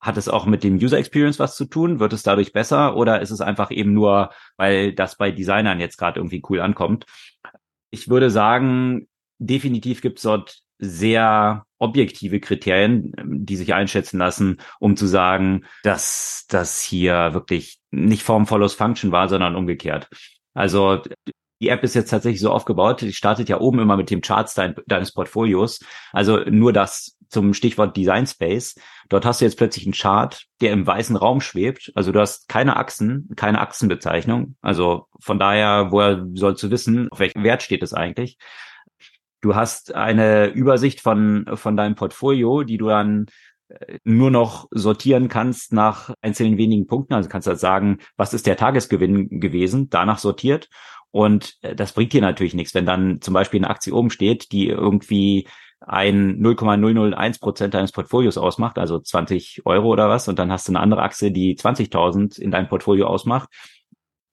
[0.00, 2.00] hat es auch mit dem User Experience was zu tun?
[2.00, 5.98] Wird es dadurch besser oder ist es einfach eben nur, weil das bei Designern jetzt
[5.98, 7.06] gerade irgendwie cool ankommt?
[7.90, 9.08] Ich würde sagen,
[9.38, 16.46] definitiv gibt es dort sehr objektive Kriterien, die sich einschätzen lassen, um zu sagen, dass
[16.48, 20.08] das hier wirklich nicht Form follows Function war, sondern umgekehrt.
[20.54, 21.02] Also
[21.60, 24.54] die App ist jetzt tatsächlich so aufgebaut, die startet ja oben immer mit dem Charts
[24.54, 25.80] dein, deines Portfolios.
[26.12, 28.74] Also nur das zum Stichwort Design Space.
[29.08, 31.92] Dort hast du jetzt plötzlich einen Chart, der im weißen Raum schwebt.
[31.94, 34.56] Also du hast keine Achsen, keine Achsenbezeichnung.
[34.60, 38.36] Also von daher, woher sollst du wissen, auf welchem Wert steht es eigentlich?
[39.40, 43.26] Du hast eine Übersicht von, von deinem Portfolio, die du dann
[43.68, 47.14] äh, nur noch sortieren kannst nach einzelnen wenigen Punkten.
[47.14, 50.68] Also kannst du halt sagen, was ist der Tagesgewinn gewesen, danach sortiert.
[51.10, 54.52] Und äh, das bringt dir natürlich nichts, wenn dann zum Beispiel eine Aktie oben steht,
[54.52, 55.48] die irgendwie
[55.80, 60.72] ein 0,001 Prozent deines Portfolios ausmacht, also 20 Euro oder was, und dann hast du
[60.72, 63.48] eine andere Aktie, die 20.000 in deinem Portfolio ausmacht.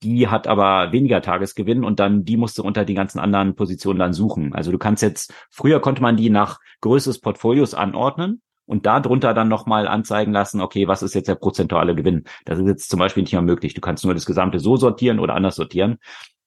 [0.03, 3.97] Die hat aber weniger Tagesgewinn und dann die musst du unter die ganzen anderen Positionen
[3.97, 4.53] dann suchen.
[4.53, 9.33] Also du kannst jetzt, früher konnte man die nach Größe des Portfolios anordnen und darunter
[9.33, 12.25] dann nochmal anzeigen lassen, okay, was ist jetzt der prozentuale Gewinn?
[12.45, 13.73] Das ist jetzt zum Beispiel nicht mehr möglich.
[13.73, 15.97] Du kannst nur das Gesamte so sortieren oder anders sortieren.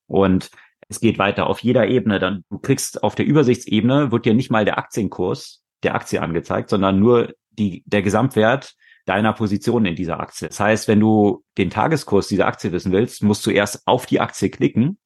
[0.06, 0.51] Und
[0.91, 2.19] es geht weiter auf jeder Ebene.
[2.19, 6.69] Dann du kriegst auf der Übersichtsebene wird dir nicht mal der Aktienkurs der Aktie angezeigt,
[6.69, 8.75] sondern nur die, der Gesamtwert
[9.07, 10.49] deiner Position in dieser Aktie.
[10.49, 14.21] Das heißt, wenn du den Tageskurs dieser Aktie wissen willst, musst du erst auf die
[14.21, 14.99] Aktie klicken,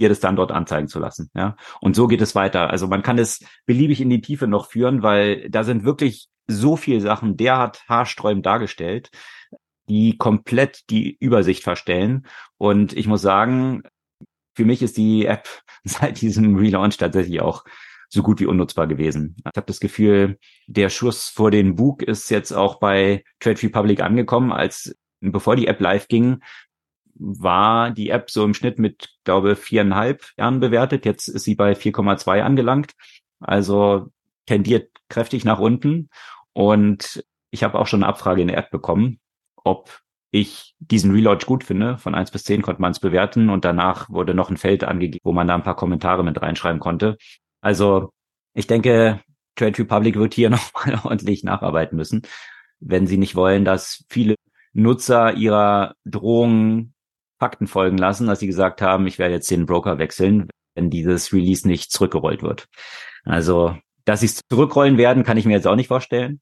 [0.00, 1.30] dir das dann dort anzeigen zu lassen.
[1.34, 2.70] Ja, und so geht es weiter.
[2.70, 6.76] Also man kann es beliebig in die Tiefe noch führen, weil da sind wirklich so
[6.76, 9.10] viele Sachen derart haarsträubend dargestellt,
[9.88, 12.26] die komplett die Übersicht verstellen.
[12.58, 13.82] Und ich muss sagen,
[14.54, 15.48] für mich ist die App
[15.84, 17.64] seit diesem Relaunch tatsächlich auch
[18.08, 19.36] so gut wie unnutzbar gewesen.
[19.38, 24.00] Ich habe das Gefühl, der Schuss vor den Bug ist jetzt auch bei Trade Republic
[24.00, 26.40] angekommen, als bevor die App live ging,
[27.16, 31.04] war die App so im Schnitt mit, glaube viereinhalb Jahren bewertet.
[31.06, 32.92] Jetzt ist sie bei 4,2 angelangt.
[33.40, 34.08] Also
[34.46, 36.08] tendiert kräftig nach unten.
[36.52, 39.20] Und ich habe auch schon eine Abfrage in der App bekommen,
[39.56, 40.00] ob
[40.34, 41.96] ich diesen Relaunch gut finde.
[41.96, 45.20] Von eins bis zehn konnte man es bewerten und danach wurde noch ein Feld angegeben,
[45.22, 47.16] wo man da ein paar Kommentare mit reinschreiben konnte.
[47.60, 48.10] Also
[48.52, 49.20] ich denke,
[49.54, 52.22] Trade Republic wird hier nochmal ordentlich nacharbeiten müssen,
[52.80, 54.34] wenn sie nicht wollen, dass viele
[54.72, 56.94] Nutzer ihrer Drohungen
[57.38, 61.32] Fakten folgen lassen, dass sie gesagt haben, ich werde jetzt den Broker wechseln, wenn dieses
[61.32, 62.66] Release nicht zurückgerollt wird.
[63.24, 66.40] Also, dass sie es zurückrollen werden, kann ich mir jetzt auch nicht vorstellen.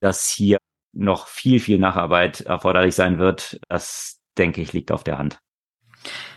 [0.00, 0.58] Dass hier
[0.94, 5.38] noch viel, viel Nacharbeit erforderlich sein wird, das denke ich, liegt auf der Hand.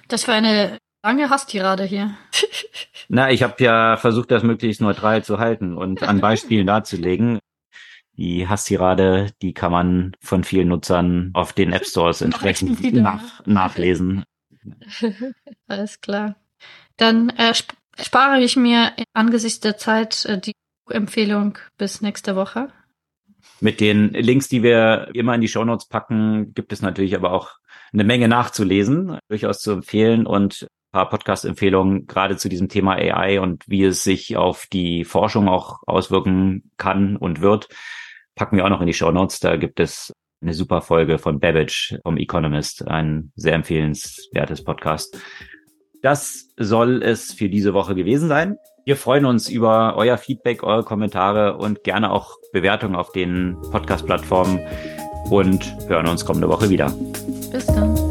[0.07, 2.17] Das war eine lange Hasstirade hier.
[3.07, 7.39] Na, ich habe ja versucht, das möglichst neutral zu halten und an Beispielen darzulegen.
[8.13, 14.23] Die Hasstirade, die kann man von vielen Nutzern auf den App Stores entsprechend nach, nachlesen.
[15.67, 16.35] Alles klar.
[16.97, 17.53] Dann äh,
[17.99, 20.53] spare ich mir angesichts der Zeit äh, die
[20.89, 22.69] Empfehlung bis nächste Woche.
[23.59, 27.31] Mit den Links, die wir immer in die Show Notes packen, gibt es natürlich aber
[27.31, 27.53] auch
[27.91, 33.63] eine Menge nachzulesen, durchaus zu empfehlen und paar Podcast-Empfehlungen gerade zu diesem Thema AI und
[33.67, 37.67] wie es sich auf die Forschung auch auswirken kann und wird,
[38.35, 39.39] packen wir auch noch in die Show Notes.
[39.39, 45.19] Da gibt es eine super Folge von Babbage vom Economist, ein sehr empfehlenswertes Podcast.
[46.01, 48.57] Das soll es für diese Woche gewesen sein.
[48.87, 54.61] Wir freuen uns über euer Feedback, eure Kommentare und gerne auch Bewertungen auf den Podcast-Plattformen
[55.29, 56.89] und hören uns kommende Woche wieder.
[57.51, 58.06] Bis dann.